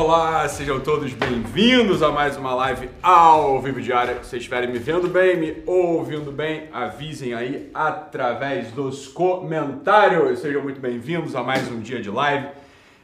Olá, 0.00 0.46
sejam 0.46 0.78
todos 0.78 1.12
bem-vindos 1.12 2.04
a 2.04 2.12
mais 2.12 2.36
uma 2.36 2.54
live 2.54 2.88
ao 3.02 3.60
vivo 3.60 3.80
diária. 3.80 4.22
Se 4.22 4.36
estiverem 4.36 4.70
me 4.70 4.78
vendo 4.78 5.08
bem, 5.08 5.36
me 5.36 5.62
ouvindo 5.66 6.30
bem, 6.30 6.68
avisem 6.72 7.34
aí 7.34 7.68
através 7.74 8.70
dos 8.70 9.08
comentários. 9.08 10.38
Sejam 10.38 10.62
muito 10.62 10.80
bem-vindos 10.80 11.34
a 11.34 11.42
mais 11.42 11.68
um 11.68 11.80
dia 11.80 12.00
de 12.00 12.10
live. 12.10 12.46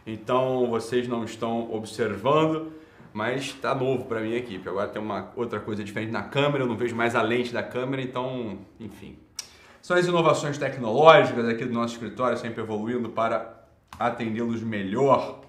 Então, 0.07 0.69
vocês 0.71 1.09
não 1.09 1.25
estão 1.25 1.75
observando, 1.75 2.73
mas 3.13 3.47
está 3.47 3.75
novo 3.75 4.05
para 4.05 4.21
aqui, 4.21 4.55
porque 4.55 4.69
agora 4.69 4.87
tem 4.87 5.03
uma 5.03 5.33
outra 5.35 5.59
coisa 5.59 5.83
diferente 5.83 6.13
na 6.13 6.23
câmera, 6.23 6.63
eu 6.63 6.69
não 6.69 6.77
vejo 6.77 6.95
mais 6.95 7.17
a 7.17 7.23
lente 7.23 7.53
da 7.53 7.65
câmera, 7.65 8.03
então, 8.03 8.57
enfim. 8.79 9.19
São 9.83 9.97
as 9.97 10.07
inovações 10.07 10.59
tecnológicas 10.59 11.49
aqui 11.49 11.65
do 11.65 11.75
nosso 11.75 11.95
escritório, 11.95 12.39
sempre 12.39 12.63
evoluindo 12.63 13.09
para 13.09 13.65
atendê-los 13.99 14.63
melhor. 14.63 15.44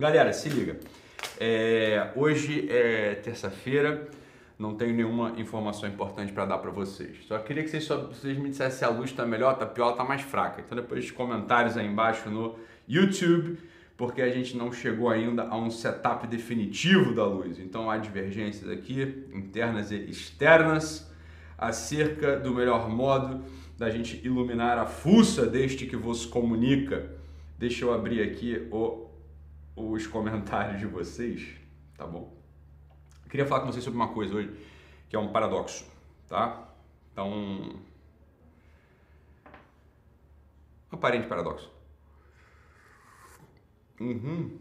Galera, 0.00 0.32
se 0.32 0.48
liga. 0.48 0.78
É, 1.40 2.12
hoje 2.14 2.70
é 2.70 3.16
terça-feira, 3.16 4.08
não 4.56 4.76
tenho 4.76 4.94
nenhuma 4.94 5.32
informação 5.36 5.88
importante 5.88 6.32
para 6.32 6.46
dar 6.46 6.58
para 6.58 6.70
vocês. 6.70 7.16
Só 7.26 7.36
queria 7.40 7.64
que 7.64 7.68
vocês, 7.68 7.82
só, 7.82 8.06
vocês 8.06 8.38
me 8.38 8.48
dissessem 8.48 8.78
se 8.78 8.84
a 8.84 8.90
luz 8.90 9.10
está 9.10 9.26
melhor, 9.26 9.54
está 9.54 9.66
pior, 9.66 9.90
está 9.90 10.04
mais 10.04 10.22
fraca. 10.22 10.62
Então 10.64 10.76
depois 10.76 11.00
dos 11.00 11.10
comentários 11.10 11.76
aí 11.76 11.84
embaixo 11.84 12.30
no 12.30 12.56
YouTube, 12.86 13.58
porque 13.96 14.22
a 14.22 14.30
gente 14.30 14.56
não 14.56 14.72
chegou 14.72 15.10
ainda 15.10 15.42
a 15.48 15.56
um 15.56 15.68
setup 15.68 16.28
definitivo 16.28 17.12
da 17.12 17.24
luz. 17.24 17.58
Então 17.58 17.90
há 17.90 17.96
divergências 17.96 18.70
aqui, 18.70 19.26
internas 19.34 19.90
e 19.90 19.96
externas, 19.96 21.10
acerca 21.58 22.38
do 22.38 22.54
melhor 22.54 22.88
modo 22.88 23.42
da 23.76 23.90
gente 23.90 24.24
iluminar 24.24 24.78
a 24.78 24.86
fuça 24.86 25.44
deste 25.44 25.86
que 25.86 25.96
vos 25.96 26.24
comunica. 26.24 27.10
Deixa 27.58 27.84
eu 27.84 27.92
abrir 27.92 28.22
aqui 28.22 28.68
o, 28.70 29.07
os 29.78 30.06
comentários 30.06 30.78
de 30.78 30.86
vocês, 30.86 31.56
tá 31.96 32.06
bom? 32.06 32.36
Queria 33.28 33.46
falar 33.46 33.60
com 33.60 33.72
vocês 33.72 33.84
sobre 33.84 33.98
uma 33.98 34.08
coisa 34.08 34.34
hoje, 34.34 34.50
que 35.08 35.14
é 35.14 35.18
um 35.18 35.28
paradoxo, 35.28 35.86
tá? 36.26 36.68
Então, 37.12 37.30
um 37.30 37.76
aparente 40.90 41.26
paradoxo. 41.26 41.70
Uhum. 44.00 44.58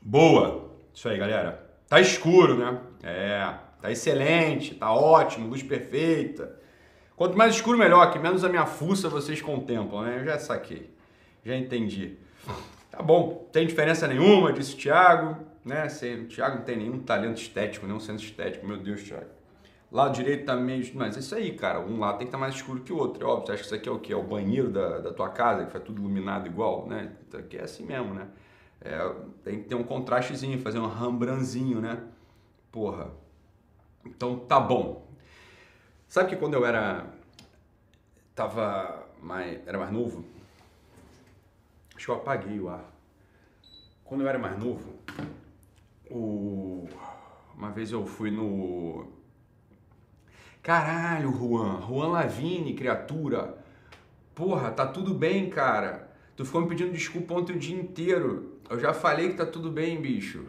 Boa! 0.00 0.70
Isso 0.94 1.08
aí, 1.08 1.18
galera. 1.18 1.68
Tá 1.88 2.00
escuro, 2.00 2.56
né? 2.56 2.80
É, 3.02 3.54
tá 3.80 3.90
excelente, 3.90 4.74
tá 4.74 4.92
ótimo, 4.92 5.48
luz 5.48 5.62
perfeita. 5.62 6.58
Quanto 7.16 7.36
mais 7.36 7.54
escuro, 7.54 7.76
melhor, 7.76 8.12
que 8.12 8.18
menos 8.18 8.44
a 8.44 8.48
minha 8.48 8.66
fuça 8.66 9.08
vocês 9.08 9.42
contemplam, 9.42 10.02
né? 10.02 10.20
Eu 10.20 10.24
já 10.24 10.38
saquei, 10.38 10.94
já 11.44 11.56
entendi. 11.56 12.16
Tá 12.98 13.04
bom, 13.04 13.48
tem 13.52 13.64
diferença 13.64 14.08
nenhuma, 14.08 14.52
disse 14.52 14.74
o 14.74 14.76
Thiago, 14.76 15.36
né? 15.64 15.86
O 15.86 16.26
Thiago 16.26 16.56
não 16.56 16.64
tem 16.64 16.78
nenhum 16.78 16.98
talento 16.98 17.40
estético, 17.40 17.86
nenhum 17.86 18.00
senso 18.00 18.24
estético, 18.24 18.66
meu 18.66 18.76
Deus, 18.76 19.04
Thiago. 19.04 19.30
Lado 19.90 20.16
direito 20.16 20.44
tá 20.44 20.56
meio. 20.56 20.84
Mas 20.94 21.16
é 21.16 21.20
isso 21.20 21.32
aí, 21.36 21.52
cara. 21.52 21.78
Um 21.78 22.00
lado 22.00 22.18
tem 22.18 22.26
que 22.26 22.30
estar 22.30 22.38
tá 22.38 22.40
mais 22.40 22.56
escuro 22.56 22.80
que 22.80 22.92
o 22.92 22.96
outro. 22.96 23.24
É 23.24 23.30
óbvio. 23.30 23.46
Você 23.46 23.52
acha 23.52 23.60
que 23.60 23.66
isso 23.66 23.74
aqui 23.76 23.88
é 23.88 23.92
o 23.92 24.00
quê? 24.00 24.12
É 24.12 24.16
o 24.16 24.24
banheiro 24.24 24.68
da, 24.68 24.98
da 24.98 25.12
tua 25.12 25.28
casa, 25.28 25.64
que 25.64 25.70
foi 25.70 25.80
tudo 25.80 26.00
iluminado 26.00 26.48
igual, 26.48 26.88
né? 26.88 27.12
Então 27.28 27.38
aqui 27.38 27.56
é 27.56 27.62
assim 27.62 27.86
mesmo, 27.86 28.12
né? 28.12 28.26
É, 28.80 29.14
tem 29.44 29.62
que 29.62 29.68
ter 29.68 29.76
um 29.76 29.84
contrastezinho, 29.84 30.58
fazer 30.58 30.80
um 30.80 30.88
rambranzinho, 30.88 31.80
né? 31.80 32.02
Porra. 32.72 33.12
Então 34.04 34.40
tá 34.40 34.58
bom. 34.58 35.06
Sabe 36.08 36.30
que 36.30 36.36
quando 36.36 36.54
eu 36.54 36.66
era. 36.66 37.06
Tava 38.34 39.06
mais. 39.22 39.60
Era 39.68 39.78
mais 39.78 39.92
novo? 39.92 40.24
Acho 41.98 42.06
que 42.06 42.12
eu 42.12 42.14
apaguei 42.14 42.60
o 42.60 42.68
ar. 42.68 42.84
Quando 44.04 44.20
eu 44.20 44.28
era 44.28 44.38
mais 44.38 44.56
novo, 44.56 45.00
o... 46.08 46.88
uma 47.56 47.72
vez 47.72 47.90
eu 47.90 48.06
fui 48.06 48.30
no 48.30 49.04
Caralho, 50.62 51.32
Juan, 51.32 51.80
Juan 51.80 52.12
Lavini, 52.12 52.72
criatura. 52.74 53.58
Porra, 54.32 54.70
tá 54.70 54.86
tudo 54.86 55.12
bem, 55.12 55.50
cara. 55.50 56.08
Tu 56.36 56.44
ficou 56.44 56.60
me 56.60 56.68
pedindo 56.68 56.92
desculpa 56.92 57.34
ontem 57.34 57.56
o 57.56 57.58
dia 57.58 57.76
inteiro. 57.76 58.60
Eu 58.70 58.78
já 58.78 58.94
falei 58.94 59.30
que 59.30 59.34
tá 59.34 59.44
tudo 59.44 59.68
bem, 59.68 60.00
bicho. 60.00 60.44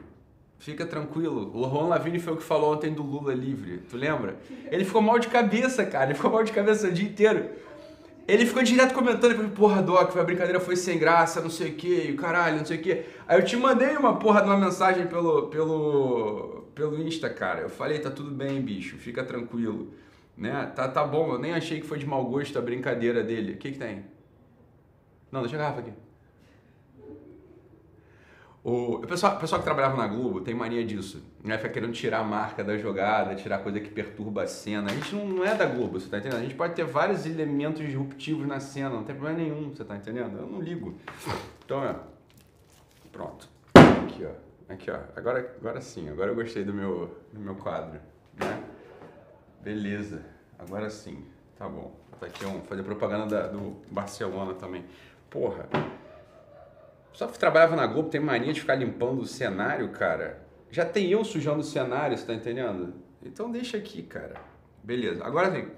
Fica 0.59 0.85
tranquilo. 0.85 1.51
O 1.57 1.67
Juan 1.67 1.87
Lavini 1.87 2.19
foi 2.19 2.33
o 2.33 2.37
que 2.37 2.43
falou 2.43 2.75
ontem 2.75 2.93
do 2.93 3.01
Lula 3.01 3.33
livre. 3.33 3.79
Tu 3.89 3.97
lembra? 3.97 4.37
Ele 4.69 4.85
ficou 4.85 5.01
mal 5.01 5.17
de 5.17 5.29
cabeça, 5.29 5.83
cara. 5.83 6.11
Ele 6.11 6.13
ficou 6.13 6.29
mal 6.29 6.43
de 6.43 6.51
cabeça 6.51 6.89
o 6.89 6.91
dia 6.91 7.09
inteiro. 7.09 7.49
Ele 8.29 8.45
ficou 8.45 8.61
direto 8.61 8.93
comentando, 8.93 9.35
falou, 9.35 9.49
porra, 9.49 9.81
Doc, 9.81 10.15
a 10.15 10.23
brincadeira 10.23 10.59
foi 10.59 10.75
sem 10.75 10.99
graça, 10.99 11.41
não 11.41 11.49
sei 11.49 11.71
o 11.71 11.73
que, 11.73 12.13
caralho, 12.13 12.57
não 12.57 12.65
sei 12.65 12.77
o 12.77 12.81
que. 12.81 13.03
Aí 13.27 13.39
eu 13.39 13.43
te 13.43 13.57
mandei 13.57 13.97
uma 13.97 14.19
porra 14.19 14.41
de 14.41 14.47
uma 14.47 14.57
mensagem 14.57 15.07
pelo, 15.07 15.47
pelo, 15.47 16.67
pelo 16.75 17.01
Insta, 17.01 17.27
cara. 17.27 17.61
Eu 17.61 17.69
falei, 17.69 17.97
tá 17.97 18.11
tudo 18.11 18.29
bem, 18.29 18.61
bicho, 18.61 18.97
fica 18.97 19.23
tranquilo. 19.23 19.91
Né? 20.37 20.71
Tá, 20.75 20.87
tá 20.87 21.03
bom, 21.03 21.33
eu 21.33 21.39
nem 21.39 21.53
achei 21.53 21.81
que 21.81 21.87
foi 21.87 21.97
de 21.97 22.05
mau 22.05 22.23
gosto 22.25 22.57
a 22.59 22.61
brincadeira 22.61 23.23
dele. 23.23 23.53
O 23.53 23.57
que 23.57 23.71
que 23.71 23.79
tem? 23.79 24.05
Não, 25.31 25.41
deixa 25.41 25.55
a 25.55 25.59
garrafa 25.59 25.79
aqui. 25.79 25.91
O, 28.61 28.99
pessoal, 28.99 29.37
o 29.37 29.39
pessoal 29.39 29.61
que 29.61 29.65
trabalhava 29.65 29.95
na 29.95 30.07
Globo 30.07 30.41
tem 30.41 30.53
mania 30.53 30.85
disso. 30.85 31.23
Né? 31.43 31.57
Fica 31.57 31.69
querendo 31.69 31.93
tirar 31.93 32.19
a 32.19 32.23
marca 32.23 32.63
da 32.63 32.77
jogada, 32.77 33.33
tirar 33.35 33.59
coisa 33.59 33.79
que 33.79 33.89
perturba 33.89 34.43
a 34.43 34.47
cena. 34.47 34.91
A 34.91 34.93
gente 34.93 35.15
não, 35.15 35.25
não 35.25 35.45
é 35.45 35.55
da 35.55 35.65
Globo, 35.65 35.99
você 35.99 36.09
tá 36.09 36.17
entendendo? 36.17 36.39
A 36.39 36.43
gente 36.43 36.55
pode 36.55 36.75
ter 36.75 36.83
vários 36.83 37.25
elementos 37.25 37.81
disruptivos 37.81 38.45
na 38.45 38.59
cena, 38.59 38.89
não 38.89 39.03
tem 39.03 39.15
problema 39.15 39.39
nenhum, 39.39 39.69
você 39.69 39.85
tá 39.85 39.95
entendendo? 39.95 40.37
Eu 40.37 40.45
não 40.45 40.61
ligo. 40.61 40.97
Então, 41.63 41.83
é. 41.83 41.95
Pronto. 43.11 43.47
Aqui, 43.73 44.25
ó. 44.25 44.73
Aqui, 44.73 44.91
ó. 44.91 44.99
Agora, 45.15 45.55
agora 45.59 45.79
sim, 45.79 46.09
agora 46.09 46.31
eu 46.31 46.35
gostei 46.35 46.63
do 46.65 46.73
meu, 46.73 47.17
do 47.31 47.39
meu 47.39 47.55
quadro. 47.55 47.99
Né? 48.37 48.63
Beleza, 49.61 50.21
agora 50.57 50.89
sim, 50.89 51.23
tá 51.57 51.67
bom. 51.67 51.95
Tá 52.19 52.25
aqui 52.25 52.45
um, 52.45 52.61
fazer 52.63 52.83
propaganda 52.83 53.25
da, 53.25 53.47
do 53.47 53.77
Barcelona 53.89 54.53
também. 54.53 54.83
Porra, 55.29 55.67
só 57.13 57.27
que 57.27 57.37
trabalhava 57.37 57.75
na 57.75 57.85
Globo 57.85 58.09
tem 58.09 58.21
mania 58.21 58.53
de 58.53 58.61
ficar 58.61 58.75
limpando 58.75 59.21
o 59.21 59.27
cenário, 59.27 59.89
cara. 59.89 60.45
Já 60.71 60.85
tem 60.85 61.09
eu 61.09 61.23
sujando 61.23 61.59
o 61.59 61.63
cenário, 61.63 62.17
você 62.17 62.25
tá 62.25 62.33
entendendo? 62.33 62.93
Então 63.23 63.51
deixa 63.51 63.77
aqui, 63.77 64.03
cara. 64.03 64.35
Beleza, 64.83 65.23
agora 65.25 65.51
sim. 65.51 65.69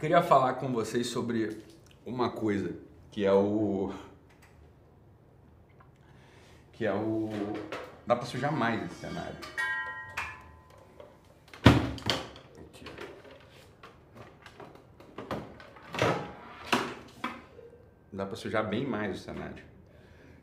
Queria 0.00 0.22
falar 0.22 0.54
com 0.54 0.72
vocês 0.72 1.06
sobre 1.06 1.62
uma 2.04 2.30
coisa 2.30 2.76
que 3.10 3.24
é 3.24 3.32
o. 3.32 3.92
Que 6.72 6.84
é 6.84 6.92
o. 6.92 7.30
Dá 8.06 8.16
pra 8.16 8.26
sujar 8.26 8.52
mais 8.52 8.84
esse 8.84 8.96
cenário. 8.96 9.36
Dá 18.14 18.24
pra 18.24 18.36
sujar 18.36 18.64
bem 18.68 18.86
mais 18.86 19.16
o 19.16 19.18
cenário. 19.20 19.64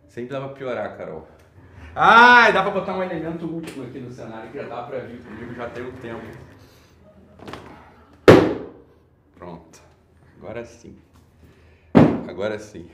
Sempre 0.09 0.31
dá 0.31 0.41
pra 0.41 0.49
piorar, 0.49 0.97
Carol. 0.97 1.25
Ah, 1.95 2.51
dá 2.51 2.63
pra 2.63 2.71
botar 2.71 2.97
um 2.97 3.01
elemento 3.01 3.45
último 3.45 3.85
aqui 3.85 3.97
no 3.97 4.11
cenário 4.11 4.51
que 4.51 4.57
já 4.57 4.67
dá 4.67 4.83
pra 4.83 4.99
vir 4.99 5.23
comigo, 5.23 5.53
já 5.53 5.69
tem 5.69 5.87
o 5.87 5.93
tempo. 5.93 6.21
Pronto. 9.35 9.81
Agora 10.38 10.65
sim. 10.65 11.00
Agora 12.27 12.59
sim. 12.59 12.91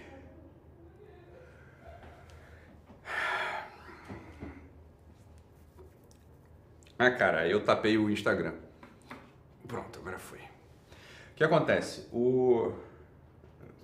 Ah, 7.00 7.12
cara, 7.12 7.48
eu 7.48 7.64
tapei 7.64 7.98
o 7.98 8.12
Instagram. 8.12 8.54
Pronto, 9.68 10.00
agora 10.00 10.20
foi. 10.20 10.40
O 10.40 11.36
que 11.36 11.44
acontece? 11.44 12.08
O 12.12 12.74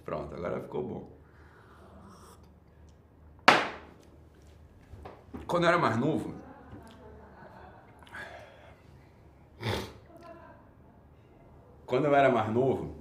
Pronto, 0.06 0.36
agora 0.36 0.62
ficou 0.62 0.84
bom. 0.84 1.14
Quando 5.48 5.64
eu 5.64 5.70
era 5.70 5.78
mais 5.78 5.98
novo, 5.98 6.34
quando 11.86 12.06
eu 12.06 12.16
era 12.16 12.30
mais 12.30 12.52
novo, 12.52 12.96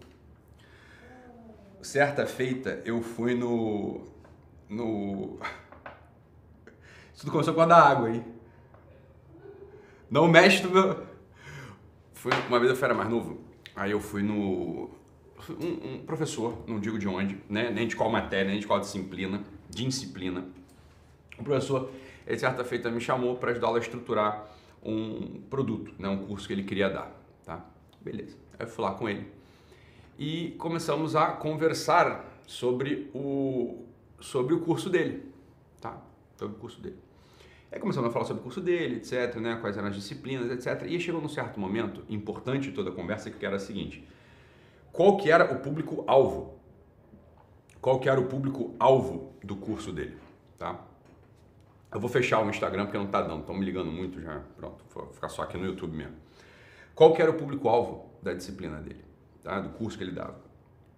certa 1.82 2.26
feita 2.26 2.82
eu 2.84 3.02
fui 3.02 3.34
no 3.34 4.06
no 4.68 5.38
isso 7.12 7.20
tudo 7.22 7.32
começou 7.32 7.54
com 7.54 7.60
a 7.60 7.66
da 7.66 7.76
água 7.76 8.08
aí. 8.08 8.24
Não 10.10 10.28
mexe 10.28 10.62
no 10.62 10.70
meu. 10.70 11.06
Foi 12.12 12.32
uma 12.48 12.60
vez 12.60 12.78
eu 12.78 12.84
era 12.84 12.94
mais 12.94 13.08
novo, 13.08 13.40
aí 13.74 13.90
eu 13.90 14.00
fui 14.00 14.22
no 14.22 15.01
um, 15.50 15.94
um, 15.94 15.98
professor, 16.04 16.62
não 16.66 16.78
digo 16.78 16.98
de 16.98 17.08
onde, 17.08 17.38
né? 17.48 17.70
nem 17.70 17.86
de 17.86 17.96
qual 17.96 18.10
matéria, 18.10 18.50
nem 18.50 18.60
de 18.60 18.66
qual 18.66 18.80
disciplina, 18.80 19.42
disciplina. 19.68 20.44
O 21.38 21.42
professor, 21.42 21.90
ele 22.26 22.38
certa 22.38 22.64
feita 22.64 22.90
me 22.90 23.00
chamou 23.00 23.36
para 23.36 23.50
ajudá-lo 23.50 23.76
a 23.76 23.78
estruturar 23.78 24.48
um 24.82 25.40
produto, 25.50 25.92
né? 25.98 26.08
um 26.08 26.26
curso 26.26 26.46
que 26.46 26.52
ele 26.52 26.64
queria 26.64 26.88
dar. 26.88 27.12
Tá? 27.44 27.64
Beleza. 28.00 28.36
Aí 28.58 28.66
eu 28.66 28.68
fui 28.68 28.84
lá 28.84 28.92
com 28.92 29.08
ele 29.08 29.26
e 30.18 30.54
começamos 30.58 31.16
a 31.16 31.32
conversar 31.32 32.40
sobre 32.46 33.10
o, 33.14 33.84
sobre 34.20 34.54
o 34.54 34.60
curso 34.60 34.88
dele. 34.90 35.24
tá? 35.80 36.00
Sobre 36.36 36.56
o 36.56 36.58
curso 36.58 36.80
dele. 36.80 36.98
Aí 37.72 37.80
começamos 37.80 38.10
a 38.10 38.12
falar 38.12 38.26
sobre 38.26 38.40
o 38.40 38.42
curso 38.42 38.60
dele, 38.60 38.96
etc, 38.96 39.36
né, 39.36 39.56
quais 39.58 39.78
eram 39.78 39.88
as 39.88 39.94
disciplinas, 39.94 40.50
etc. 40.50 40.86
E 40.86 41.00
chegou 41.00 41.22
num 41.22 41.28
certo 41.28 41.58
momento 41.58 42.04
importante 42.06 42.68
de 42.68 42.74
toda 42.74 42.90
a 42.90 42.92
conversa 42.92 43.30
que 43.30 43.46
era 43.46 43.56
o 43.56 43.58
seguinte: 43.58 44.06
qual 44.92 45.16
que 45.16 45.30
era 45.30 45.52
o 45.52 45.60
público 45.60 46.04
alvo? 46.06 46.60
Qual 47.80 47.98
que 47.98 48.08
era 48.08 48.20
o 48.20 48.26
público 48.26 48.74
alvo 48.78 49.32
do 49.42 49.56
curso 49.56 49.92
dele, 49.92 50.16
tá? 50.58 50.78
Eu 51.92 52.00
vou 52.00 52.08
fechar 52.08 52.44
o 52.44 52.48
Instagram 52.48 52.84
porque 52.84 52.98
não 52.98 53.06
tá 53.06 53.20
dando, 53.20 53.40
estão 53.40 53.54
me 53.54 53.64
ligando 53.64 53.90
muito 53.90 54.20
já. 54.20 54.40
Pronto, 54.56 54.84
vou 54.94 55.12
ficar 55.12 55.28
só 55.28 55.42
aqui 55.42 55.58
no 55.58 55.66
YouTube 55.66 55.96
mesmo. 55.96 56.16
Qual 56.94 57.12
que 57.12 57.20
era 57.20 57.30
o 57.30 57.34
público 57.34 57.68
alvo 57.68 58.10
da 58.22 58.32
disciplina 58.32 58.80
dele, 58.80 59.04
tá? 59.42 59.60
Do 59.60 59.70
curso 59.70 59.98
que 59.98 60.04
ele 60.04 60.12
dava? 60.12 60.40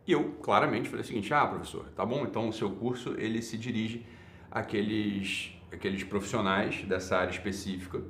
E 0.06 0.12
eu 0.12 0.32
claramente 0.42 0.88
falei 0.88 1.02
o 1.02 1.06
seguinte: 1.06 1.32
"Ah, 1.32 1.46
professor, 1.46 1.88
tá 1.96 2.04
bom? 2.04 2.24
Então 2.24 2.48
o 2.48 2.52
seu 2.52 2.70
curso 2.70 3.14
ele 3.18 3.40
se 3.40 3.56
dirige 3.56 4.04
àqueles 4.50 5.54
aqueles 5.72 6.04
profissionais 6.04 6.82
dessa 6.84 7.16
área 7.16 7.30
específica, 7.30 8.00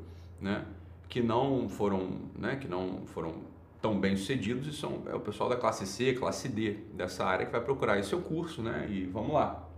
né, 0.41 0.67
que 1.09 1.23
não 1.23 1.69
foram, 1.69 2.31
né, 2.37 2.57
que 2.57 2.69
não 2.69 3.07
foram 3.07 3.43
tão 3.85 4.01
bem 4.01 4.17
sucedidos 4.17 4.67
e 4.67 4.73
são 4.73 5.03
é 5.05 5.15
o 5.15 5.21
pessoal 5.21 5.51
da 5.51 5.57
classe 5.57 5.87
C, 5.87 6.15
classe 6.15 6.49
D 6.49 6.79
dessa 6.95 7.23
área 7.23 7.45
que 7.45 7.53
vai 7.53 7.61
procurar 7.61 7.99
esse 7.99 8.09
seu 8.09 8.23
curso, 8.23 8.63
né? 8.63 8.87
E 8.89 9.05
vamos 9.05 9.35
lá. 9.35 9.69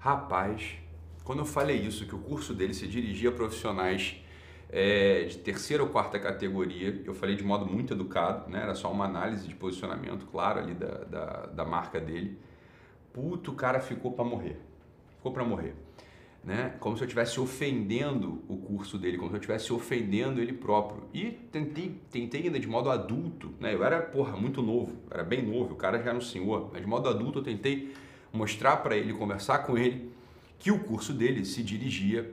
Rapaz, 0.00 0.74
quando 1.22 1.38
eu 1.38 1.44
falei 1.44 1.76
isso, 1.76 2.06
que 2.06 2.14
o 2.16 2.18
curso 2.18 2.52
dele 2.52 2.74
se 2.74 2.88
dirigia 2.88 3.30
a 3.30 3.32
profissionais 3.32 4.16
é, 4.68 5.26
de 5.26 5.38
terceira 5.38 5.80
ou 5.84 5.88
quarta 5.90 6.18
categoria, 6.18 7.00
eu 7.04 7.14
falei 7.14 7.36
de 7.36 7.44
modo 7.44 7.64
muito 7.64 7.94
educado, 7.94 8.50
né? 8.50 8.62
Era 8.62 8.74
só 8.74 8.90
uma 8.90 9.04
análise 9.04 9.46
de 9.46 9.54
posicionamento, 9.54 10.26
claro, 10.26 10.58
ali 10.58 10.74
da, 10.74 11.04
da, 11.04 11.46
da 11.46 11.64
marca 11.64 12.00
dele. 12.00 12.36
Puto, 13.12 13.52
o 13.52 13.54
cara 13.54 13.78
ficou 13.78 14.10
para 14.10 14.24
morrer. 14.24 14.60
Ficou 15.18 15.30
para 15.30 15.44
morrer 15.44 15.85
né? 16.46 16.76
Como 16.78 16.96
se 16.96 17.02
eu 17.02 17.06
estivesse 17.06 17.40
ofendendo 17.40 18.40
o 18.46 18.56
curso 18.56 18.96
dele, 18.96 19.18
como 19.18 19.30
se 19.30 19.34
eu 19.34 19.40
estivesse 19.40 19.72
ofendendo 19.72 20.40
ele 20.40 20.52
próprio. 20.52 21.02
E 21.12 21.32
tentei, 21.50 22.00
tentei 22.08 22.44
ainda 22.44 22.60
de 22.60 22.68
modo 22.68 22.88
adulto, 22.88 23.52
né? 23.58 23.74
Eu 23.74 23.82
era, 23.82 24.00
porra, 24.00 24.36
muito 24.36 24.62
novo, 24.62 24.96
era 25.10 25.24
bem 25.24 25.44
novo, 25.44 25.74
o 25.74 25.76
cara 25.76 25.98
já 25.98 26.10
era 26.10 26.16
um 26.16 26.20
senhor, 26.20 26.70
mas 26.72 26.80
de 26.80 26.86
modo 26.86 27.08
adulto 27.08 27.40
eu 27.40 27.42
tentei 27.42 27.92
mostrar 28.32 28.76
para 28.76 28.96
ele, 28.96 29.12
conversar 29.12 29.58
com 29.60 29.76
ele, 29.76 30.12
que 30.56 30.70
o 30.70 30.78
curso 30.78 31.12
dele 31.12 31.44
se 31.44 31.64
dirigia 31.64 32.32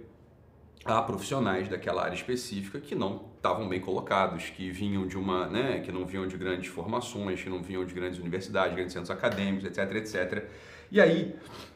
a 0.86 1.02
profissionais 1.02 1.68
daquela 1.68 2.04
área 2.04 2.14
específica 2.14 2.80
que 2.80 2.94
não 2.94 3.30
estavam 3.38 3.68
bem 3.68 3.80
colocados, 3.80 4.50
que 4.52 4.70
vinham 4.70 5.08
de 5.08 5.18
uma, 5.18 5.48
né, 5.48 5.80
que 5.80 5.92
não 5.92 6.06
vinham 6.06 6.28
de 6.28 6.38
grandes 6.38 6.68
formações, 6.68 7.42
que 7.42 7.50
não 7.50 7.64
vinham 7.64 7.84
de 7.84 7.94
grandes 7.96 8.20
universidades, 8.20 8.76
grandes 8.76 8.94
centros 8.94 9.10
acadêmicos, 9.10 9.66
etc, 9.66 9.96
etc. 9.96 10.50
E 10.92 11.02
aí 11.02 11.36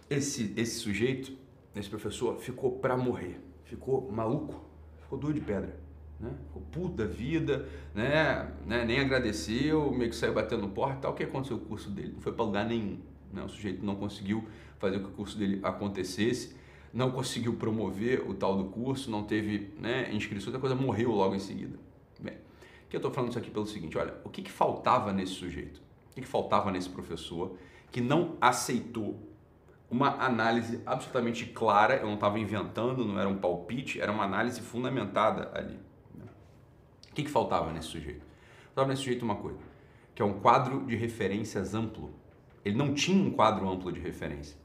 esse 0.09 0.53
esse 0.55 0.79
sujeito 0.79 1.46
esse 1.79 1.89
professor 1.89 2.39
ficou 2.39 2.79
para 2.79 2.95
morrer, 2.97 3.39
ficou 3.63 4.11
maluco, 4.11 4.61
ficou 5.01 5.17
doido 5.17 5.39
de 5.39 5.45
pedra. 5.45 5.87
Né? 6.19 6.31
Ficou 6.47 6.61
puto 6.71 6.95
da 6.95 7.05
vida, 7.05 7.67
né? 7.93 8.51
né? 8.65 8.83
nem 8.85 8.99
agradeceu, 8.99 9.91
meio 9.91 10.09
que 10.09 10.15
saiu 10.15 10.33
batendo 10.33 10.67
porta 10.69 11.01
tal. 11.01 11.11
O 11.11 11.15
que 11.15 11.23
aconteceu 11.23 11.57
com 11.59 11.65
o 11.65 11.67
curso 11.67 11.91
dele? 11.91 12.13
Não 12.13 12.21
foi 12.21 12.31
para 12.31 12.43
lugar 12.43 12.65
nenhum. 12.65 12.99
Né? 13.31 13.43
O 13.43 13.49
sujeito 13.49 13.85
não 13.85 13.95
conseguiu 13.95 14.47
fazer 14.79 14.99
com 14.99 15.05
que 15.05 15.11
o 15.11 15.15
curso 15.15 15.37
dele 15.37 15.59
acontecesse, 15.63 16.55
não 16.93 17.11
conseguiu 17.11 17.55
promover 17.55 18.27
o 18.27 18.33
tal 18.33 18.57
do 18.57 18.65
curso, 18.65 19.11
não 19.11 19.23
teve 19.23 19.73
né, 19.79 20.11
inscrição, 20.13 20.55
a 20.55 20.59
coisa 20.59 20.75
morreu 20.75 21.11
logo 21.11 21.35
em 21.35 21.39
seguida. 21.39 21.77
Bem, 22.19 22.35
que 22.89 22.95
eu 22.95 22.99
estou 22.99 23.11
falando 23.11 23.31
isso 23.31 23.39
aqui 23.39 23.51
pelo 23.51 23.67
seguinte: 23.67 23.97
olha, 23.97 24.15
o 24.23 24.29
que, 24.29 24.41
que 24.41 24.51
faltava 24.51 25.11
nesse 25.11 25.33
sujeito? 25.33 25.81
O 26.11 26.15
que, 26.15 26.21
que 26.21 26.27
faltava 26.27 26.71
nesse 26.71 26.89
professor 26.89 27.55
que 27.91 28.01
não 28.01 28.35
aceitou 28.41 29.19
uma 29.89 30.09
análise 30.23 30.81
absolutamente 30.85 31.45
clara, 31.45 31.95
eu 31.95 32.07
não 32.07 32.15
estava 32.15 32.37
inventando, 32.37 33.05
não 33.05 33.19
era 33.19 33.29
um 33.29 33.37
palpite, 33.37 34.01
era 34.01 34.11
uma 34.11 34.23
análise 34.23 34.59
fundamentada 34.61 35.49
ali. 35.53 35.79
Né? 36.13 36.25
O 37.09 37.13
que, 37.13 37.23
que 37.23 37.29
faltava 37.29 37.71
nesse 37.71 37.87
sujeito? 37.87 38.25
Faltava 38.65 38.89
nesse 38.89 39.03
sujeito 39.03 39.23
uma 39.23 39.35
coisa, 39.35 39.59
que 40.13 40.21
é 40.21 40.25
um 40.25 40.39
quadro 40.39 40.85
de 40.85 40.95
referências 40.95 41.73
amplo. 41.73 42.13
Ele 42.65 42.75
não 42.75 42.93
tinha 42.93 43.23
um 43.23 43.31
quadro 43.31 43.69
amplo 43.69 43.91
de 43.91 43.99
referência. 43.99 44.57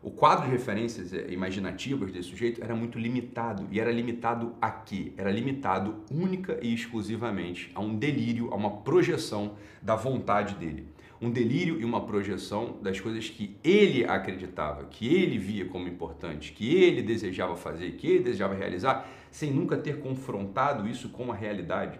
O 0.00 0.12
quadro 0.12 0.44
de 0.44 0.52
referências 0.52 1.12
eh, 1.12 1.26
imaginativas 1.30 2.12
desse 2.12 2.28
sujeito 2.28 2.62
era 2.62 2.76
muito 2.76 2.96
limitado. 3.00 3.66
E 3.68 3.80
era 3.80 3.90
limitado 3.90 4.54
a 4.60 4.70
quê? 4.70 5.12
Era 5.16 5.32
limitado 5.32 6.04
única 6.08 6.56
e 6.62 6.72
exclusivamente 6.72 7.72
a 7.74 7.80
um 7.80 7.96
delírio, 7.96 8.52
a 8.52 8.54
uma 8.54 8.76
projeção 8.82 9.56
da 9.82 9.96
vontade 9.96 10.54
dele 10.54 10.86
um 11.20 11.30
delírio 11.30 11.80
e 11.80 11.84
uma 11.84 12.06
projeção 12.06 12.78
das 12.80 13.00
coisas 13.00 13.28
que 13.28 13.56
ele 13.64 14.04
acreditava, 14.04 14.84
que 14.84 15.12
ele 15.12 15.38
via 15.38 15.64
como 15.64 15.88
importante, 15.88 16.52
que 16.52 16.74
ele 16.74 17.02
desejava 17.02 17.56
fazer, 17.56 17.92
que 17.92 18.06
ele 18.06 18.24
desejava 18.24 18.54
realizar, 18.54 19.08
sem 19.30 19.52
nunca 19.52 19.76
ter 19.76 19.98
confrontado 20.00 20.88
isso 20.88 21.08
com 21.08 21.32
a 21.32 21.34
realidade. 21.34 21.98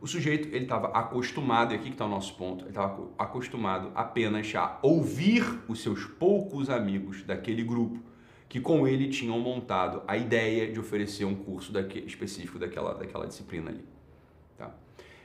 O 0.00 0.06
sujeito 0.06 0.48
ele 0.48 0.64
estava 0.64 0.88
acostumado, 0.88 1.72
e 1.72 1.76
aqui 1.76 1.84
que 1.84 1.90
está 1.90 2.06
o 2.06 2.08
nosso 2.08 2.34
ponto, 2.34 2.64
ele 2.64 2.70
estava 2.70 3.10
acostumado 3.18 3.92
apenas 3.94 4.52
a 4.54 4.78
ouvir 4.82 5.44
os 5.68 5.82
seus 5.82 6.04
poucos 6.04 6.70
amigos 6.70 7.22
daquele 7.22 7.62
grupo 7.62 8.00
que 8.48 8.60
com 8.60 8.88
ele 8.88 9.08
tinham 9.08 9.38
montado 9.38 10.02
a 10.08 10.16
ideia 10.16 10.72
de 10.72 10.80
oferecer 10.80 11.24
um 11.24 11.36
curso 11.36 11.72
daquele, 11.72 12.06
específico 12.06 12.58
daquela, 12.58 12.94
daquela 12.94 13.26
disciplina 13.26 13.70
ali. 13.70 13.84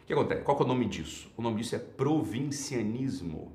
O 0.06 0.08
que 0.08 0.14
acontece? 0.14 0.44
Qual 0.44 0.56
que 0.56 0.62
é 0.62 0.66
o 0.68 0.70
nome 0.70 0.86
disso? 0.86 1.32
O 1.36 1.42
nome 1.42 1.58
disso 1.58 1.76
é 1.76 1.80
provincianismo. 1.80 3.52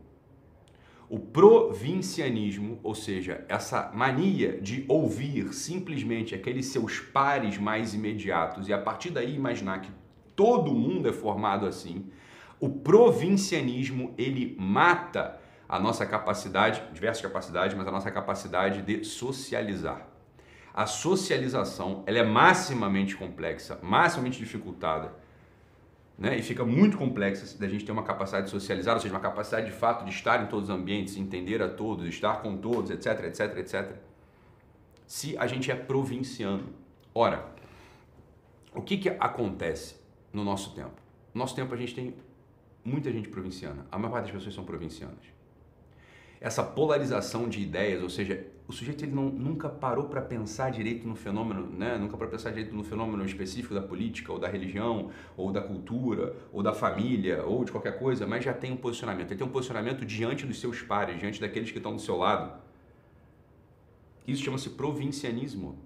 O 1.08 1.16
provincianismo, 1.16 2.80
ou 2.82 2.92
seja, 2.92 3.44
essa 3.48 3.92
mania 3.94 4.60
de 4.60 4.84
ouvir 4.88 5.54
simplesmente 5.54 6.34
aqueles 6.34 6.66
seus 6.66 6.98
pares 6.98 7.56
mais 7.56 7.94
imediatos 7.94 8.66
e 8.66 8.72
a 8.72 8.78
partir 8.78 9.10
daí 9.10 9.32
imaginar 9.32 9.80
que 9.80 9.92
todo 10.34 10.74
mundo 10.74 11.08
é 11.08 11.12
formado 11.12 11.66
assim, 11.66 12.10
o 12.58 12.68
provincianismo 12.68 14.12
ele 14.18 14.56
mata 14.58 15.40
a 15.68 15.78
nossa 15.78 16.04
capacidade, 16.04 16.82
diversas 16.92 17.22
capacidades, 17.22 17.76
mas 17.76 17.86
a 17.86 17.92
nossa 17.92 18.10
capacidade 18.10 18.82
de 18.82 19.04
socializar. 19.04 20.04
A 20.74 20.84
socialização 20.84 22.02
ela 22.08 22.18
é 22.18 22.24
maximamente 22.24 23.16
complexa, 23.16 23.78
maximamente 23.80 24.40
dificultada 24.40 25.19
né? 26.20 26.36
E 26.36 26.42
fica 26.42 26.66
muito 26.66 26.98
complexa 26.98 27.58
da 27.58 27.66
gente 27.66 27.82
ter 27.82 27.92
uma 27.92 28.02
capacidade 28.02 28.44
de 28.44 28.50
socializar, 28.50 28.94
ou 28.94 29.00
seja, 29.00 29.14
uma 29.14 29.20
capacidade 29.20 29.66
de 29.66 29.72
fato 29.72 30.04
de 30.04 30.10
estar 30.10 30.44
em 30.44 30.46
todos 30.48 30.68
os 30.68 30.74
ambientes, 30.74 31.16
entender 31.16 31.62
a 31.62 31.68
todos, 31.68 32.06
estar 32.06 32.42
com 32.42 32.58
todos, 32.58 32.90
etc, 32.90 33.24
etc, 33.24 33.56
etc. 33.56 33.96
Se 35.06 35.36
a 35.38 35.46
gente 35.46 35.70
é 35.70 35.74
provinciano. 35.74 36.74
Ora, 37.14 37.50
o 38.74 38.82
que, 38.82 38.98
que 38.98 39.08
acontece 39.08 39.96
no 40.30 40.44
nosso 40.44 40.74
tempo? 40.74 41.00
No 41.32 41.38
nosso 41.40 41.56
tempo 41.56 41.72
a 41.72 41.76
gente 41.76 41.94
tem 41.94 42.14
muita 42.84 43.10
gente 43.10 43.30
provinciana. 43.30 43.86
A 43.90 43.98
maior 43.98 44.12
parte 44.12 44.26
das 44.26 44.34
pessoas 44.34 44.54
são 44.54 44.64
provincianas 44.64 45.39
essa 46.40 46.62
polarização 46.62 47.48
de 47.48 47.60
ideias, 47.60 48.02
ou 48.02 48.08
seja, 48.08 48.46
o 48.66 48.72
sujeito 48.72 49.04
ele 49.04 49.12
não, 49.12 49.24
nunca 49.24 49.68
parou 49.68 50.04
para 50.04 50.22
pensar 50.22 50.70
direito 50.70 51.06
no 51.06 51.14
fenômeno, 51.14 51.66
né? 51.66 51.98
nunca 51.98 52.16
para 52.16 52.28
pensar 52.28 52.50
direito 52.50 52.74
no 52.74 52.82
fenômeno 52.82 53.24
específico 53.24 53.74
da 53.74 53.82
política, 53.82 54.32
ou 54.32 54.38
da 54.38 54.48
religião, 54.48 55.10
ou 55.36 55.52
da 55.52 55.60
cultura, 55.60 56.34
ou 56.52 56.62
da 56.62 56.72
família, 56.72 57.44
ou 57.44 57.64
de 57.64 57.72
qualquer 57.72 57.98
coisa, 57.98 58.26
mas 58.26 58.42
já 58.42 58.54
tem 58.54 58.72
um 58.72 58.76
posicionamento. 58.76 59.30
Ele 59.30 59.38
tem 59.38 59.46
um 59.46 59.50
posicionamento 59.50 60.06
diante 60.06 60.46
dos 60.46 60.58
seus 60.58 60.80
pares, 60.80 61.18
diante 61.18 61.40
daqueles 61.40 61.70
que 61.70 61.78
estão 61.78 61.94
do 61.94 62.00
seu 62.00 62.16
lado. 62.16 62.58
Isso 64.26 64.42
chama-se 64.42 64.70
provincianismo. 64.70 65.76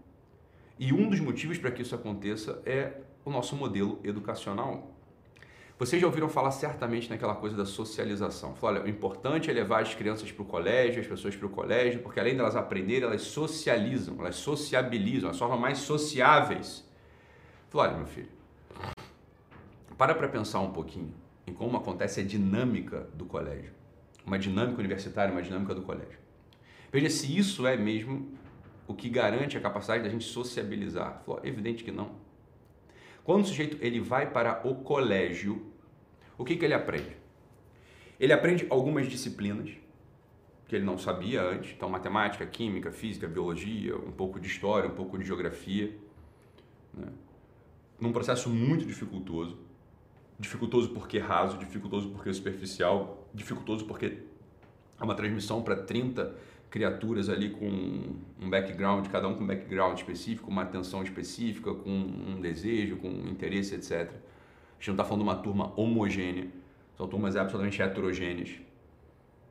E 0.79 0.93
um 0.93 1.09
dos 1.09 1.19
motivos 1.19 1.59
para 1.59 1.71
que 1.71 1.83
isso 1.83 1.95
aconteça 1.95 2.63
é 2.65 3.01
o 3.25 3.31
nosso 3.31 3.57
modelo 3.57 3.99
educacional. 4.05 4.94
Vocês 5.77 6.01
já 6.01 6.07
ouviram 6.07 6.29
falar 6.29 6.53
certamente 6.53 7.11
naquela 7.11 7.35
coisa 7.35 7.57
da 7.57 7.67
socialização. 7.67 8.55
Fala, 8.55 8.79
olha, 8.79 8.85
o 8.85 8.89
importante 8.89 9.51
é 9.51 9.53
levar 9.53 9.83
as 9.83 9.93
crianças 9.93 10.31
para 10.31 10.43
o 10.43 10.47
colégio, 10.47 11.01
as 11.01 11.07
pessoas 11.07 11.35
para 11.35 11.47
o 11.47 11.51
colégio, 11.51 12.01
porque 12.01 12.21
além 12.21 12.37
delas 12.37 12.55
aprenderem, 12.55 13.09
elas 13.09 13.23
socializam, 13.23 14.17
elas 14.21 14.37
sociabilizam, 14.37 15.29
elas 15.29 15.39
tornam 15.39 15.59
mais 15.59 15.79
sociáveis. 15.79 16.89
Fala, 17.71 17.89
olha, 17.89 17.97
meu 17.97 18.07
filho, 18.07 18.29
para 19.99 20.15
para 20.15 20.29
pensar 20.29 20.61
um 20.61 20.71
pouquinho 20.71 21.13
em 21.45 21.53
como 21.53 21.77
acontece 21.77 22.21
a 22.21 22.25
dinâmica 22.25 23.09
do 23.13 23.25
colégio. 23.25 23.73
Uma 24.25 24.39
dinâmica 24.39 24.79
universitária, 24.79 25.33
uma 25.33 25.43
dinâmica 25.43 25.75
do 25.75 25.83
colégio. 25.83 26.19
Veja 26.93 27.11
se 27.11 27.37
isso 27.37 27.67
é 27.67 27.77
mesmo 27.77 28.33
o 28.87 28.95
que 28.95 29.09
garante 29.09 29.57
a 29.57 29.61
capacidade 29.61 30.05
da 30.05 30.09
gente 30.09 30.25
sociabilizar. 30.25 31.21
Falou, 31.27 31.41
evidente 31.45 31.83
que 31.83 31.91
não. 31.91 32.24
Quando 33.25 33.45
o 33.45 33.47
sujeito 33.47 33.79
ele 33.81 34.01
vai 34.01 34.31
para 34.31 34.61
o 34.69 34.75
colégio, 34.77 35.73
o 36.37 36.45
que, 36.45 36.57
que 36.57 36.65
ele 36.65 36.75
aprende? 36.75 37.17
Ele 38.21 38.33
aprende 38.33 38.67
algumas 38.69 39.09
disciplinas 39.09 39.71
que 40.69 40.77
ele 40.77 40.85
não 40.85 40.99
sabia 40.99 41.43
antes, 41.43 41.73
então 41.75 41.89
matemática, 41.89 42.47
química, 42.47 42.93
física, 42.93 43.27
biologia, 43.27 43.97
um 43.97 44.13
pouco 44.13 44.39
de 44.39 44.47
história, 44.47 44.89
um 44.89 44.95
pouco 44.95 45.19
de 45.19 45.25
geografia, 45.25 45.97
né? 46.93 47.09
num 47.99 48.13
processo 48.13 48.51
muito 48.51 48.85
dificultoso, 48.85 49.59
dificultoso 50.39 50.91
porque 50.91 51.19
raso, 51.19 51.59
dificultoso 51.59 52.11
porque 52.11 52.33
superficial, 52.33 53.27
dificultoso 53.33 53.87
porque 53.87 54.19
é 54.99 55.05
uma 55.05 55.15
transmissão 55.15 55.63
para 55.63 55.77
30 55.77 56.35
criaturas 56.75 57.29
ali 57.29 57.51
com 57.51 57.69
um 58.41 58.51
background, 58.51 59.07
cada 59.07 59.29
um 59.29 59.37
com 59.37 59.45
um 59.45 59.47
background 59.47 59.97
específico, 59.97 60.51
uma 60.51 60.63
atenção 60.63 61.05
específica, 61.05 61.73
com 61.73 61.89
um 61.89 62.41
desejo, 62.41 62.97
com 62.97 63.09
um 63.09 63.29
interesse, 63.29 63.77
etc. 63.77 63.93
A 63.93 64.75
gente 64.81 64.89
não 64.89 64.95
está 64.95 65.05
falando 65.05 65.23
de 65.23 65.29
uma 65.29 65.37
turma 65.37 65.73
homogênea, 65.81 66.49
são 66.97 67.07
turmas 67.07 67.37
absolutamente 67.37 67.81
heterogêneas. 67.81 68.59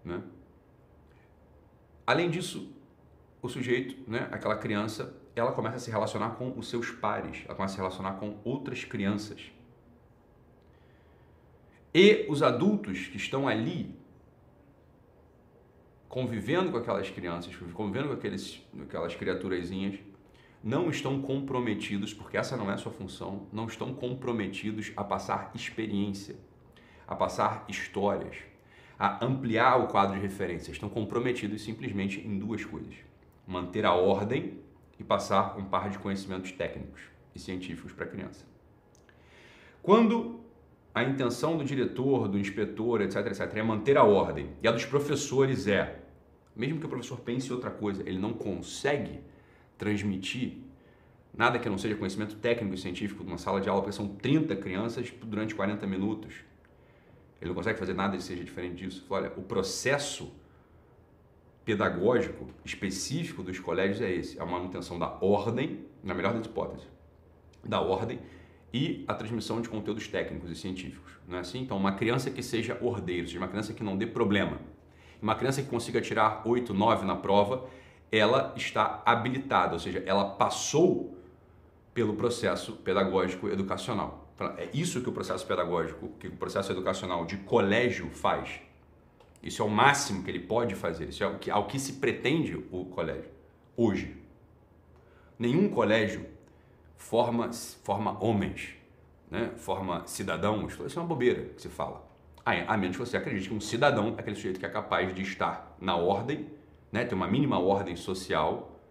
Né? 0.03 0.21
Além 2.05 2.29
disso, 2.29 2.69
o 3.41 3.47
sujeito, 3.47 3.95
né, 4.05 4.27
aquela 4.29 4.57
criança, 4.57 5.15
ela 5.33 5.53
começa 5.53 5.77
a 5.77 5.79
se 5.79 5.89
relacionar 5.89 6.31
com 6.31 6.51
os 6.59 6.67
seus 6.67 6.91
pares, 6.91 7.43
ela 7.45 7.55
começa 7.55 7.71
a 7.71 7.75
se 7.75 7.77
relacionar 7.77 8.19
com 8.19 8.35
outras 8.43 8.83
crianças. 8.83 9.49
E 11.93 12.25
os 12.27 12.43
adultos 12.43 13.07
que 13.07 13.15
estão 13.15 13.47
ali 13.47 13.95
convivendo 16.13 16.71
com 16.71 16.77
aquelas 16.77 17.09
crianças, 17.09 17.55
convivendo 17.73 18.09
com 18.09 18.13
aqueles, 18.13 18.61
aquelas 18.83 19.15
criaturazinhas, 19.15 19.97
não 20.63 20.91
estão 20.91 21.19
comprometidos, 21.19 22.13
porque 22.13 22.37
essa 22.37 22.55
não 22.55 22.69
é 22.69 22.75
a 22.75 22.77
sua 22.77 22.91
função, 22.91 23.47
não 23.51 23.65
estão 23.65 23.95
comprometidos 23.95 24.91
a 24.95 25.03
passar 25.03 25.49
experiência, 25.55 26.35
a 27.07 27.15
passar 27.15 27.65
histórias, 27.67 28.37
a 28.99 29.25
ampliar 29.25 29.77
o 29.77 29.87
quadro 29.87 30.13
de 30.13 30.21
referência. 30.21 30.71
Estão 30.71 30.87
comprometidos 30.87 31.63
simplesmente 31.63 32.19
em 32.19 32.37
duas 32.37 32.63
coisas: 32.63 32.93
manter 33.47 33.83
a 33.83 33.93
ordem 33.93 34.59
e 34.99 35.03
passar 35.03 35.57
um 35.57 35.65
par 35.65 35.89
de 35.89 35.97
conhecimentos 35.97 36.51
técnicos 36.51 37.01
e 37.33 37.39
científicos 37.39 37.91
para 37.91 38.05
a 38.05 38.07
criança. 38.07 38.45
Quando 39.81 40.41
a 40.93 41.03
intenção 41.03 41.57
do 41.57 41.65
diretor, 41.65 42.27
do 42.27 42.37
inspetor, 42.37 43.01
etc, 43.01 43.25
etc, 43.25 43.51
é 43.55 43.63
manter 43.63 43.97
a 43.97 44.03
ordem 44.03 44.51
e 44.61 44.67
a 44.67 44.71
dos 44.71 44.85
professores 44.85 45.67
é, 45.67 46.02
mesmo 46.55 46.79
que 46.79 46.85
o 46.85 46.89
professor 46.89 47.19
pense 47.19 47.51
outra 47.51 47.71
coisa, 47.71 48.01
ele 48.07 48.19
não 48.19 48.33
consegue 48.33 49.21
transmitir 49.77 50.57
nada 51.35 51.57
que 51.57 51.67
não 51.67 51.77
seja 51.77 51.95
conhecimento 51.95 52.35
técnico 52.35 52.75
e 52.75 52.77
científico 52.77 53.23
de 53.23 53.29
uma 53.29 53.37
sala 53.37 53.59
de 53.59 53.67
aula, 53.67 53.81
porque 53.81 53.95
são 53.95 54.07
30 54.07 54.55
crianças 54.57 55.11
durante 55.23 55.55
40 55.55 55.85
minutos. 55.87 56.35
Ele 57.41 57.49
não 57.49 57.55
consegue 57.55 57.77
fazer 57.77 57.93
nada 57.93 58.15
que 58.15 58.23
seja 58.23 58.43
diferente 58.43 58.75
disso. 58.75 59.05
Olha, 59.09 59.33
o 59.35 59.41
processo 59.41 60.31
pedagógico 61.65 62.47
específico 62.63 63.41
dos 63.41 63.59
colégios 63.59 64.01
é 64.01 64.11
esse: 64.11 64.39
a 64.39 64.45
manutenção 64.45 64.99
da 64.99 65.17
ordem, 65.21 65.85
na 66.03 66.13
melhor 66.13 66.33
das 66.33 66.45
hipóteses, 66.45 66.87
da 67.63 67.81
ordem 67.81 68.19
e 68.73 69.03
a 69.07 69.13
transmissão 69.13 69.61
de 69.61 69.69
conteúdos 69.69 70.07
técnicos 70.07 70.49
e 70.49 70.55
científicos. 70.55 71.13
Não 71.27 71.37
é 71.37 71.41
assim? 71.41 71.61
Então, 71.61 71.77
uma 71.77 71.93
criança 71.93 72.31
que 72.31 72.41
seja 72.41 72.77
ordeiro, 72.81 73.27
seja 73.27 73.39
uma 73.39 73.47
criança 73.47 73.73
que 73.73 73.83
não 73.83 73.97
dê 73.97 74.07
problema, 74.07 74.59
uma 75.23 75.35
criança 75.35 75.61
que 75.61 75.69
consiga 75.69 76.01
tirar 76.01 76.41
8, 76.45 76.73
9 76.73 77.05
na 77.05 77.15
prova, 77.15 77.65
ela 78.11 78.53
está 78.57 79.01
habilitada, 79.05 79.73
ou 79.73 79.79
seja, 79.79 80.03
ela 80.05 80.31
passou 80.31 81.17
pelo 81.93 82.13
processo 82.13 82.73
pedagógico 82.73 83.47
educacional. 83.47 84.27
É 84.57 84.67
isso 84.73 85.01
que 85.01 85.07
o 85.07 85.13
processo 85.13 85.47
pedagógico, 85.47 86.09
que 86.19 86.27
o 86.27 86.35
processo 86.35 86.73
educacional 86.73 87.25
de 87.25 87.37
colégio 87.37 88.09
faz. 88.09 88.59
Isso 89.41 89.61
é 89.61 89.65
o 89.65 89.69
máximo 89.69 90.23
que 90.23 90.29
ele 90.29 90.41
pode 90.41 90.75
fazer, 90.75 91.07
isso 91.07 91.23
é 91.23 91.27
o 91.27 91.39
que, 91.39 91.49
ao 91.49 91.67
que 91.67 91.79
se 91.79 91.93
pretende 91.93 92.61
o 92.69 92.85
colégio 92.85 93.31
hoje. 93.77 94.17
Nenhum 95.39 95.69
colégio 95.69 96.25
forma, 96.97 97.49
forma 97.83 98.21
homens, 98.21 98.75
né? 99.31 99.51
forma 99.55 100.05
cidadãos. 100.05 100.73
Isso 100.73 100.99
é 100.99 101.01
uma 101.01 101.07
bobeira 101.07 101.45
que 101.55 101.61
se 101.61 101.69
fala. 101.69 102.12
A 102.45 102.75
menos 102.75 102.97
que 102.97 103.05
você 103.05 103.15
acredite 103.15 103.47
que 103.47 103.55
um 103.55 103.61
cidadão 103.61 104.15
é 104.17 104.19
aquele 104.19 104.35
sujeito 104.35 104.59
que 104.59 104.65
é 104.65 104.69
capaz 104.69 105.15
de 105.15 105.21
estar 105.21 105.77
na 105.79 105.95
ordem, 105.95 106.49
né? 106.91 107.05
ter 107.05 107.15
uma 107.15 107.27
mínima 107.27 107.57
ordem 107.57 107.95
social 107.95 108.81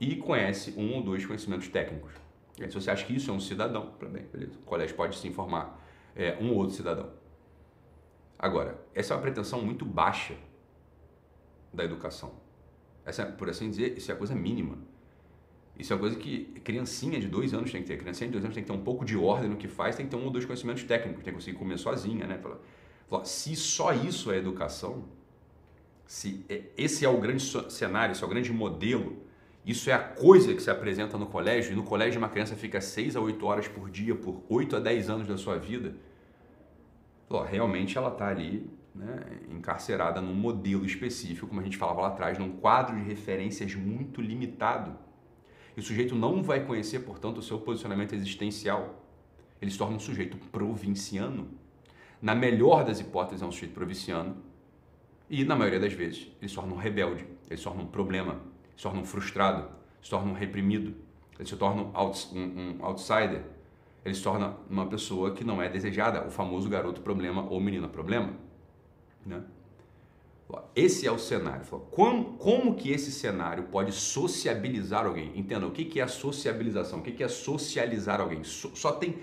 e 0.00 0.16
conhece 0.16 0.72
um 0.78 0.94
ou 0.94 1.02
dois 1.02 1.26
conhecimentos 1.26 1.68
técnicos. 1.68 2.12
Aí, 2.58 2.70
se 2.70 2.74
você 2.74 2.90
acha 2.90 3.04
que 3.04 3.14
isso 3.14 3.30
é 3.30 3.34
um 3.34 3.40
cidadão, 3.40 3.92
bem, 4.00 4.24
beleza. 4.32 4.54
O 4.58 4.64
colégio 4.64 4.96
pode 4.96 5.18
se 5.18 5.28
informar 5.28 5.78
é, 6.14 6.38
um 6.40 6.50
ou 6.52 6.56
outro 6.56 6.74
cidadão. 6.74 7.10
Agora, 8.38 8.78
essa 8.94 9.12
é 9.12 9.16
uma 9.16 9.22
pretensão 9.22 9.60
muito 9.60 9.84
baixa 9.84 10.34
da 11.72 11.84
educação. 11.84 12.32
Essa, 13.04 13.26
por 13.26 13.50
assim 13.50 13.68
dizer, 13.68 13.96
isso 13.96 14.10
é 14.10 14.14
a 14.14 14.16
coisa 14.16 14.34
mínima. 14.34 14.78
Isso 15.78 15.92
é 15.92 15.96
uma 15.96 16.00
coisa 16.00 16.16
que 16.16 16.46
criancinha 16.64 17.20
de 17.20 17.28
dois 17.28 17.52
anos 17.52 17.70
tem 17.70 17.82
que 17.82 17.88
ter. 17.88 17.98
Criancinha 17.98 18.28
de 18.28 18.32
dois 18.32 18.44
anos 18.44 18.54
tem 18.54 18.64
que 18.64 18.70
ter 18.70 18.76
um 18.76 18.82
pouco 18.82 19.04
de 19.04 19.16
ordem 19.16 19.50
no 19.50 19.56
que 19.56 19.68
faz, 19.68 19.94
tem 19.94 20.06
que 20.06 20.10
ter 20.10 20.16
um 20.16 20.24
ou 20.24 20.30
dois 20.30 20.46
conhecimentos 20.46 20.82
técnicos, 20.84 21.22
tem 21.22 21.32
que 21.32 21.38
conseguir 21.38 21.58
comer 21.58 21.78
sozinha, 21.78 22.26
né? 22.26 22.40
Se 23.24 23.54
só 23.54 23.92
isso 23.92 24.30
é 24.30 24.36
educação, 24.36 25.04
se 26.06 26.44
é, 26.48 26.64
esse 26.76 27.04
é 27.04 27.08
o 27.08 27.20
grande 27.20 27.42
cenário, 27.70 28.12
esse 28.12 28.22
é 28.22 28.26
o 28.26 28.30
grande 28.30 28.52
modelo, 28.52 29.24
isso 29.64 29.90
é 29.90 29.92
a 29.92 29.98
coisa 29.98 30.54
que 30.54 30.62
se 30.62 30.70
apresenta 30.70 31.18
no 31.18 31.26
colégio, 31.26 31.72
e 31.72 31.76
no 31.76 31.82
colégio 31.82 32.18
uma 32.18 32.28
criança 32.28 32.54
fica 32.54 32.80
6 32.80 33.16
a 33.16 33.20
8 33.20 33.46
horas 33.46 33.68
por 33.68 33.90
dia, 33.90 34.14
por 34.14 34.42
8 34.48 34.76
a 34.76 34.80
10 34.80 35.10
anos 35.10 35.26
da 35.26 35.36
sua 35.36 35.58
vida, 35.58 35.96
realmente 37.48 37.98
ela 37.98 38.08
está 38.08 38.28
ali 38.28 38.70
né, 38.94 39.40
encarcerada 39.50 40.20
num 40.20 40.34
modelo 40.34 40.84
específico, 40.84 41.48
como 41.48 41.60
a 41.60 41.64
gente 41.64 41.76
falava 41.76 42.00
lá 42.00 42.08
atrás, 42.08 42.38
num 42.38 42.52
quadro 42.52 42.96
de 42.96 43.02
referências 43.02 43.74
muito 43.74 44.20
limitado. 44.20 44.96
E 45.76 45.80
o 45.80 45.82
sujeito 45.82 46.14
não 46.14 46.42
vai 46.42 46.64
conhecer, 46.64 47.00
portanto, 47.00 47.38
o 47.38 47.42
seu 47.42 47.58
posicionamento 47.60 48.14
existencial. 48.14 49.04
Ele 49.60 49.70
se 49.70 49.76
torna 49.76 49.96
um 49.96 50.00
sujeito 50.00 50.36
provinciano. 50.50 51.48
Na 52.20 52.34
melhor 52.34 52.84
das 52.84 53.00
hipóteses, 53.00 53.42
é 53.42 53.46
um 53.46 53.52
sujeito 53.52 53.74
provinciano. 53.74 54.36
E, 55.28 55.44
na 55.44 55.56
maioria 55.56 55.80
das 55.80 55.92
vezes, 55.92 56.28
ele 56.40 56.48
se 56.48 56.54
torna 56.54 56.72
um 56.72 56.76
rebelde, 56.76 57.26
ele 57.48 57.56
se 57.56 57.64
torna 57.64 57.82
um 57.82 57.86
problema, 57.86 58.40
se 58.76 58.82
torna 58.82 59.00
um 59.00 59.04
frustrado, 59.04 59.68
se 60.02 60.08
torna 60.08 60.30
um 60.30 60.34
reprimido, 60.34 60.94
ele 61.38 61.48
se 61.48 61.56
torna 61.56 61.82
um, 61.82 61.92
um, 62.32 62.78
um 62.80 62.84
outsider, 62.84 63.42
ele 64.04 64.14
se 64.14 64.22
torna 64.22 64.56
uma 64.70 64.86
pessoa 64.86 65.32
que 65.32 65.42
não 65.42 65.60
é 65.60 65.68
desejada, 65.68 66.24
o 66.24 66.30
famoso 66.30 66.68
garoto 66.68 67.00
problema 67.00 67.44
ou 67.50 67.60
menina 67.60 67.88
problema. 67.88 68.32
Né? 69.24 69.42
Esse 70.76 71.06
é 71.06 71.10
o 71.10 71.18
cenário. 71.18 71.64
Como, 71.90 72.34
como 72.34 72.76
que 72.76 72.92
esse 72.92 73.10
cenário 73.10 73.64
pode 73.64 73.90
sociabilizar 73.92 75.06
alguém? 75.06 75.32
Entenda, 75.36 75.66
o 75.66 75.72
que, 75.72 75.98
é 75.98 76.04
a 76.04 76.08
sociabilização? 76.08 77.00
O 77.00 77.02
que, 77.02 77.12
que 77.12 77.24
é 77.24 77.28
socializar 77.28 78.20
alguém? 78.20 78.44
So, 78.44 78.70
só 78.76 78.92
tem 78.92 79.18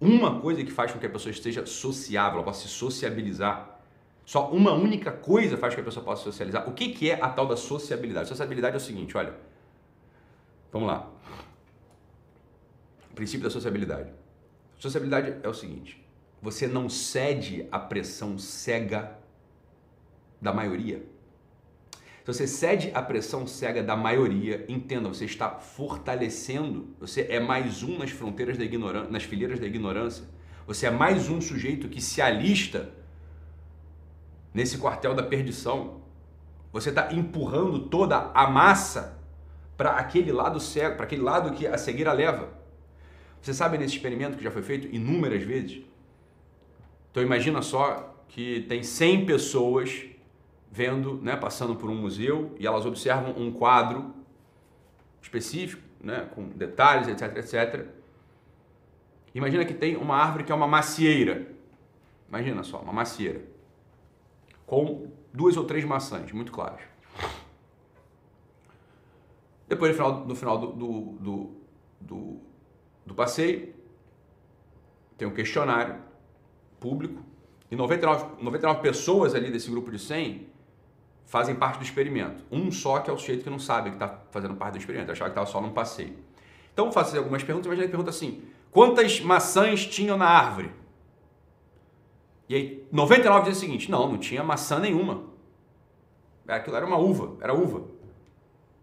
uma 0.00 0.40
coisa 0.40 0.62
que 0.64 0.70
faz 0.70 0.92
com 0.92 0.98
que 0.98 1.06
a 1.06 1.10
pessoa 1.10 1.30
esteja 1.30 1.66
sociável, 1.66 2.34
ela 2.36 2.44
possa 2.44 2.62
se 2.62 2.68
sociabilizar. 2.68 3.80
Só 4.24 4.50
uma 4.50 4.72
única 4.72 5.10
coisa 5.10 5.56
faz 5.56 5.74
com 5.74 5.76
que 5.76 5.80
a 5.80 5.84
pessoa 5.84 6.04
possa 6.04 6.22
socializar. 6.22 6.68
O 6.68 6.72
que, 6.72 6.90
que 6.90 7.10
é 7.10 7.20
a 7.20 7.28
tal 7.28 7.46
da 7.46 7.56
sociabilidade? 7.56 8.28
Sociabilidade 8.28 8.74
é 8.74 8.76
o 8.76 8.80
seguinte, 8.80 9.16
olha. 9.16 9.34
Vamos 10.70 10.88
lá. 10.88 11.10
O 13.10 13.14
princípio 13.14 13.44
da 13.44 13.50
sociabilidade. 13.50 14.10
Sociabilidade 14.78 15.36
é 15.42 15.48
o 15.48 15.54
seguinte: 15.54 16.04
você 16.40 16.66
não 16.66 16.88
cede 16.88 17.66
à 17.72 17.78
pressão 17.78 18.38
cega 18.38 19.18
da 20.40 20.52
maioria. 20.52 21.04
Se 22.28 22.34
você 22.34 22.46
cede 22.46 22.90
à 22.92 23.00
pressão 23.00 23.46
cega 23.46 23.82
da 23.82 23.96
maioria, 23.96 24.62
entenda, 24.68 25.08
você 25.08 25.24
está 25.24 25.48
fortalecendo, 25.48 26.94
você 27.00 27.22
é 27.22 27.40
mais 27.40 27.82
um 27.82 27.96
nas 27.96 28.10
fronteiras 28.10 28.58
da 28.58 28.64
ignorância, 28.64 29.10
nas 29.10 29.22
fileiras 29.22 29.58
da 29.58 29.66
ignorância. 29.66 30.26
Você 30.66 30.84
é 30.84 30.90
mais 30.90 31.30
um 31.30 31.40
sujeito 31.40 31.88
que 31.88 32.02
se 32.02 32.20
alista 32.20 32.90
nesse 34.52 34.76
quartel 34.76 35.14
da 35.14 35.22
perdição. 35.22 36.02
Você 36.70 36.90
está 36.90 37.10
empurrando 37.14 37.88
toda 37.88 38.30
a 38.34 38.46
massa 38.50 39.18
para 39.74 39.92
aquele 39.92 40.30
lado 40.30 40.60
cego, 40.60 40.96
para 40.96 41.06
aquele 41.06 41.22
lado 41.22 41.52
que 41.52 41.66
a 41.66 41.78
cegueira 41.78 42.12
leva. 42.12 42.50
Você 43.40 43.54
sabe 43.54 43.78
nesse 43.78 43.94
experimento 43.94 44.36
que 44.36 44.44
já 44.44 44.50
foi 44.50 44.60
feito 44.60 44.86
inúmeras 44.94 45.42
vezes? 45.44 45.80
Então 47.10 47.22
imagina 47.22 47.62
só 47.62 48.22
que 48.28 48.66
tem 48.68 48.82
100 48.82 49.24
pessoas 49.24 50.04
vendo, 50.78 51.20
né, 51.20 51.34
passando 51.34 51.74
por 51.74 51.90
um 51.90 51.96
museu 51.96 52.54
e 52.56 52.64
elas 52.64 52.86
observam 52.86 53.34
um 53.36 53.50
quadro 53.52 54.14
específico, 55.20 55.82
né, 56.00 56.28
com 56.32 56.50
detalhes, 56.50 57.08
etc, 57.08 57.36
etc. 57.36 57.86
Imagina 59.34 59.64
que 59.64 59.74
tem 59.74 59.96
uma 59.96 60.16
árvore 60.16 60.44
que 60.44 60.52
é 60.52 60.54
uma 60.54 60.68
macieira. 60.68 61.48
Imagina 62.28 62.62
só, 62.62 62.78
uma 62.78 62.92
macieira. 62.92 63.42
Com 64.64 65.10
duas 65.32 65.56
ou 65.56 65.64
três 65.64 65.84
maçãs, 65.84 66.30
muito 66.30 66.52
claras. 66.52 66.82
Depois, 69.66 69.90
no 69.90 69.96
final, 69.96 70.26
no 70.26 70.34
final 70.36 70.58
do, 70.58 70.66
do, 70.68 71.00
do, 71.18 71.56
do, 72.00 72.40
do 73.04 73.14
passeio, 73.14 73.74
tem 75.16 75.26
um 75.26 75.34
questionário 75.34 75.96
público 76.78 77.20
e 77.68 77.74
99, 77.74 78.40
99 78.40 78.80
pessoas 78.80 79.34
ali 79.34 79.50
desse 79.50 79.68
grupo 79.68 79.90
de 79.90 79.98
100 79.98 80.47
fazem 81.28 81.54
parte 81.54 81.78
do 81.78 81.84
experimento. 81.84 82.42
Um 82.50 82.72
só 82.72 82.98
que 82.98 83.08
é 83.08 83.12
o 83.12 83.18
sujeito 83.18 83.44
que 83.44 83.50
não 83.50 83.58
sabe 83.58 83.90
que 83.90 83.96
está 83.96 84.08
fazendo 84.30 84.54
parte 84.54 84.72
do 84.72 84.78
experimento, 84.78 85.12
achava 85.12 85.30
que 85.30 85.32
estava 85.32 85.46
só 85.46 85.60
num 85.60 85.70
passeio. 85.70 86.16
Então, 86.72 86.90
fazer 86.90 87.18
algumas 87.18 87.44
perguntas. 87.44 87.66
Imagina 87.66 87.86
que 87.86 87.90
pergunta 87.90 88.10
assim: 88.10 88.42
quantas 88.70 89.20
maçãs 89.20 89.86
tinham 89.86 90.16
na 90.16 90.26
árvore? 90.26 90.72
E 92.48 92.54
aí, 92.54 92.88
99 92.90 93.50
diz 93.50 93.58
o 93.58 93.60
seguinte: 93.60 93.90
não, 93.90 94.08
não 94.08 94.18
tinha 94.18 94.42
maçã 94.42 94.80
nenhuma. 94.80 95.24
Aquilo 96.48 96.76
era 96.76 96.86
uma 96.86 96.96
uva, 96.96 97.36
era 97.42 97.52
uva. 97.52 97.82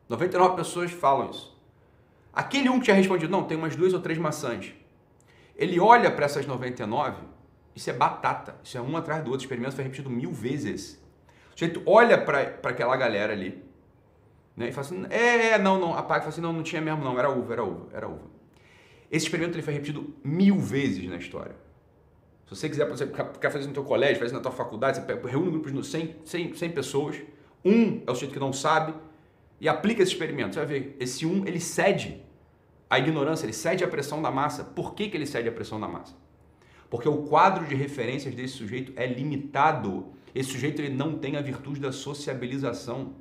99 0.08 0.56
pessoas 0.56 0.92
falam 0.92 1.32
isso. 1.32 1.60
Aquele 2.32 2.70
um 2.70 2.78
que 2.78 2.86
tinha 2.86 2.96
respondido, 2.96 3.32
não, 3.32 3.44
tem 3.44 3.58
umas 3.58 3.76
duas 3.76 3.92
ou 3.92 4.00
três 4.00 4.20
maçãs. 4.20 4.72
Ele 5.56 5.80
olha 5.80 6.12
para 6.12 6.26
essas 6.26 6.46
99, 6.46 7.24
isso 7.76 7.90
é 7.90 7.94
batata, 7.94 8.56
isso 8.64 8.78
é 8.78 8.82
um 8.82 8.96
atrás 8.96 9.24
do 9.24 9.32
outro, 9.32 9.44
o 9.44 9.46
experimento 9.46 9.74
foi 9.74 9.84
repetido 9.86 10.12
mil 10.12 10.32
vezes. 10.32 11.04
O 11.56 11.60
sujeito 11.60 11.82
olha 11.86 12.18
para 12.18 12.42
aquela 12.64 12.96
galera 12.98 13.32
ali, 13.32 13.64
né, 14.56 14.70
e 14.70 14.72
fala 14.72 14.88
assim, 14.88 15.06
é, 15.10 15.50
é 15.52 15.58
não, 15.58 15.80
não, 15.80 15.94
apaga, 15.94 16.22
fala 16.22 16.30
assim, 16.30 16.42
não, 16.42 16.54
não 16.54 16.64
tinha 16.64 16.82
mesmo 16.82 17.04
não, 17.04 17.18
era 17.18 17.30
uva, 17.30 17.54
era 17.54 17.64
uva, 17.64 17.88
era 17.94 18.08
uva. 18.08 18.36
Esse 19.12 19.26
experimento 19.26 19.56
ele 19.56 19.64
foi 19.64 19.74
repetido 19.74 20.14
mil 20.24 20.60
vezes 20.60 21.10
na 21.10 21.18
história. 21.18 21.56
Se 22.46 22.56
você 22.56 22.70
quiser, 22.70 22.88
você 22.88 23.08
quer 23.08 23.50
fazer 23.50 23.68
no 23.68 23.74
teu 23.74 23.84
colégio, 23.84 24.20
fazer 24.20 24.34
na 24.34 24.40
tua 24.40 24.52
faculdade, 24.52 25.02
você 25.02 25.28
reúne 25.30 25.50
grupos 25.50 25.74
de 25.74 25.86
100, 25.86 26.16
100, 26.24 26.54
100 26.56 26.70
pessoas, 26.72 27.16
um 27.64 28.04
é 28.06 28.12
o 28.12 28.14
sujeito 28.14 28.34
que 28.34 28.40
não 28.40 28.54
sabe, 28.54 28.94
e 29.60 29.68
aplica 29.68 30.04
esse 30.04 30.12
experimento. 30.12 30.54
Você 30.54 30.60
vai 30.60 30.68
ver, 30.68 30.98
esse 31.00 31.26
um, 31.26 31.46
ele 31.48 31.60
cede 31.60 32.22
a 32.90 33.00
ignorância, 33.00 33.46
ele 33.46 33.54
cede 33.54 33.84
a 33.84 33.88
pressão 33.88 34.22
da 34.22 34.30
massa. 34.30 34.64
Por 34.64 34.94
que, 34.94 35.10
que 35.10 35.18
ele 35.18 35.26
cede 35.26 35.50
a 35.50 35.52
pressão 35.52 35.80
da 35.80 35.88
massa? 35.88 36.16
Porque 36.90 37.10
o 37.10 37.24
quadro 37.24 37.66
de 37.66 37.74
referências 37.74 38.36
desse 38.36 38.54
sujeito 38.54 38.94
é 38.96 39.08
limitado. 39.08 40.14
Esse 40.36 40.52
sujeito 40.52 40.82
ele 40.82 40.94
não 40.94 41.18
tem 41.18 41.38
a 41.38 41.42
virtude 41.42 41.80
da 41.80 41.94
sociabilização. 41.94 43.14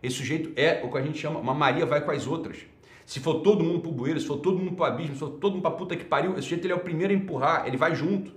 Esse 0.00 0.18
sujeito 0.18 0.52
é 0.54 0.80
o 0.84 0.90
que 0.90 0.98
a 0.98 1.02
gente 1.02 1.18
chama, 1.18 1.40
uma 1.40 1.52
Maria 1.52 1.84
vai 1.84 2.00
com 2.00 2.12
as 2.12 2.28
outras. 2.28 2.58
Se 3.04 3.18
for 3.18 3.40
todo 3.40 3.64
mundo 3.64 3.80
pro 3.80 3.90
bueiro, 3.90 4.20
se 4.20 4.26
for 4.26 4.38
todo 4.38 4.58
mundo 4.58 4.76
pro 4.76 4.84
abismo, 4.84 5.14
se 5.14 5.18
for 5.18 5.30
todo 5.30 5.54
mundo 5.54 5.62
pra 5.62 5.72
puta 5.72 5.96
que 5.96 6.04
pariu, 6.04 6.32
esse 6.34 6.42
sujeito 6.42 6.64
ele 6.64 6.72
é 6.72 6.76
o 6.76 6.80
primeiro 6.80 7.12
a 7.12 7.16
empurrar, 7.16 7.66
ele 7.66 7.76
vai 7.76 7.94
junto. 7.94 8.32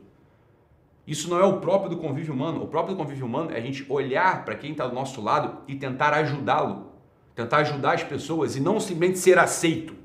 Isso 1.05 1.29
não 1.29 1.39
é 1.39 1.43
o 1.45 1.61
próprio 1.61 1.91
do 1.91 1.97
convívio 1.97 2.33
humano. 2.33 2.61
O 2.63 2.67
próprio 2.67 2.95
do 2.95 2.97
convívio 2.97 3.25
humano 3.25 3.51
é 3.51 3.57
a 3.57 3.61
gente 3.61 3.85
olhar 3.87 4.43
para 4.43 4.55
quem 4.55 4.71
está 4.71 4.85
do 4.85 4.95
nosso 4.95 5.21
lado 5.21 5.61
e 5.67 5.75
tentar 5.75 6.13
ajudá-lo. 6.13 6.91
Tentar 7.33 7.57
ajudar 7.57 7.93
as 7.93 8.03
pessoas 8.03 8.55
e 8.57 8.59
não 8.59 8.79
simplesmente 8.79 9.19
ser 9.19 9.37
aceito. 9.37 9.95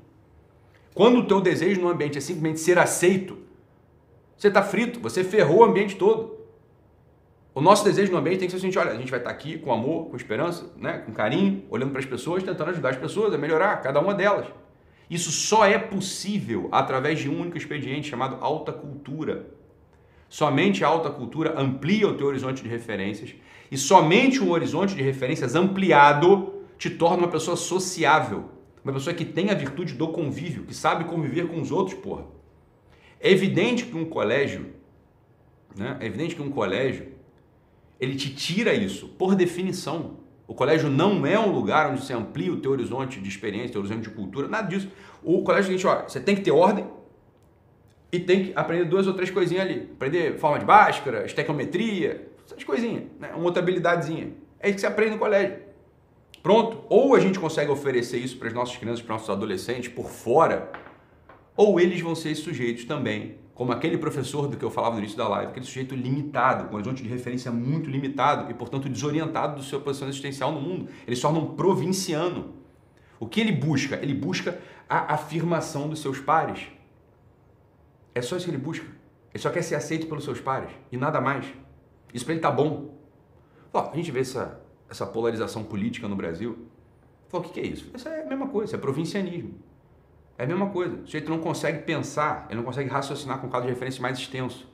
Quando 0.93 1.19
o 1.19 1.27
teu 1.27 1.41
desejo 1.41 1.81
no 1.81 1.89
ambiente 1.89 2.17
é 2.17 2.21
simplesmente 2.21 2.59
ser 2.59 2.77
aceito, 2.77 3.37
você 4.37 4.47
está 4.47 4.61
frito, 4.61 4.99
você 4.99 5.23
ferrou 5.23 5.59
o 5.59 5.63
ambiente 5.63 5.95
todo. 5.95 6.42
O 7.55 7.61
nosso 7.61 7.83
desejo 7.83 8.11
no 8.11 8.17
ambiente 8.17 8.39
tem 8.39 8.47
que 8.47 8.51
ser 8.51 8.57
o 8.57 8.59
seguinte, 8.59 8.79
olha, 8.79 8.91
a 8.91 8.97
gente 8.97 9.11
vai 9.11 9.19
estar 9.19 9.29
aqui 9.29 9.59
com 9.59 9.71
amor, 9.71 10.09
com 10.09 10.15
esperança, 10.15 10.71
né, 10.75 11.03
com 11.05 11.11
carinho, 11.13 11.63
olhando 11.69 11.91
para 11.91 11.99
as 11.99 12.05
pessoas, 12.05 12.41
tentando 12.41 12.71
ajudar 12.71 12.89
as 12.89 12.97
pessoas 12.97 13.31
a 13.33 13.37
melhorar, 13.37 13.79
cada 13.81 13.99
uma 13.99 14.15
delas. 14.15 14.47
Isso 15.07 15.31
só 15.31 15.63
é 15.63 15.77
possível 15.77 16.67
através 16.71 17.19
de 17.19 17.29
um 17.29 17.39
único 17.39 17.55
expediente 17.55 18.09
chamado 18.09 18.37
alta 18.41 18.73
cultura. 18.73 19.51
Somente 20.27 20.83
a 20.83 20.87
alta 20.87 21.11
cultura 21.11 21.53
amplia 21.55 22.07
o 22.07 22.15
teu 22.15 22.25
horizonte 22.25 22.63
de 22.63 22.69
referências 22.69 23.35
e 23.69 23.77
somente 23.77 24.41
um 24.41 24.49
horizonte 24.49 24.95
de 24.95 25.03
referências 25.03 25.53
ampliado 25.53 26.63
te 26.79 26.89
torna 26.89 27.17
uma 27.17 27.27
pessoa 27.27 27.55
sociável, 27.55 28.49
uma 28.83 28.93
pessoa 28.93 29.13
que 29.13 29.23
tem 29.23 29.51
a 29.51 29.53
virtude 29.53 29.93
do 29.93 30.07
convívio, 30.07 30.63
que 30.63 30.73
sabe 30.73 31.03
conviver 31.03 31.47
com 31.47 31.61
os 31.61 31.71
outros, 31.71 31.99
porra. 31.99 32.25
É 33.19 33.29
evidente 33.29 33.85
que 33.85 33.95
um 33.95 34.05
colégio, 34.05 34.73
né? 35.77 35.97
É 35.99 36.07
evidente 36.07 36.35
que 36.35 36.41
um 36.41 36.49
colégio 36.49 37.12
ele 38.03 38.15
te 38.15 38.33
tira 38.33 38.73
isso 38.73 39.07
por 39.07 39.35
definição. 39.35 40.17
O 40.47 40.53
colégio 40.53 40.89
não 40.89 41.25
é 41.25 41.39
um 41.39 41.51
lugar 41.51 41.89
onde 41.89 42.03
você 42.03 42.13
amplia 42.13 42.51
o 42.51 42.57
teu 42.57 42.71
horizonte 42.71 43.19
de 43.19 43.29
experiência, 43.29 43.71
teu 43.71 43.81
horizonte 43.81 44.03
de 44.03 44.09
cultura, 44.09 44.47
nada 44.47 44.67
disso. 44.67 44.89
O 45.23 45.41
colégio 45.41 45.71
é 45.71 45.75
o 45.75 45.79
seguinte, 45.79 46.03
você 46.11 46.19
tem 46.19 46.35
que 46.35 46.41
ter 46.41 46.51
ordem, 46.51 46.85
e 48.13 48.19
tem 48.19 48.45
que 48.45 48.53
aprender 48.55 48.85
duas 48.85 49.07
ou 49.07 49.13
três 49.15 49.31
coisinhas 49.31 49.65
ali. 49.65 49.89
Aprender 49.95 50.37
forma 50.37 50.59
de 50.59 50.65
báscara, 50.65 51.25
estequiometria, 51.25 52.27
essas 52.45 52.63
coisinhas, 52.63 53.05
né? 53.19 53.31
uma 53.33 53.45
outra 53.45 53.59
habilidadezinha. 53.63 54.33
É 54.59 54.67
isso 54.67 54.75
que 54.75 54.81
você 54.81 54.87
aprende 54.87 55.13
no 55.13 55.17
colégio. 55.17 55.57
Pronto. 56.43 56.83
Ou 56.89 57.15
a 57.15 57.19
gente 57.19 57.39
consegue 57.39 57.71
oferecer 57.71 58.19
isso 58.19 58.37
para 58.37 58.49
as 58.49 58.53
nossas 58.53 58.77
crianças, 58.77 59.01
para 59.01 59.15
os 59.15 59.21
nossos 59.21 59.35
adolescentes 59.35 59.89
por 59.89 60.11
fora, 60.11 60.71
ou 61.57 61.79
eles 61.79 62.01
vão 62.01 62.13
ser 62.13 62.35
sujeitos 62.35 62.85
também, 62.85 63.35
como 63.53 63.71
aquele 63.71 63.97
professor 63.97 64.47
do 64.47 64.57
que 64.57 64.65
eu 64.65 64.71
falava 64.71 64.95
no 64.95 64.99
início 64.99 65.17
da 65.17 65.27
live, 65.27 65.51
aquele 65.51 65.65
sujeito 65.65 65.95
limitado, 65.95 66.65
com 66.65 66.73
um 66.73 66.75
horizonte 66.75 67.03
de 67.03 67.09
referência 67.09 67.51
muito 67.51 67.89
limitado 67.89 68.49
e, 68.49 68.53
portanto, 68.53 68.89
desorientado 68.89 69.57
do 69.57 69.63
seu 69.63 69.79
posição 69.79 70.07
existencial 70.07 70.51
no 70.51 70.59
mundo. 70.59 70.89
Ele 71.05 71.15
se 71.15 71.21
torna 71.21 71.39
um 71.39 71.53
provinciano. 71.55 72.53
O 73.19 73.27
que 73.27 73.39
ele 73.39 73.51
busca? 73.51 73.95
Ele 74.01 74.13
busca 74.13 74.59
a 74.89 75.13
afirmação 75.13 75.87
dos 75.87 75.99
seus 75.99 76.19
pares. 76.19 76.67
É 78.15 78.21
só 78.21 78.35
isso 78.35 78.45
que 78.45 78.51
ele 78.51 78.57
busca. 78.57 78.85
Ele 79.33 79.41
só 79.41 79.49
quer 79.49 79.61
ser 79.61 79.75
aceito 79.75 80.07
pelos 80.07 80.23
seus 80.23 80.41
pares 80.41 80.71
e 80.91 80.97
nada 80.97 81.21
mais. 81.21 81.45
Isso 82.13 82.25
para 82.25 82.33
ele 82.33 82.41
tá 82.41 82.51
bom. 82.51 82.95
Ó, 83.71 83.91
a 83.91 83.95
gente 83.95 84.11
vê 84.11 84.21
essa, 84.21 84.61
essa 84.89 85.05
polarização 85.05 85.63
política 85.63 86.07
no 86.07 86.15
Brasil. 86.15 86.67
O 87.31 87.41
que, 87.41 87.49
que 87.49 87.59
é 87.59 87.65
isso? 87.65 87.89
Isso 87.95 88.07
é 88.07 88.21
a 88.21 88.25
mesma 88.25 88.47
coisa, 88.47 88.75
é 88.75 88.79
provincianismo. 88.79 89.55
É 90.37 90.43
a 90.43 90.47
mesma 90.47 90.69
coisa. 90.69 90.95
O 90.95 91.05
sujeito 91.05 91.29
não 91.29 91.39
consegue 91.39 91.83
pensar, 91.83 92.47
ele 92.49 92.57
não 92.57 92.63
consegue 92.63 92.89
raciocinar 92.89 93.39
com 93.39 93.47
um 93.47 93.49
quadro 93.49 93.67
de 93.67 93.73
referência 93.73 94.01
mais 94.01 94.17
extenso. 94.17 94.67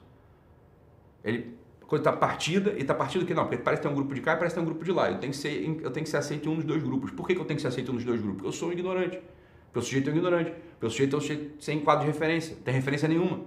Ele, 1.24 1.58
está 1.92 2.14
partida 2.14 2.72
e 2.74 2.82
está 2.82 2.94
partida 2.94 3.26
que 3.26 3.34
não, 3.34 3.46
porque 3.46 3.58
parece 3.58 3.82
ter 3.82 3.88
um 3.88 3.96
grupo 3.96 4.14
de 4.14 4.22
cá 4.22 4.34
e 4.34 4.38
parece 4.38 4.56
ter 4.56 4.62
um 4.62 4.66
grupo 4.66 4.84
de 4.84 4.92
lá. 4.92 5.10
Eu 5.10 5.18
tenho 5.18 5.32
que 5.32 5.38
ser, 5.38 5.64
eu 5.82 5.92
tenho 5.92 6.04
que 6.04 6.10
ser 6.10 6.18
aceito 6.18 6.48
em 6.48 6.52
um 6.52 6.56
dos 6.56 6.66
dois 6.66 6.82
grupos. 6.82 7.12
Por 7.12 7.28
que, 7.28 7.36
que 7.36 7.42
eu 7.42 7.46
tenho 7.46 7.58
que 7.58 7.62
ser 7.62 7.68
aceito 7.68 7.90
em 7.90 7.94
um 7.94 7.96
dos 7.96 8.06
dois 8.06 8.22
grupos? 8.22 8.38
Porque 8.38 8.48
eu 8.48 8.60
sou 8.60 8.70
um 8.70 8.72
ignorante. 8.72 9.20
Porque 9.66 9.80
o 9.80 9.82
sujeito 9.82 10.10
é 10.10 10.14
um 10.14 10.16
ignorante. 10.16 10.52
Porque 10.52 10.86
o 10.86 10.90
sujeito 10.90 11.16
é 11.16 11.18
um 11.18 11.22
sujeito 11.22 11.64
sem 11.64 11.80
quadro 11.80 12.06
de 12.06 12.12
referência. 12.12 12.56
Não 12.56 12.64
tem 12.64 12.74
referência 12.74 13.08
nenhuma. 13.08 13.42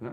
Né? 0.00 0.12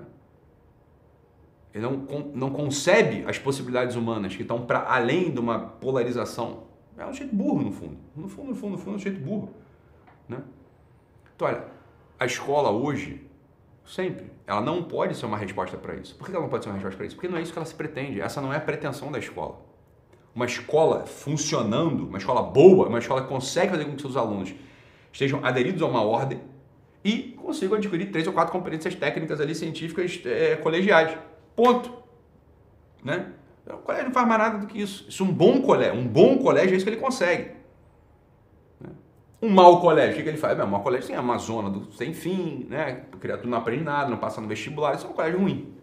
Ele 1.73 1.83
não, 1.83 2.07
não 2.33 2.49
concebe 2.51 3.25
as 3.27 3.37
possibilidades 3.37 3.95
humanas 3.95 4.35
que 4.35 4.43
estão 4.43 4.65
para 4.65 4.79
além 4.87 5.31
de 5.31 5.39
uma 5.39 5.59
polarização. 5.59 6.63
É 6.97 7.05
um 7.05 7.11
sujeito 7.11 7.35
burro, 7.35 7.61
no 7.61 7.71
fundo. 7.71 7.97
No 8.15 8.29
fundo, 8.29 8.49
no 8.49 8.55
fundo, 8.55 8.71
no 8.71 8.77
fundo, 8.77 8.93
é 8.93 8.95
um 8.95 8.99
sujeito 8.99 9.19
burro. 9.19 9.49
Né? 10.29 10.41
Então, 11.35 11.47
olha, 11.47 11.65
a 12.19 12.25
escola 12.25 12.69
hoje, 12.71 13.21
sempre, 13.85 14.31
ela 14.47 14.61
não 14.61 14.83
pode 14.83 15.15
ser 15.17 15.25
uma 15.25 15.37
resposta 15.37 15.77
para 15.77 15.95
isso. 15.95 16.15
Por 16.15 16.25
que 16.25 16.31
ela 16.31 16.41
não 16.41 16.49
pode 16.49 16.63
ser 16.63 16.69
uma 16.69 16.75
resposta 16.75 16.97
para 16.97 17.05
isso? 17.05 17.15
Porque 17.15 17.27
não 17.27 17.37
é 17.37 17.41
isso 17.41 17.51
que 17.51 17.59
ela 17.59 17.65
se 17.65 17.75
pretende. 17.75 18.21
Essa 18.21 18.41
não 18.41 18.53
é 18.53 18.57
a 18.57 18.61
pretensão 18.61 19.11
da 19.11 19.19
escola. 19.19 19.59
Uma 20.33 20.45
escola 20.45 21.05
funcionando, 21.05 22.07
uma 22.07 22.17
escola 22.17 22.41
boa, 22.41 22.87
uma 22.87 22.99
escola 22.99 23.21
que 23.21 23.27
consegue 23.27 23.71
fazer 23.71 23.85
com 23.85 23.95
que 23.95 24.01
seus 24.01 24.17
alunos 24.17 24.53
estejam 25.11 25.43
aderidos 25.45 25.81
a 25.81 25.85
uma 25.85 26.01
ordem 26.03 26.41
e 27.03 27.37
consigam 27.41 27.77
adquirir 27.77 28.11
três 28.11 28.27
ou 28.27 28.33
quatro 28.33 28.51
competências 28.51 28.95
técnicas 28.95 29.39
ali 29.39 29.53
científicas 29.55 30.21
é, 30.25 30.55
colegiais. 30.55 31.17
Ponto. 31.55 31.93
Né? 33.03 33.31
O 33.67 33.77
colégio 33.77 34.07
não 34.07 34.13
faz 34.13 34.27
mais 34.27 34.41
nada 34.41 34.57
do 34.57 34.67
que 34.67 34.81
isso. 34.81 35.05
Isso 35.07 35.23
é 35.23 35.25
um 35.25 35.31
bom 35.31 35.61
colégio. 35.61 35.99
Um 35.99 36.07
bom 36.07 36.37
colégio 36.37 36.73
é 36.73 36.77
isso 36.77 36.85
que 36.85 36.89
ele 36.89 37.01
consegue. 37.01 37.51
Um 39.45 39.49
mau 39.49 39.79
colégio, 39.79 40.19
o 40.19 40.23
que, 40.23 40.29
ele 40.29 40.37
faz? 40.37 40.57
É, 40.57 40.63
um 40.63 40.67
mau 40.67 40.81
colégio 40.81 41.07
tem 41.07 41.19
uma 41.19 41.37
zona 41.37 41.69
do, 41.69 41.91
sem 41.93 42.13
fim, 42.13 42.65
né? 42.69 43.03
a 43.11 43.17
criatura 43.17 43.49
não 43.49 43.57
aprende 43.57 43.83
nada, 43.83 44.09
não 44.09 44.17
passa 44.17 44.41
no 44.41 44.47
vestibular, 44.47 44.95
isso 44.95 45.05
é 45.05 45.09
um 45.09 45.13
colégio 45.13 45.39
ruim. 45.39 45.73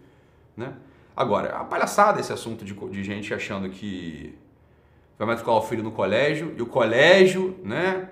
Né? 0.57 0.73
Agora, 1.15 1.55
a 1.55 1.63
palhaçada 1.63 2.19
esse 2.19 2.33
assunto 2.33 2.65
de, 2.65 2.73
de 2.73 3.03
gente 3.03 3.33
achando 3.33 3.69
que 3.69 4.37
vai 5.17 5.27
matricular 5.27 5.59
o 5.59 5.63
filho 5.63 5.83
no 5.83 5.91
colégio 5.91 6.53
e 6.57 6.61
o 6.61 6.65
colégio, 6.65 7.57
né? 7.63 8.09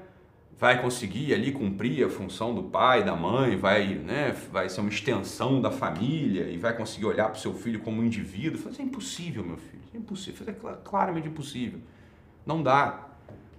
vai 0.62 0.80
conseguir 0.80 1.34
ali 1.34 1.52
cumprir 1.52 2.06
a 2.06 2.10
função 2.10 2.54
do 2.54 2.62
pai, 2.62 3.04
da 3.04 3.16
mãe, 3.16 3.58
vai, 3.58 3.96
né, 3.96 4.32
vai 4.52 4.70
ser 4.70 4.82
uma 4.82 4.92
extensão 4.92 5.60
da 5.60 5.72
família 5.72 6.44
e 6.44 6.56
vai 6.56 6.78
conseguir 6.78 7.08
olhar 7.08 7.30
para 7.30 7.36
o 7.36 7.42
seu 7.42 7.52
filho 7.56 7.80
como 7.80 8.00
um 8.00 8.06
indivíduo. 8.06 8.60
Isso 8.70 8.80
é 8.80 8.86
impossível, 8.86 9.44
meu 9.44 9.58
filho. 9.58 9.82
É 9.92 9.98
impossível. 9.98 10.40
Isso 10.40 10.68
é 10.70 10.74
claramente 10.84 11.28
impossível. 11.28 11.80
Não 12.46 12.62
dá. 12.62 13.08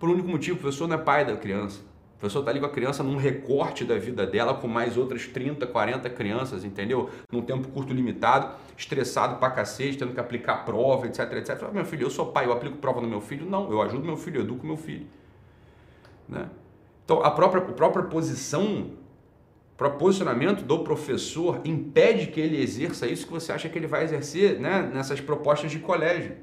Por 0.03 0.09
um 0.09 0.15
único 0.15 0.29
motivo, 0.29 0.57
o 0.57 0.61
professor 0.61 0.89
não 0.89 0.97
é 0.97 0.99
pai 0.99 1.25
da 1.25 1.37
criança. 1.37 1.79
O 2.17 2.19
professor 2.19 2.41
está 2.41 2.51
ali 2.51 2.59
com 2.59 2.67
a 2.67 2.71
criança 2.71 3.05
num 3.05 3.17
recorte 3.17 3.85
da 3.85 3.97
vida 3.97 4.27
dela 4.27 4.53
com 4.53 4.67
mais 4.67 4.97
outras 4.97 5.29
30, 5.29 5.65
40 5.65 6.11
crianças, 6.11 6.65
entendeu? 6.65 7.09
Num 7.31 7.41
tempo 7.41 7.69
curto 7.69 7.95
limitado, 7.95 8.53
estressado 8.77 9.37
pra 9.37 9.49
cacete, 9.49 9.99
tendo 9.99 10.13
que 10.13 10.19
aplicar 10.19 10.65
prova, 10.65 11.07
etc, 11.07 11.33
etc. 11.35 11.71
Meu 11.73 11.85
filho, 11.85 12.07
eu 12.07 12.11
sou 12.11 12.33
pai, 12.33 12.47
eu 12.47 12.53
aplico 12.53 12.79
prova 12.79 13.01
no 13.01 13.07
meu 13.07 13.21
filho? 13.21 13.49
Não, 13.49 13.71
eu 13.71 13.81
ajudo 13.81 14.05
meu 14.05 14.17
filho, 14.17 14.39
eu 14.39 14.43
educo 14.43 14.67
meu 14.67 14.77
filho. 14.77 15.07
Né? 16.29 16.49
Então, 17.05 17.23
a 17.23 17.31
própria, 17.31 17.63
a 17.63 17.73
própria 17.73 18.05
posição, 18.07 18.91
o 19.79 19.91
posicionamento 19.91 20.65
do 20.65 20.81
professor 20.81 21.61
impede 21.65 22.27
que 22.27 22.41
ele 22.41 22.61
exerça 22.61 23.07
isso 23.07 23.25
que 23.25 23.33
você 23.33 23.53
acha 23.53 23.69
que 23.69 23.79
ele 23.79 23.87
vai 23.87 24.03
exercer 24.03 24.59
né, 24.59 24.91
nessas 24.93 25.21
propostas 25.21 25.71
de 25.71 25.79
colégio. 25.79 26.35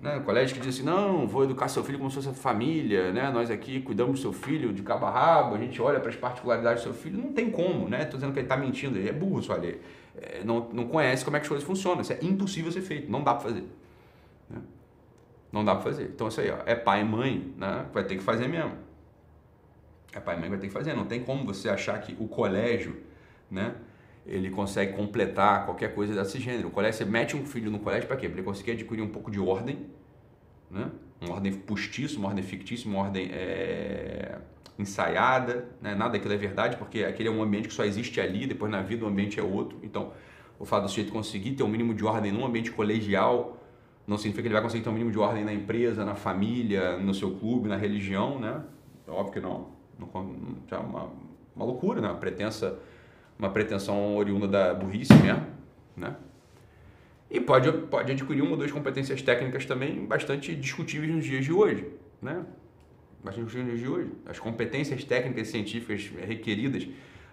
Né? 0.00 0.20
Colégio 0.20 0.54
que 0.54 0.60
diz 0.60 0.76
assim, 0.76 0.84
não, 0.84 1.26
vou 1.26 1.44
educar 1.44 1.68
seu 1.68 1.82
filho 1.82 1.98
como 1.98 2.10
se 2.10 2.22
fosse 2.22 2.32
família, 2.38 3.12
né? 3.12 3.30
nós 3.30 3.50
aqui 3.50 3.80
cuidamos 3.80 4.20
do 4.20 4.22
seu 4.22 4.32
filho 4.32 4.72
de 4.72 4.82
cabo 4.82 5.06
a 5.06 5.10
rabo, 5.10 5.56
a 5.56 5.58
gente 5.58 5.80
olha 5.82 5.98
para 5.98 6.10
as 6.10 6.16
particularidades 6.16 6.82
do 6.82 6.92
seu 6.92 6.94
filho, 6.94 7.18
não 7.18 7.32
tem 7.32 7.50
como, 7.50 7.88
né? 7.88 8.02
Estou 8.02 8.14
dizendo 8.14 8.32
que 8.32 8.38
ele 8.38 8.46
está 8.46 8.56
mentindo, 8.56 8.96
ele 8.96 9.08
é 9.08 9.12
burro, 9.12 9.42
só 9.42 9.56
é, 9.56 10.42
não, 10.44 10.68
não 10.72 10.86
conhece 10.86 11.24
como 11.24 11.36
é 11.36 11.40
que 11.40 11.44
as 11.44 11.48
coisas 11.48 11.66
funcionam, 11.66 12.02
isso 12.02 12.12
é 12.12 12.18
impossível 12.22 12.70
ser 12.70 12.82
feito, 12.82 13.10
não 13.10 13.24
dá 13.24 13.34
para 13.34 13.48
fazer. 13.48 13.64
Né? 14.48 14.60
Não 15.50 15.64
dá 15.64 15.74
para 15.74 15.84
fazer. 15.84 16.04
Então 16.14 16.28
isso 16.28 16.40
aí, 16.40 16.50
ó, 16.50 16.58
é 16.64 16.76
pai 16.76 17.00
e 17.00 17.04
mãe, 17.04 17.52
né? 17.56 17.86
vai 17.92 18.04
ter 18.04 18.16
que 18.16 18.22
fazer 18.22 18.46
mesmo 18.46 18.88
é 20.12 20.20
pai 20.20 20.36
e 20.36 20.40
mãe 20.40 20.48
vai 20.48 20.58
ter 20.58 20.68
que 20.68 20.72
fazer. 20.72 20.94
Não 20.94 21.06
tem 21.06 21.22
como 21.22 21.44
você 21.44 21.68
achar 21.68 22.00
que 22.00 22.16
o 22.18 22.26
colégio, 22.28 22.96
né, 23.50 23.74
ele 24.28 24.50
consegue 24.50 24.92
completar 24.92 25.64
qualquer 25.64 25.94
coisa 25.94 26.14
desse 26.14 26.38
gênero. 26.38 26.68
O 26.68 26.70
colégio, 26.70 26.98
você 26.98 27.04
mete 27.04 27.34
um 27.36 27.44
filho 27.44 27.70
no 27.70 27.78
colégio 27.78 28.06
para 28.06 28.16
quê? 28.16 28.28
Para 28.28 28.38
ele 28.38 28.44
conseguir 28.46 28.72
adquirir 28.72 29.02
um 29.02 29.08
pouco 29.08 29.30
de 29.30 29.40
ordem, 29.40 29.86
né? 30.70 30.90
uma 31.20 31.34
ordem 31.34 31.52
postiça, 31.52 32.18
uma 32.18 32.28
ordem 32.28 32.44
fictícia, 32.44 32.88
uma 32.88 33.00
ordem 33.00 33.30
é, 33.32 34.38
ensaiada, 34.78 35.68
né? 35.80 35.94
nada 35.94 36.12
daquilo 36.12 36.34
é 36.34 36.36
verdade, 36.36 36.76
porque 36.76 37.04
aquele 37.04 37.28
é 37.28 37.32
um 37.32 37.42
ambiente 37.42 37.68
que 37.68 37.74
só 37.74 37.84
existe 37.84 38.20
ali, 38.20 38.46
depois 38.46 38.70
na 38.70 38.82
vida 38.82 39.04
o 39.04 39.08
ambiente 39.08 39.40
é 39.40 39.42
outro. 39.42 39.78
Então, 39.82 40.12
o 40.58 40.64
fato 40.64 40.82
do 40.84 40.88
sujeito 40.88 41.12
conseguir 41.12 41.52
ter 41.52 41.62
um 41.62 41.68
mínimo 41.68 41.94
de 41.94 42.04
ordem 42.04 42.30
num 42.30 42.44
ambiente 42.44 42.70
colegial 42.70 43.56
não 44.06 44.16
significa 44.16 44.42
que 44.42 44.48
ele 44.48 44.54
vai 44.54 44.62
conseguir 44.62 44.82
ter 44.82 44.88
um 44.88 44.92
mínimo 44.92 45.10
de 45.10 45.18
ordem 45.18 45.44
na 45.44 45.52
empresa, 45.52 46.04
na 46.04 46.14
família, 46.14 46.96
no 46.96 47.12
seu 47.12 47.32
clube, 47.32 47.68
na 47.68 47.76
religião, 47.76 48.38
né? 48.40 48.62
Óbvio 49.06 49.34
que 49.34 49.40
não. 49.40 49.68
não 49.98 50.08
é 50.70 50.76
uma, 50.78 51.10
uma 51.54 51.64
loucura, 51.64 52.00
né? 52.00 52.08
Uma, 52.08 52.16
pretensa, 52.16 52.78
uma 53.38 53.50
pretensão 53.50 54.16
oriunda 54.16 54.48
da 54.48 54.74
burrice 54.74 55.14
mesmo, 55.14 55.46
né? 55.96 56.16
E 57.30 57.40
pode, 57.40 57.70
pode 57.88 58.12
adquirir 58.12 58.42
uma 58.42 58.52
ou 58.52 58.56
duas 58.56 58.72
competências 58.72 59.20
técnicas 59.20 59.66
também 59.66 60.06
bastante 60.06 60.54
discutíveis 60.54 61.12
nos 61.14 61.24
dias 61.24 61.44
de 61.44 61.52
hoje, 61.52 61.86
né? 62.22 62.44
Bastante 63.22 63.44
discutíveis 63.44 63.68
nos 63.68 63.80
dias 63.80 63.80
de 63.80 63.88
hoje. 63.88 64.12
As 64.26 64.38
competências 64.38 65.04
técnicas 65.04 65.48
e 65.48 65.50
científicas 65.50 66.10
requeridas 66.26 66.88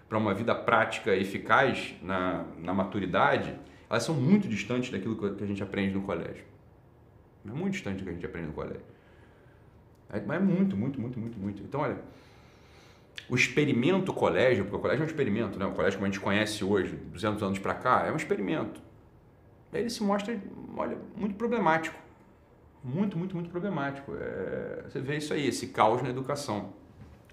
para 0.08 0.18
uma 0.18 0.34
vida 0.34 0.54
prática 0.54 1.16
eficaz 1.16 1.94
na, 2.02 2.44
na 2.58 2.74
maturidade, 2.74 3.58
elas 3.88 4.02
são 4.02 4.14
muito 4.14 4.46
distantes 4.46 4.90
daquilo 4.90 5.34
que 5.34 5.42
a 5.42 5.46
gente 5.46 5.62
aprende 5.62 5.94
no 5.94 6.02
colégio. 6.02 6.44
É 7.44 7.52
muito 7.52 7.72
distante 7.72 7.98
do 7.98 8.04
que 8.04 8.10
a 8.10 8.12
gente 8.12 8.26
aprende 8.26 8.48
no 8.48 8.52
colégio. 8.52 8.82
É, 10.12 10.20
mas 10.20 10.40
é 10.40 10.44
muito, 10.44 10.76
muito, 10.76 11.00
muito, 11.00 11.18
muito, 11.18 11.38
muito. 11.38 11.62
Então, 11.62 11.80
olha, 11.80 11.98
o 13.28 13.34
experimento 13.34 14.12
colégio, 14.12 14.64
porque 14.64 14.76
o 14.76 14.80
colégio 14.80 15.02
é 15.02 15.04
um 15.04 15.08
experimento, 15.08 15.58
né? 15.58 15.66
O 15.66 15.72
colégio 15.72 15.98
como 15.98 16.06
a 16.06 16.10
gente 16.10 16.20
conhece 16.20 16.64
hoje, 16.64 16.94
200 17.12 17.42
anos 17.42 17.58
para 17.58 17.74
cá, 17.74 18.04
é 18.06 18.12
um 18.12 18.16
experimento 18.16 18.80
ele 19.78 19.90
se 19.90 20.02
mostra, 20.02 20.40
olha, 20.76 20.96
muito 21.16 21.34
problemático. 21.36 21.96
Muito, 22.82 23.18
muito, 23.18 23.34
muito 23.34 23.50
problemático. 23.50 24.14
É, 24.14 24.84
você 24.88 25.00
vê 25.00 25.16
isso 25.16 25.32
aí, 25.32 25.46
esse 25.46 25.68
caos 25.68 26.02
na 26.02 26.10
educação. 26.10 26.72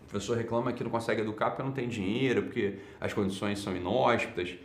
O 0.01 0.09
professor 0.09 0.37
reclama 0.37 0.73
que 0.73 0.83
não 0.83 0.91
consegue 0.91 1.21
educar 1.21 1.51
porque 1.51 1.63
não 1.63 1.71
tem 1.71 1.87
dinheiro, 1.87 2.43
porque 2.43 2.79
as 2.99 3.13
condições 3.13 3.59
são 3.59 3.75
inóspitas. 3.75 4.55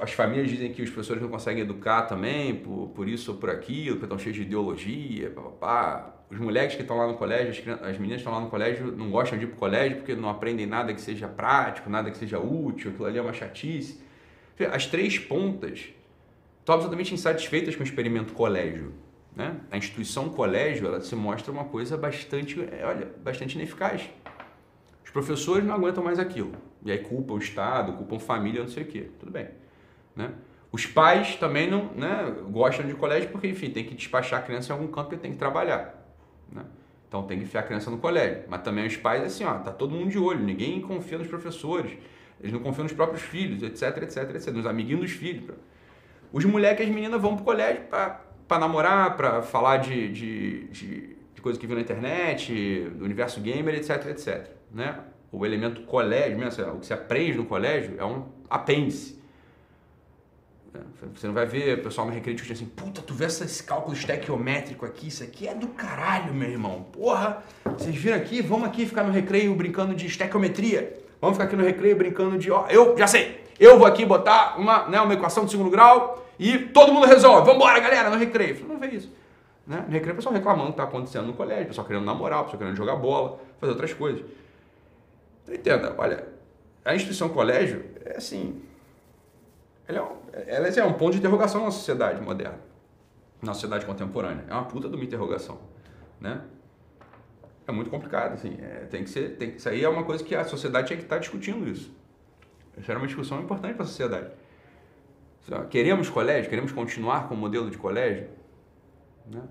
As 0.00 0.12
famílias 0.12 0.48
dizem 0.48 0.72
que 0.72 0.82
os 0.82 0.90
professores 0.90 1.20
não 1.20 1.28
conseguem 1.28 1.62
educar 1.62 2.02
também, 2.02 2.54
por, 2.54 2.90
por 2.94 3.08
isso 3.08 3.32
ou 3.32 3.38
por 3.38 3.50
aquilo, 3.50 3.96
porque 3.96 4.04
estão 4.04 4.18
cheios 4.18 4.36
de 4.36 4.42
ideologia, 4.42 5.30
papapá. 5.30 6.14
Os 6.34 6.40
moleques 6.40 6.74
que 6.74 6.82
estão 6.82 6.96
lá 6.96 7.06
no 7.06 7.14
colégio, 7.14 7.50
as, 7.50 7.82
as 7.82 7.96
meninas 7.96 8.16
que 8.16 8.26
estão 8.26 8.32
lá 8.32 8.40
no 8.40 8.50
colégio, 8.50 8.90
não 8.90 9.08
gostam 9.08 9.38
de 9.38 9.44
ir 9.44 9.46
para 9.46 9.54
o 9.54 9.58
colégio 9.58 9.98
porque 9.98 10.16
não 10.16 10.28
aprendem 10.28 10.66
nada 10.66 10.92
que 10.92 11.00
seja 11.00 11.28
prático, 11.28 11.88
nada 11.88 12.10
que 12.10 12.18
seja 12.18 12.40
útil, 12.40 12.90
aquilo 12.90 13.06
ali 13.06 13.18
é 13.18 13.22
uma 13.22 13.32
chatice. 13.32 14.02
As 14.72 14.86
três 14.86 15.16
pontas 15.16 15.90
estão 16.58 16.74
absolutamente 16.74 17.14
insatisfeitas 17.14 17.76
com 17.76 17.82
o 17.82 17.86
experimento 17.86 18.32
colégio. 18.32 18.92
Né? 19.36 19.60
A 19.70 19.76
instituição 19.76 20.28
colégio 20.28 20.88
ela 20.88 21.00
se 21.00 21.14
mostra 21.14 21.52
uma 21.52 21.66
coisa 21.66 21.96
bastante, 21.96 22.60
é, 22.60 22.84
olha, 22.84 23.08
bastante 23.22 23.54
ineficaz. 23.54 24.10
Os 25.04 25.10
professores 25.10 25.64
não 25.64 25.74
aguentam 25.74 26.02
mais 26.02 26.18
aquilo. 26.18 26.52
E 26.84 26.90
aí 26.90 26.98
culpam 26.98 27.34
o 27.34 27.38
Estado, 27.38 27.92
culpam 27.92 28.18
família, 28.18 28.60
não 28.60 28.68
sei 28.68 28.82
o 28.82 28.86
quê. 28.86 29.08
Tudo 29.20 29.30
bem. 29.30 29.50
Né? 30.16 30.32
Os 30.72 30.84
pais 30.84 31.36
também 31.36 31.70
não 31.70 31.92
né, 31.92 32.34
gostam 32.50 32.84
de 32.84 32.94
colégio 32.94 33.30
porque, 33.30 33.46
enfim, 33.46 33.70
tem 33.70 33.84
que 33.84 33.94
despachar 33.94 34.40
a 34.40 34.42
criança 34.42 34.72
em 34.72 34.76
algum 34.76 34.88
canto 34.88 35.10
porque 35.10 35.22
tem 35.22 35.30
que 35.30 35.38
trabalhar. 35.38 36.03
Né? 36.52 36.62
Então 37.08 37.22
tem 37.22 37.38
que 37.38 37.44
enfiar 37.44 37.60
a 37.60 37.62
criança 37.62 37.90
no 37.90 37.98
colégio. 37.98 38.44
Mas 38.48 38.62
também 38.62 38.86
os 38.86 38.96
pais, 38.96 39.22
assim, 39.22 39.44
ó, 39.44 39.54
tá 39.58 39.70
todo 39.70 39.94
mundo 39.94 40.10
de 40.10 40.18
olho, 40.18 40.40
ninguém 40.40 40.80
confia 40.80 41.18
nos 41.18 41.28
professores, 41.28 41.92
eles 42.40 42.52
não 42.52 42.60
confiam 42.60 42.82
nos 42.82 42.92
próprios 42.92 43.22
filhos, 43.22 43.62
etc, 43.62 44.02
etc, 44.02 44.34
etc, 44.34 44.52
nos 44.52 44.66
amiguinhos 44.66 45.02
dos 45.02 45.12
filhos. 45.12 45.54
Os 46.32 46.44
moleques 46.44 46.84
e 46.84 46.88
as 46.88 46.94
meninas 46.94 47.20
vão 47.20 47.36
pro 47.36 47.44
colégio 47.44 47.82
para 47.82 48.58
namorar, 48.58 49.16
para 49.16 49.42
falar 49.42 49.76
de, 49.76 50.08
de, 50.12 50.64
de, 50.64 51.16
de 51.34 51.40
coisas 51.40 51.60
que 51.60 51.66
viram 51.66 51.78
na 51.78 51.84
internet, 51.84 52.90
do 52.96 53.04
universo 53.04 53.40
gamer, 53.40 53.76
etc, 53.76 54.06
etc. 54.06 54.50
Né? 54.72 54.98
O 55.30 55.46
elemento 55.46 55.82
colégio, 55.82 56.36
mesmo, 56.36 56.72
o 56.72 56.80
que 56.80 56.86
se 56.86 56.92
aprende 56.92 57.38
no 57.38 57.44
colégio 57.44 57.94
é 57.98 58.04
um 58.04 58.26
apêndice. 58.50 59.22
Né? 60.74 60.80
Você 61.14 61.26
não 61.26 61.34
vai 61.34 61.46
ver 61.46 61.78
o 61.78 61.82
pessoal 61.84 62.08
recreio 62.08 62.36
discutindo 62.36 62.56
assim, 62.56 62.72
puta, 62.74 63.00
tu 63.00 63.14
vê 63.14 63.26
esse 63.26 63.62
cálculo 63.62 63.96
estequiométrico 63.96 64.84
aqui, 64.84 65.08
isso 65.08 65.22
aqui 65.22 65.46
é 65.46 65.54
do 65.54 65.68
caralho, 65.68 66.34
meu 66.34 66.50
irmão. 66.50 66.84
Porra, 66.92 67.42
vocês 67.64 67.94
viram 67.94 68.16
aqui? 68.16 68.42
Vamos 68.42 68.66
aqui 68.68 68.84
ficar 68.84 69.04
no 69.04 69.12
recreio 69.12 69.54
brincando 69.54 69.94
de 69.94 70.06
estequiometria. 70.06 71.00
Vamos 71.20 71.36
ficar 71.36 71.44
aqui 71.44 71.56
no 71.56 71.64
recreio 71.64 71.96
brincando 71.96 72.36
de, 72.36 72.50
ó, 72.50 72.66
eu 72.68 72.98
já 72.98 73.06
sei, 73.06 73.44
eu 73.58 73.78
vou 73.78 73.86
aqui 73.86 74.04
botar 74.04 74.58
uma, 74.58 74.88
né, 74.88 75.00
uma 75.00 75.14
equação 75.14 75.44
de 75.44 75.50
segundo 75.50 75.70
grau 75.70 76.26
e 76.38 76.58
todo 76.58 76.92
mundo 76.92 77.06
resolve. 77.06 77.46
Vamos 77.46 77.56
embora, 77.56 77.78
galera, 77.78 78.10
no 78.10 78.16
recreio. 78.16 78.56
Falei, 78.56 78.72
não 78.72 78.78
vê 78.78 78.88
isso. 78.88 79.10
Né? 79.66 79.84
No 79.86 79.92
recreio, 79.92 80.12
o 80.12 80.16
pessoal 80.16 80.34
reclamando 80.34 80.66
do 80.66 80.74
que 80.74 80.80
está 80.80 80.84
acontecendo 80.84 81.26
no 81.26 81.32
colégio, 81.32 81.64
o 81.64 81.68
pessoal 81.68 81.86
querendo 81.86 82.04
namorar, 82.04 82.40
o 82.40 82.44
pessoal 82.44 82.58
querendo 82.58 82.76
jogar 82.76 82.96
bola, 82.96 83.38
fazer 83.58 83.72
outras 83.72 83.92
coisas. 83.94 84.22
Então, 85.44 85.54
entenda, 85.54 85.94
olha, 85.96 86.26
a 86.84 86.94
instituição 86.94 87.28
colégio 87.28 87.84
é 88.04 88.16
assim. 88.16 88.60
Ela 89.86 89.98
é, 89.98 90.02
um, 90.02 90.16
ela 90.46 90.68
é 90.68 90.84
um 90.84 90.94
ponto 90.94 91.12
de 91.12 91.18
interrogação 91.18 91.64
na 91.64 91.70
sociedade 91.70 92.20
moderna, 92.20 92.58
na 93.42 93.52
sociedade 93.52 93.84
contemporânea. 93.84 94.44
É 94.48 94.52
uma 94.52 94.64
puta 94.64 94.88
de 94.88 94.94
uma 94.94 95.04
interrogação. 95.04 95.58
Né? 96.20 96.40
É 97.66 97.72
muito 97.72 97.90
complicado, 97.90 98.32
assim. 98.34 98.56
É, 98.60 98.86
tem 98.90 99.04
que 99.04 99.10
ser, 99.10 99.36
tem, 99.36 99.56
isso 99.56 99.68
aí 99.68 99.84
é 99.84 99.88
uma 99.88 100.04
coisa 100.04 100.24
que 100.24 100.34
a 100.34 100.44
sociedade 100.44 100.88
tinha 100.88 100.96
que 100.96 101.04
estar 101.04 101.18
discutindo 101.18 101.68
isso. 101.68 101.92
Isso 102.76 102.90
era 102.90 102.98
uma 102.98 103.06
discussão 103.06 103.40
importante 103.40 103.74
para 103.74 103.84
a 103.84 103.86
sociedade. 103.86 104.30
Queremos 105.70 106.08
colégio? 106.08 106.48
Queremos 106.48 106.72
continuar 106.72 107.28
com 107.28 107.34
o 107.34 107.36
modelo 107.36 107.70
de 107.70 107.76
colégio? 107.76 108.28
Né? 109.26 109.42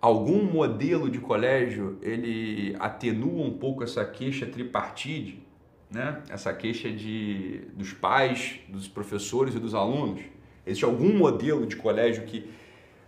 Algum 0.00 0.42
modelo 0.44 1.10
de 1.10 1.18
colégio 1.18 1.98
ele 2.00 2.74
atenua 2.78 3.44
um 3.44 3.56
pouco 3.58 3.84
essa 3.84 4.04
queixa 4.04 4.46
tripartite, 4.46 5.45
né? 5.90 6.22
essa 6.28 6.52
queixa 6.52 6.90
de, 6.90 7.62
dos 7.74 7.92
pais, 7.92 8.60
dos 8.68 8.88
professores 8.88 9.54
e 9.54 9.58
dos 9.58 9.74
alunos? 9.74 10.22
Existe 10.66 10.84
algum 10.84 11.16
modelo 11.16 11.66
de 11.66 11.76
colégio 11.76 12.24
que 12.24 12.50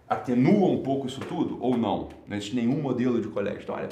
atenua 0.08 0.68
um 0.68 0.82
pouco 0.82 1.06
isso 1.06 1.20
tudo 1.20 1.58
ou 1.60 1.76
não? 1.76 2.08
Não 2.26 2.36
existe 2.36 2.54
nenhum 2.54 2.80
modelo 2.80 3.20
de 3.20 3.28
colégio. 3.28 3.62
Então, 3.62 3.74
olha, 3.74 3.88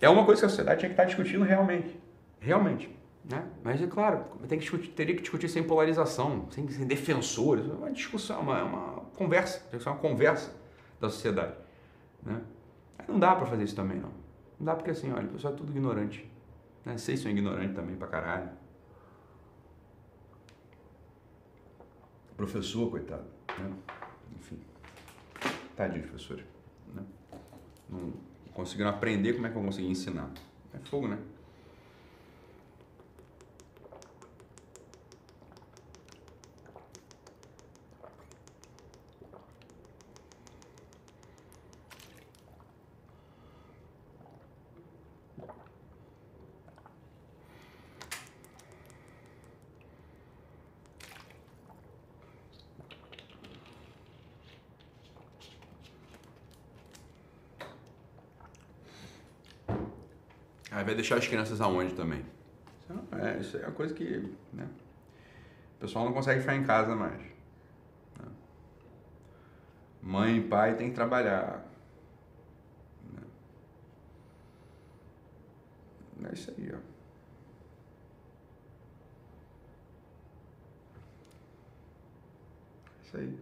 é 0.00 0.08
uma 0.08 0.24
coisa 0.24 0.40
que 0.40 0.46
a 0.46 0.48
sociedade 0.48 0.80
tinha 0.80 0.88
que 0.88 0.94
estar 0.94 1.04
discutindo 1.04 1.44
realmente. 1.44 1.96
Realmente. 2.40 2.90
Né? 3.24 3.44
Mas 3.62 3.80
é 3.80 3.86
claro, 3.86 4.24
tem 4.48 4.58
que 4.58 4.64
discutir, 4.64 4.88
teria 4.88 5.14
que 5.14 5.22
discutir 5.22 5.48
sem 5.48 5.62
polarização, 5.62 6.46
sem, 6.50 6.68
sem 6.68 6.86
defensores. 6.86 7.68
É 7.68 7.72
uma 7.72 7.90
discussão, 7.92 8.40
uma, 8.40 8.58
é 8.58 8.62
uma 8.62 9.02
conversa, 9.14 9.60
tem 9.70 9.78
que 9.78 9.84
ser 9.84 9.90
uma 9.90 9.98
conversa 9.98 10.52
da 11.00 11.08
sociedade. 11.08 11.54
Né? 12.22 12.40
não 13.08 13.18
dá 13.18 13.34
para 13.34 13.46
fazer 13.46 13.64
isso 13.64 13.74
também, 13.74 13.98
não. 13.98 14.10
Não 14.58 14.66
dá 14.66 14.74
porque 14.74 14.90
assim, 14.90 15.12
olha, 15.12 15.26
o 15.26 15.32
pessoal 15.32 15.54
é 15.54 15.56
tudo 15.56 15.70
ignorante. 15.70 16.28
Né? 16.84 16.98
Vocês 16.98 17.20
são 17.20 17.30
ignorantes 17.30 17.74
também 17.74 17.96
pra 17.96 18.08
caralho. 18.08 18.50
Professor, 22.36 22.90
coitado. 22.90 23.24
Né? 23.58 23.72
Enfim. 24.36 24.58
Tadinho, 25.76 26.08
professor. 26.08 26.42
Né? 26.94 27.04
Não 27.88 28.12
conseguiram 28.52 28.90
aprender, 28.90 29.34
como 29.34 29.46
é 29.46 29.48
que 29.48 29.54
vão 29.54 29.64
conseguir 29.64 29.88
ensinar? 29.88 30.30
É 30.74 30.78
fogo, 30.78 31.08
né? 31.08 31.18
Aí 60.82 60.86
vai 60.86 60.94
deixar 61.12 61.16
as 61.16 61.28
crianças 61.28 61.60
aonde 61.60 61.94
também? 61.94 62.24
É, 63.12 63.38
isso 63.38 63.56
é 63.56 63.66
uma 63.66 63.72
coisa 63.72 63.94
que 63.94 64.18
né, 64.52 64.68
o 65.76 65.80
pessoal 65.80 66.04
não 66.04 66.12
consegue 66.12 66.40
ficar 66.40 66.54
em 66.54 66.64
casa 66.64 66.94
mais. 66.94 67.20
Né? 67.20 68.28
Mãe 70.02 70.38
e 70.38 70.48
pai 70.48 70.76
tem 70.76 70.90
que 70.90 70.94
trabalhar. 70.94 71.64
Né? 73.12 73.22
É 76.30 76.34
isso 76.34 76.50
aí, 76.56 76.72
ó. 76.72 76.78
É 82.98 83.02
isso 83.02 83.16
aí. 83.16 83.38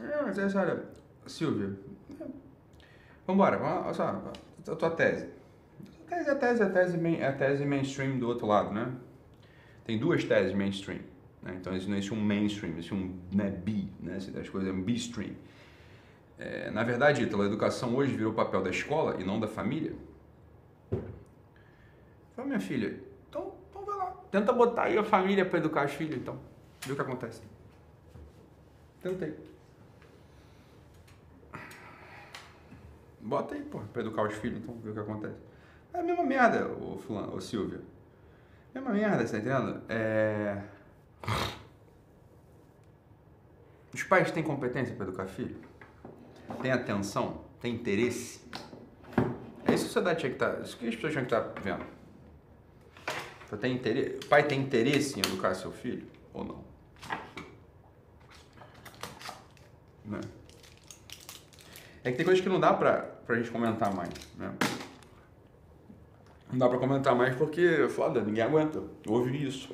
É, 0.00 0.22
mas 0.22 0.38
essa, 0.38 0.60
olha, 0.60 0.84
Silvia, 1.26 1.76
vamos 2.16 2.34
embora, 3.28 3.60
olha 3.60 3.94
só, 3.94 4.22
a 4.66 4.76
tua 4.76 4.90
tese. 4.90 5.28
A 6.06 6.10
tese 6.10 6.28
é 6.28 6.32
a 6.32 6.36
tese, 6.36 6.62
a 6.62 6.70
tese, 6.70 7.16
é 7.16 7.26
a 7.26 7.32
tese 7.32 7.64
mainstream 7.64 8.18
do 8.18 8.28
outro 8.28 8.46
lado, 8.46 8.72
né? 8.72 8.92
Tem 9.84 9.98
duas 9.98 10.24
teses 10.24 10.54
mainstream. 10.54 11.00
Né? 11.42 11.56
Então 11.60 11.72
existe, 11.72 11.88
não 11.88 11.96
existe 11.96 12.14
um 12.14 12.20
mainstream, 12.20 12.72
existe 12.72 12.94
um 12.94 13.18
né, 13.34 13.50
B, 13.50 13.86
né? 14.00 14.16
as 14.16 14.48
coisas 14.48 14.68
é 14.68 14.72
um 14.72 14.82
B-stream. 14.82 15.34
É, 16.38 16.70
na 16.70 16.84
verdade, 16.84 17.22
Ítalo, 17.22 17.42
a 17.42 17.46
educação 17.46 17.96
hoje 17.96 18.14
virou 18.14 18.32
papel 18.32 18.62
da 18.62 18.70
escola 18.70 19.20
e 19.20 19.24
não 19.24 19.40
da 19.40 19.48
família. 19.48 19.92
Fala, 22.36 22.46
minha 22.46 22.60
filha, 22.60 23.00
então, 23.28 23.54
então 23.68 23.84
vai 23.84 23.96
lá. 23.96 24.16
Tenta 24.30 24.52
botar 24.52 24.84
aí 24.84 24.96
a 24.96 25.02
família 25.02 25.44
para 25.44 25.58
educar 25.58 25.82
as 25.82 25.92
filhas, 25.92 26.16
então. 26.16 26.38
Vê 26.86 26.92
o 26.92 26.94
que 26.96 27.02
acontece. 27.02 27.42
Tentei. 29.02 29.34
Bota 33.20 33.54
aí, 33.54 33.62
pô, 33.62 33.80
pra 33.92 34.02
educar 34.02 34.22
os 34.22 34.34
filhos, 34.34 34.58
então, 34.58 34.78
ver 34.78 34.90
o 34.90 34.94
que 34.94 35.00
acontece. 35.00 35.36
É 35.92 36.00
a 36.00 36.02
mesma 36.02 36.24
merda, 36.24 36.68
o 36.68 36.98
fulano, 36.98 37.34
o 37.34 37.40
Silvio. 37.40 37.82
Mesma 38.74 38.90
merda, 38.90 39.26
você 39.26 39.32
tá 39.32 39.38
entendendo? 39.38 39.82
É... 39.88 40.62
Os 43.92 44.02
pais 44.02 44.30
têm 44.30 44.42
competência 44.42 44.94
para 44.94 45.06
educar 45.06 45.26
filho? 45.26 45.56
Tem 46.60 46.70
atenção? 46.70 47.42
Tem 47.60 47.74
interesse? 47.74 48.40
É 49.64 49.74
isso 49.74 49.84
que 49.84 49.90
a 49.90 49.92
sociedade 49.92 50.20
tinha 50.20 50.30
que 50.30 50.36
estar. 50.36 50.52
Tá, 50.52 50.60
isso 50.60 50.76
que 50.76 50.86
as 50.86 50.94
pessoas 50.94 51.12
tinham 51.12 51.24
que 51.26 51.34
estar 51.34 51.48
tá 51.48 51.60
vendo. 51.60 51.84
Tem 53.60 53.74
interesse, 53.74 54.16
o 54.24 54.26
pai 54.28 54.46
tem 54.46 54.60
interesse 54.60 55.18
em 55.18 55.20
educar 55.20 55.54
seu 55.54 55.72
filho 55.72 56.06
ou 56.34 56.44
não? 56.44 56.64
Né? 60.04 60.20
É 62.08 62.10
que 62.10 62.16
tem 62.16 62.24
coisas 62.24 62.42
que 62.42 62.48
não 62.48 62.58
dá 62.58 62.72
pra, 62.72 63.02
pra 63.26 63.36
gente 63.36 63.50
comentar 63.50 63.94
mais, 63.94 64.08
né? 64.38 64.50
Não 66.50 66.58
dá 66.58 66.66
pra 66.66 66.78
comentar 66.78 67.14
mais 67.14 67.36
porque, 67.36 67.60
é 67.60 67.86
foda, 67.86 68.22
ninguém 68.22 68.42
aguenta 68.42 68.82
ouvir 69.06 69.46
isso. 69.46 69.70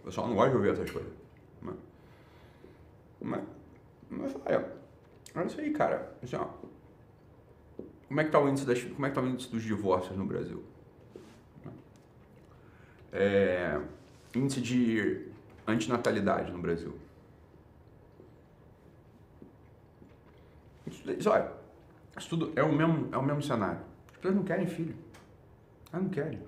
O 0.00 0.06
pessoal 0.06 0.26
não 0.26 0.34
gosta 0.34 0.52
de 0.52 0.56
ouvir 0.56 0.72
essas 0.72 0.90
coisas. 0.90 1.12
Né? 1.60 1.74
Mas, 3.20 3.42
mas 4.08 4.34
olha, 4.46 4.72
olha 5.34 5.46
isso 5.46 5.60
aí, 5.60 5.72
cara. 5.72 6.10
Assim, 6.22 6.36
ó, 6.36 6.46
como 8.08 8.18
é 8.22 8.24
que 8.24 8.30
tá 8.30 8.40
o 8.40 8.48
índice 8.48 8.64
das, 8.64 8.82
como 8.82 9.04
é 9.04 9.10
que 9.10 9.14
tá 9.14 9.20
o 9.20 9.28
índice 9.28 9.50
dos 9.50 9.62
divórcios 9.62 10.16
no 10.16 10.24
Brasil? 10.24 10.64
É, 13.12 13.78
índice 14.34 14.62
de 14.62 15.28
antinatalidade 15.66 16.50
no 16.50 16.62
Brasil. 16.62 16.98
Isso, 20.86 21.28
olha, 21.28 21.63
isso 22.16 22.28
tudo 22.28 22.52
é 22.56 22.62
o 22.62 22.72
mesmo, 22.72 23.08
é 23.12 23.16
o 23.16 23.22
mesmo 23.22 23.42
cenário. 23.42 23.80
As 24.10 24.16
pessoas 24.16 24.36
não 24.36 24.44
querem 24.44 24.66
filho. 24.66 24.94
Elas 25.92 26.04
não 26.04 26.10
querem. 26.10 26.40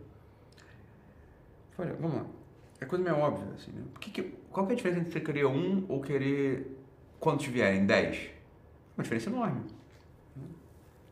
Olha, 1.78 1.94
vamos 1.94 2.16
lá. 2.16 2.26
É 2.80 2.84
coisa 2.84 3.02
meio 3.02 3.16
óbvia, 3.16 3.46
assim, 3.54 3.72
né? 3.72 3.82
Que 4.00 4.10
que, 4.10 4.22
qual 4.50 4.66
que 4.66 4.72
é 4.72 4.74
a 4.74 4.76
diferença 4.76 5.00
entre 5.00 5.12
você 5.12 5.20
querer 5.20 5.46
um 5.46 5.84
ou 5.88 6.00
querer, 6.00 6.78
quantos 7.18 7.46
vierem, 7.46 7.86
dez? 7.86 8.30
Uma 8.96 9.02
diferença 9.02 9.30
enorme. 9.30 9.62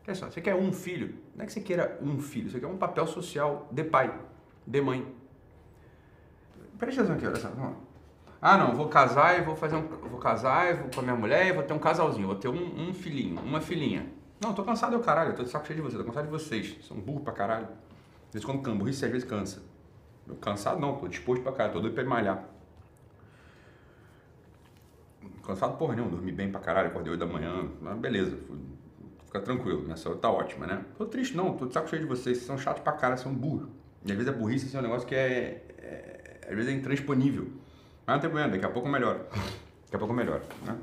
Olha 0.07 0.15
só, 0.15 0.29
você 0.29 0.39
quer 0.39 0.53
um 0.53 0.71
filho, 0.71 1.15
não 1.35 1.43
é 1.43 1.47
que 1.47 1.53
você 1.53 1.61
queira 1.61 1.97
um 1.99 2.19
filho, 2.19 2.49
você 2.49 2.59
quer 2.59 2.67
um 2.67 2.77
papel 2.77 3.07
social 3.07 3.67
de 3.71 3.83
pai, 3.83 4.13
de 4.65 4.79
mãe. 4.79 5.05
Presta 6.77 7.01
atenção 7.01 7.15
aqui, 7.15 7.25
olha 7.25 7.35
só, 7.37 7.49
vamos 7.49 7.71
lá. 7.71 7.77
Ah, 8.39 8.57
não, 8.57 8.75
vou 8.75 8.87
casar 8.87 9.39
e 9.39 9.41
vou 9.41 9.55
fazer 9.55 9.75
um. 9.75 9.87
Vou 9.87 10.19
casar 10.19 10.71
e 10.71 10.73
vou 10.75 10.89
com 10.93 10.99
a 10.99 11.03
minha 11.03 11.15
mulher 11.15 11.47
e 11.47 11.51
vou 11.51 11.63
ter 11.63 11.73
um 11.73 11.79
casalzinho, 11.79 12.27
vou 12.27 12.35
ter 12.35 12.47
um, 12.47 12.89
um 12.89 12.93
filhinho, 12.93 13.39
uma 13.41 13.59
filhinha. 13.59 14.05
Não, 14.39 14.53
tô 14.53 14.63
cansado 14.63 14.93
eu 14.93 14.99
caralho, 14.99 15.31
eu 15.31 15.35
tô 15.35 15.43
de 15.43 15.49
saco 15.49 15.65
cheio 15.65 15.77
de 15.77 15.83
vocês, 15.83 16.01
tô 16.01 16.05
cansado 16.05 16.25
de 16.25 16.31
vocês. 16.31 16.77
São 16.85 16.97
burro 16.97 17.21
pra 17.21 17.33
caralho. 17.33 17.67
Às 18.27 18.33
vezes 18.33 18.45
quando 18.45 18.61
cansa, 18.61 18.77
burrice 18.77 19.05
às 19.05 19.11
vezes 19.11 19.27
cansa. 19.27 19.61
Eu 20.27 20.35
cansado 20.35 20.79
não, 20.79 20.97
tô 20.97 21.07
disposto 21.07 21.41
pra 21.41 21.51
caralho, 21.51 21.73
tô 21.73 21.79
doido 21.79 21.93
pra 21.93 22.03
malhar. 22.03 22.43
Cansado 25.45 25.77
porra 25.77 25.93
nenhuma, 25.93 26.11
dormi 26.11 26.31
bem 26.31 26.51
pra 26.51 26.59
caralho, 26.59 26.87
acordei 26.87 27.11
8 27.11 27.19
da 27.19 27.31
manhã, 27.31 27.69
mas 27.79 27.97
beleza, 27.99 28.35
fica 29.25 29.39
tranquilo, 29.39 29.83
minha 29.83 29.95
saúde 29.95 30.19
tá 30.19 30.29
ótima, 30.29 30.65
né? 30.65 30.83
Tô 30.97 31.05
triste 31.05 31.37
não, 31.37 31.55
tô 31.55 31.67
de 31.67 31.73
saco 31.73 31.87
cheio 31.87 32.01
de 32.01 32.07
vocês, 32.07 32.37
vocês 32.37 32.47
são 32.47 32.57
chatos 32.57 32.81
pra 32.81 32.93
caralho, 32.93 33.21
são 33.21 33.33
burros. 33.33 33.69
E 34.03 34.11
às 34.11 34.17
vezes 34.17 34.33
a 34.33 34.35
burrice 34.35 34.65
assim, 34.65 34.77
é 34.77 34.79
um 34.79 34.83
negócio 34.83 35.07
que 35.07 35.13
é, 35.13 35.63
é, 35.77 36.47
às 36.49 36.55
vezes 36.55 36.71
é 36.71 36.75
intransponível. 36.75 37.47
Mas 38.05 38.15
não 38.15 38.21
tem 38.21 38.29
problema, 38.29 38.51
daqui 38.51 38.65
a 38.65 38.69
pouco 38.69 38.87
melhora. 38.89 39.19
Daqui 39.85 39.95
a 39.95 39.99
pouco 39.99 40.13
melhora, 40.13 40.43
né? 40.65 40.77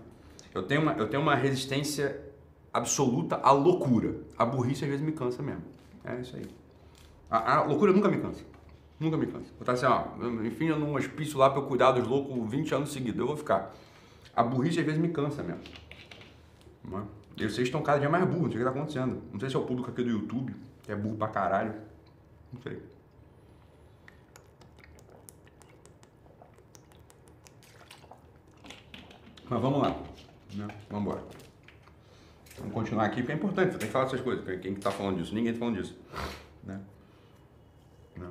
Eu 0.54 0.62
tenho 0.62 0.82
uma, 0.82 0.92
eu 0.92 1.08
tenho 1.08 1.22
uma 1.22 1.34
resistência 1.34 2.31
absoluta 2.72 3.37
à 3.37 3.52
loucura. 3.52 4.16
A 4.38 4.44
burrice 4.44 4.85
às 4.85 4.90
vezes 4.90 5.04
me 5.04 5.12
cansa 5.12 5.42
mesmo. 5.42 5.62
É 6.04 6.20
isso 6.20 6.37
aí. 6.37 6.46
A, 7.30 7.56
a 7.56 7.62
loucura 7.64 7.92
nunca 7.92 8.08
me 8.08 8.18
cansa. 8.18 8.44
Nunca 8.98 9.16
me 9.16 9.26
cansa. 9.26 9.50
Vou 9.58 9.61
estar 9.61 9.72
assim, 9.72 9.87
ó, 9.87 10.04
enfim, 10.44 10.66
eu 10.66 10.78
num 10.78 10.94
hospício 10.94 11.38
lá 11.38 11.50
para 11.50 11.61
eu 11.61 11.66
cuidar 11.66 11.92
dos 11.92 12.06
loucos 12.06 12.50
20 12.50 12.74
anos 12.74 12.92
seguidos. 12.92 13.18
Eu 13.18 13.26
vou 13.26 13.37
ficar. 13.37 13.74
A 14.35 14.42
burrice 14.42 14.80
às 14.80 14.87
vezes 14.87 15.00
me 15.00 15.08
cansa 15.08 15.42
mesmo. 15.42 15.62
Não 16.85 17.00
é? 17.00 17.02
E 17.37 17.48
vocês 17.48 17.68
estão 17.68 17.82
cada 17.82 17.98
dia 17.98 18.08
mais 18.08 18.24
burros, 18.24 18.42
não 18.42 18.50
sei 18.52 18.61
o 18.61 18.62
que 18.62 18.68
está 18.68 18.70
acontecendo. 18.70 19.22
Não 19.32 19.40
sei 19.40 19.50
se 19.50 19.56
é 19.56 19.58
o 19.58 19.64
público 19.64 19.90
aqui 19.90 20.02
do 20.02 20.11
YouTube, 20.11 20.54
que 20.82 20.92
é 20.92 20.96
burro 20.96 21.16
pra 21.16 21.28
caralho. 21.28 21.74
Não 22.52 22.61
sei. 22.61 22.80
Mas 29.48 29.61
vamos 29.61 29.82
lá. 29.82 29.96
Né? 30.54 30.68
Vamos 30.90 31.12
embora. 31.12 31.41
Vamos 32.58 32.74
continuar 32.74 33.06
aqui, 33.06 33.16
porque 33.16 33.32
é 33.32 33.34
importante, 33.34 33.72
você 33.72 33.78
tem 33.78 33.86
que 33.86 33.92
falar 33.92 34.04
dessas 34.04 34.20
coisas. 34.20 34.60
Quem 34.60 34.72
está 34.74 34.90
falando 34.90 35.18
disso? 35.18 35.34
Ninguém 35.34 35.52
está 35.52 35.60
falando 35.60 35.82
disso. 35.82 35.98
Né? 36.64 36.80
Né? 38.16 38.30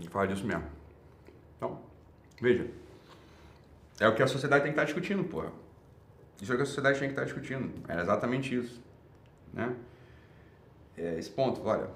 Que 0.00 0.08
falar 0.08 0.26
disso 0.26 0.46
mesmo. 0.46 0.64
Então, 1.56 1.80
veja. 2.40 2.68
É 4.00 4.06
o 4.06 4.14
que 4.14 4.22
a 4.22 4.26
sociedade 4.26 4.62
tem 4.62 4.72
que 4.72 4.78
estar 4.78 4.82
tá 4.82 4.86
discutindo, 4.86 5.24
porra. 5.24 5.52
Isso 6.40 6.52
é 6.52 6.54
o 6.54 6.56
que 6.56 6.62
a 6.62 6.66
sociedade 6.66 7.00
tem 7.00 7.08
que 7.08 7.12
estar 7.12 7.22
tá 7.22 7.26
discutindo. 7.26 7.72
É 7.88 8.00
exatamente 8.00 8.54
isso. 8.54 8.80
Né? 9.52 9.74
É 10.96 11.18
esse 11.18 11.30
ponto, 11.30 11.60
olha. 11.64 11.90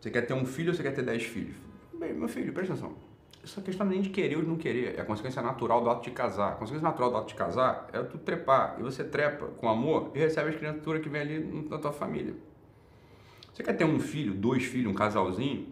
Você 0.00 0.10
quer 0.10 0.22
ter 0.22 0.32
um 0.32 0.46
filho 0.46 0.70
ou 0.70 0.74
você 0.74 0.82
quer 0.82 0.94
ter 0.94 1.02
dez 1.02 1.24
filhos? 1.24 1.56
Bem, 1.92 2.14
meu 2.14 2.28
filho, 2.28 2.52
presta 2.52 2.72
atenção. 2.72 3.09
Essa 3.42 3.62
questão 3.62 3.86
nem 3.86 4.02
de 4.02 4.10
querer 4.10 4.36
ou 4.36 4.42
de 4.42 4.48
não 4.48 4.56
querer, 4.56 4.98
é 4.98 5.00
a 5.00 5.04
consequência 5.04 5.40
natural 5.40 5.80
do 5.80 5.88
ato 5.88 6.04
de 6.04 6.10
casar. 6.10 6.52
A 6.52 6.56
consequência 6.56 6.86
natural 6.86 7.10
do 7.10 7.16
ato 7.16 7.28
de 7.28 7.34
casar 7.34 7.88
é 7.92 8.02
tu 8.02 8.18
trepar. 8.18 8.76
E 8.78 8.82
você 8.82 9.02
trepa 9.02 9.46
com 9.46 9.68
amor 9.68 10.10
e 10.14 10.18
recebe 10.18 10.50
as 10.50 10.56
criaturas 10.56 11.02
que 11.02 11.08
vem 11.08 11.22
ali 11.22 11.68
na 11.68 11.78
tua 11.78 11.92
família. 11.92 12.34
Você 13.52 13.62
quer 13.62 13.72
ter 13.72 13.84
um 13.84 13.98
filho, 13.98 14.34
dois 14.34 14.64
filhos, 14.64 14.92
um 14.92 14.94
casalzinho? 14.94 15.68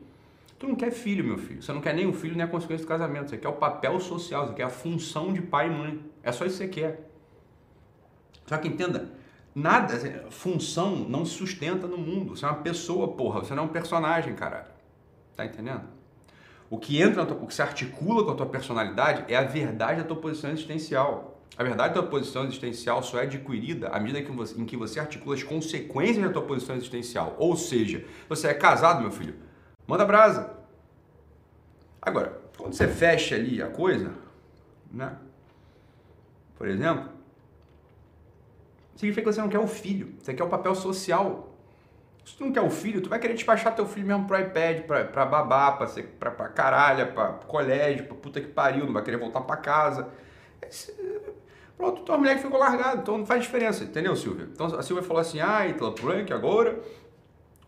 Tu 0.58 0.66
não 0.66 0.74
quer 0.74 0.90
filho, 0.90 1.22
meu 1.22 1.38
filho. 1.38 1.62
Você 1.62 1.72
não 1.72 1.80
quer 1.80 1.94
nem 1.94 2.06
um 2.06 2.12
filho 2.12 2.34
nem 2.34 2.44
a 2.44 2.48
consequência 2.48 2.84
do 2.84 2.88
casamento. 2.88 3.30
Você 3.30 3.36
quer 3.36 3.48
o 3.48 3.52
papel 3.52 4.00
social, 4.00 4.46
você 4.46 4.54
quer 4.54 4.64
a 4.64 4.70
função 4.70 5.32
de 5.32 5.42
pai 5.42 5.68
e 5.68 5.70
mãe. 5.70 6.04
É 6.22 6.32
só 6.32 6.46
isso 6.46 6.58
que 6.58 6.64
você 6.64 6.68
quer. 6.68 7.10
Só 8.46 8.56
que 8.56 8.66
entenda, 8.66 9.12
nada, 9.54 9.94
assim, 9.94 10.10
função 10.30 10.96
não 10.96 11.24
se 11.24 11.34
sustenta 11.34 11.86
no 11.86 11.98
mundo. 11.98 12.34
Você 12.34 12.46
é 12.46 12.48
uma 12.48 12.62
pessoa, 12.62 13.08
porra. 13.08 13.40
Você 13.40 13.54
não 13.54 13.64
é 13.64 13.66
um 13.66 13.68
personagem, 13.68 14.34
caralho. 14.34 14.66
Tá 15.36 15.44
entendendo? 15.44 15.97
O 16.70 16.78
que 16.78 17.00
entra, 17.00 17.24
tua, 17.24 17.36
o 17.36 17.46
que 17.46 17.54
se 17.54 17.62
articula 17.62 18.24
com 18.24 18.30
a 18.32 18.34
tua 18.34 18.46
personalidade 18.46 19.24
é 19.32 19.36
a 19.36 19.42
verdade 19.42 20.02
da 20.02 20.06
tua 20.06 20.16
posição 20.16 20.50
existencial. 20.50 21.42
A 21.56 21.64
verdade 21.64 21.94
da 21.94 22.02
tua 22.02 22.10
posição 22.10 22.44
existencial 22.44 23.02
só 23.02 23.18
é 23.18 23.22
adquirida 23.22 23.88
à 23.88 23.98
medida 23.98 24.22
que 24.22 24.30
você, 24.30 24.60
em 24.60 24.64
que 24.64 24.76
você 24.76 25.00
articula 25.00 25.34
as 25.34 25.42
consequências 25.42 26.24
da 26.24 26.30
tua 26.30 26.42
posição 26.42 26.76
existencial. 26.76 27.34
Ou 27.38 27.56
seja, 27.56 28.04
você 28.28 28.48
é 28.48 28.54
casado, 28.54 29.00
meu 29.00 29.10
filho, 29.10 29.34
manda 29.86 30.04
brasa. 30.04 30.56
Agora, 32.00 32.40
quando 32.56 32.74
você 32.74 32.86
fecha 32.86 33.34
ali 33.34 33.62
a 33.62 33.68
coisa, 33.68 34.12
né? 34.90 35.16
Por 36.56 36.68
exemplo, 36.68 37.08
significa 38.94 39.28
que 39.28 39.34
você 39.34 39.40
não 39.40 39.48
quer 39.48 39.58
o 39.58 39.66
filho, 39.66 40.14
você 40.18 40.34
quer 40.34 40.44
o 40.44 40.48
papel 40.48 40.74
social 40.74 41.47
se 42.28 42.36
tu 42.36 42.44
não 42.44 42.52
quer 42.52 42.60
o 42.60 42.68
filho, 42.68 43.00
tu 43.00 43.08
vai 43.08 43.18
querer 43.18 43.32
despachar 43.32 43.74
teu 43.74 43.86
filho 43.86 44.06
mesmo 44.06 44.26
pro 44.26 44.38
iPad, 44.38 44.82
pra, 44.82 45.04
pra 45.04 45.24
babá, 45.24 45.72
pra, 45.72 45.86
ser, 45.86 46.02
pra, 46.20 46.30
pra 46.30 46.48
caralho, 46.48 47.10
pra 47.12 47.28
colégio, 47.46 48.04
pra 48.04 48.14
puta 48.14 48.38
que 48.38 48.48
pariu, 48.48 48.84
não 48.84 48.92
vai 48.92 49.02
querer 49.02 49.16
voltar 49.16 49.40
pra 49.40 49.56
casa. 49.56 50.08
Esse, 50.60 50.94
pronto, 51.74 52.02
tua 52.02 52.18
mulher 52.18 52.36
que 52.36 52.42
ficou 52.42 52.60
largada, 52.60 53.00
então 53.00 53.16
não 53.16 53.24
faz 53.24 53.44
diferença, 53.44 53.82
entendeu, 53.82 54.14
Silvia? 54.14 54.46
Então 54.52 54.66
a 54.66 54.82
Silvia 54.82 55.02
falou 55.02 55.22
assim, 55.22 55.40
ah, 55.40 55.60
o 55.80 56.24
que 56.24 56.32
agora 56.34 56.78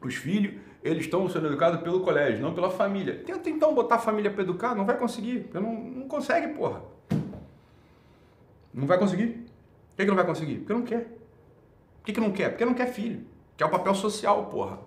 os 0.02 0.14
filhos, 0.14 0.60
eles 0.84 1.04
estão 1.04 1.26
sendo 1.28 1.46
educados 1.46 1.80
pelo 1.80 2.00
colégio, 2.00 2.42
não 2.42 2.54
pela 2.54 2.70
família. 2.70 3.22
Tenta 3.24 3.48
então 3.48 3.74
botar 3.74 3.94
a 3.94 3.98
família 3.98 4.30
para 4.30 4.42
educar, 4.42 4.74
não 4.74 4.84
vai 4.84 4.98
conseguir, 4.98 5.48
não, 5.54 5.72
não 5.72 6.06
consegue, 6.06 6.48
porra. 6.54 6.82
Não 8.74 8.86
vai 8.86 8.98
conseguir. 8.98 9.28
Por 9.88 9.96
que, 9.96 10.04
que 10.04 10.08
não 10.08 10.16
vai 10.16 10.26
conseguir? 10.26 10.56
Porque 10.58 10.72
não 10.72 10.82
quer. 10.82 11.00
Por 11.00 12.04
que, 12.04 12.12
que 12.12 12.20
não 12.20 12.30
quer? 12.30 12.50
Porque 12.50 12.64
não 12.64 12.74
quer 12.74 12.92
filho. 12.92 13.29
Que 13.60 13.64
é 13.64 13.66
o 13.66 13.68
papel 13.68 13.94
social, 13.94 14.46
porra. 14.46 14.78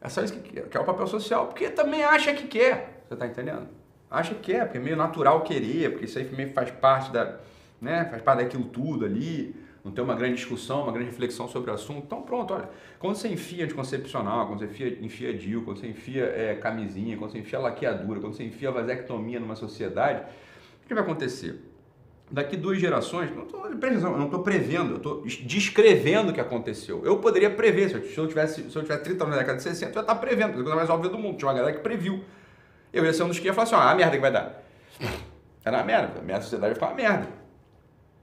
É 0.00 0.08
só 0.08 0.20
isso 0.20 0.32
que 0.34 0.40
quer, 0.40 0.68
que 0.68 0.76
é 0.76 0.80
o 0.80 0.84
papel 0.84 1.06
social, 1.06 1.46
porque 1.46 1.70
também 1.70 2.02
acha 2.02 2.34
que 2.34 2.48
quer. 2.48 3.04
Você 3.08 3.14
tá 3.14 3.28
entendendo? 3.28 3.68
Acha 4.10 4.34
que 4.34 4.40
quer, 4.40 4.64
porque 4.64 4.78
é 4.78 4.80
meio 4.80 4.96
natural 4.96 5.42
querer, 5.42 5.90
porque 5.90 6.06
isso 6.06 6.18
aí 6.18 6.28
meio 6.34 6.52
faz 6.52 6.68
parte 6.72 7.12
da, 7.12 7.38
né, 7.80 8.04
faz 8.06 8.20
parte 8.22 8.42
daquilo 8.42 8.64
tudo 8.64 9.04
ali, 9.04 9.54
não 9.84 9.92
tem 9.92 10.02
uma 10.02 10.16
grande 10.16 10.34
discussão, 10.34 10.82
uma 10.82 10.90
grande 10.90 11.10
reflexão 11.10 11.46
sobre 11.46 11.70
o 11.70 11.74
assunto. 11.74 12.02
Então 12.04 12.22
pronto, 12.22 12.54
olha, 12.54 12.68
quando 12.98 13.14
você 13.14 13.28
enfia 13.28 13.64
anticoncepcional, 13.64 14.48
quando 14.48 14.58
você 14.58 14.64
enfia, 14.64 14.98
enfia 15.00 15.32
DIU, 15.32 15.62
quando 15.62 15.78
você 15.78 15.86
enfia 15.86 16.24
é, 16.24 16.56
camisinha, 16.56 17.16
quando 17.16 17.30
você 17.30 17.38
enfia 17.38 17.60
laqueadura, 17.60 18.18
quando 18.18 18.34
você 18.34 18.42
enfia 18.42 18.72
vasectomia 18.72 19.38
numa 19.38 19.54
sociedade, 19.54 20.24
o 20.82 20.88
que 20.88 20.92
vai 20.92 21.04
acontecer? 21.04 21.65
Daqui 22.30 22.56
duas 22.56 22.78
gerações, 22.78 23.34
não 23.34 23.44
tô, 23.46 23.66
eu 23.66 24.00
não 24.00 24.24
estou 24.24 24.42
prevendo, 24.42 24.92
eu 24.92 24.96
estou 24.96 25.22
descrevendo 25.44 26.30
o 26.30 26.34
que 26.34 26.40
aconteceu. 26.40 27.04
Eu 27.04 27.18
poderia 27.18 27.50
prever, 27.50 27.90
se 27.90 28.18
eu 28.18 28.26
tivesse, 28.26 28.68
se 28.70 28.76
eu 28.76 28.82
tivesse 28.82 29.04
30 29.04 29.24
anos 29.24 29.36
na 29.36 29.40
década 29.42 29.58
de 29.58 29.62
60, 29.62 29.92
eu 29.92 29.96
ia 29.96 30.00
estar 30.00 30.14
prevendo, 30.16 30.50
a 30.50 30.54
coisa 30.54 30.74
mais 30.74 30.90
óbvia 30.90 31.10
do 31.10 31.18
mundo. 31.18 31.38
Tinha 31.38 31.48
uma 31.48 31.54
galera 31.54 31.74
que 31.74 31.82
previu. 31.82 32.24
Eu 32.92 33.04
ia 33.04 33.12
ser 33.12 33.22
um 33.22 33.28
dos 33.28 33.38
que 33.38 33.46
ia 33.46 33.54
falar 33.54 33.64
assim, 33.64 33.74
ah, 33.74 33.90
a 33.90 33.94
merda 33.94 34.16
que 34.16 34.20
vai 34.20 34.32
dar. 34.32 34.62
É 35.64 35.70
na 35.70 35.82
merda, 35.82 36.20
a 36.20 36.22
minha 36.22 36.40
sociedade 36.40 36.74
vai 36.74 36.74
ficar 36.74 36.86
uma 36.86 36.94
merda. 36.94 37.28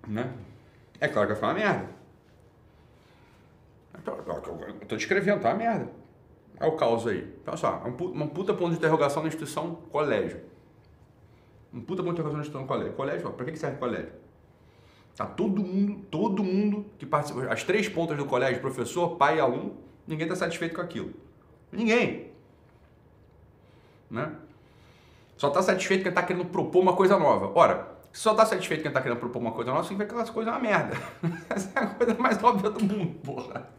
Né? 0.08 0.30
É 1.00 1.08
claro 1.08 1.28
que 1.28 1.34
vai 1.34 1.36
ficar 1.36 1.48
uma 1.48 1.54
merda. 1.54 1.90
Eu 4.68 4.82
estou 4.82 4.98
descrevendo, 4.98 5.42
tá 5.42 5.50
uma 5.50 5.58
merda. 5.58 5.88
É 6.60 6.66
o 6.66 6.74
caos 6.74 7.08
aí. 7.08 7.28
Olha 7.46 7.58
só, 7.58 7.82
é 7.86 7.90
uma 7.90 8.28
puta 8.28 8.54
ponto 8.54 8.72
de 8.72 8.78
interrogação 8.78 9.22
na 9.22 9.28
instituição 9.28 9.76
colégio. 9.92 10.40
Um 11.74 11.82
puta 11.82 12.04
de 12.04 12.10
interrogação 12.10 12.38
na 12.38 12.42
instituição 12.42 12.68
colégio. 12.68 12.94
Colégio, 12.94 13.32
para 13.32 13.46
que 13.46 13.58
serve 13.58 13.78
colégio? 13.78 14.12
Tá 15.16 15.26
todo 15.26 15.62
mundo, 15.62 16.06
todo 16.10 16.44
mundo 16.44 16.86
que 16.98 17.06
participa, 17.06 17.52
as 17.52 17.64
três 17.64 17.88
pontas 17.88 18.18
do 18.18 18.26
colégio, 18.26 18.62
professor, 18.62 19.16
pai 19.16 19.38
e 19.38 19.40
aluno, 19.40 19.78
ninguém 20.08 20.26
está 20.26 20.36
satisfeito 20.36 20.76
com 20.76 20.82
aquilo. 20.82 21.14
Ninguém. 21.72 22.32
Né? 24.10 24.36
Só 25.38 25.48
está 25.50 25.62
satisfeito 25.62 26.02
quem 26.02 26.10
está 26.10 26.24
querendo 26.24 26.46
propor 26.46 26.82
uma 26.82 26.96
coisa 26.96 27.18
nova. 27.18 27.52
Ora, 27.56 27.94
só 28.12 28.32
está 28.32 28.46
satisfeito 28.46 28.82
quem 28.82 28.90
está 28.90 29.02
querendo 29.02 29.20
propor 29.20 29.40
uma 29.40 29.52
coisa 29.52 29.72
nova, 29.72 29.84
significa 29.84 30.06
que 30.06 30.12
aquelas 30.14 30.30
coisas 30.30 30.54
é 30.54 30.56
uma 30.56 30.62
merda. 30.62 30.96
Essa 31.50 31.80
é 31.80 31.84
a 31.84 31.88
coisa 31.88 32.14
mais 32.16 32.44
óbvia 32.44 32.70
do 32.70 32.84
mundo, 32.84 33.20
porra. 33.24 33.70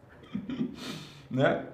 né? 1.31 1.67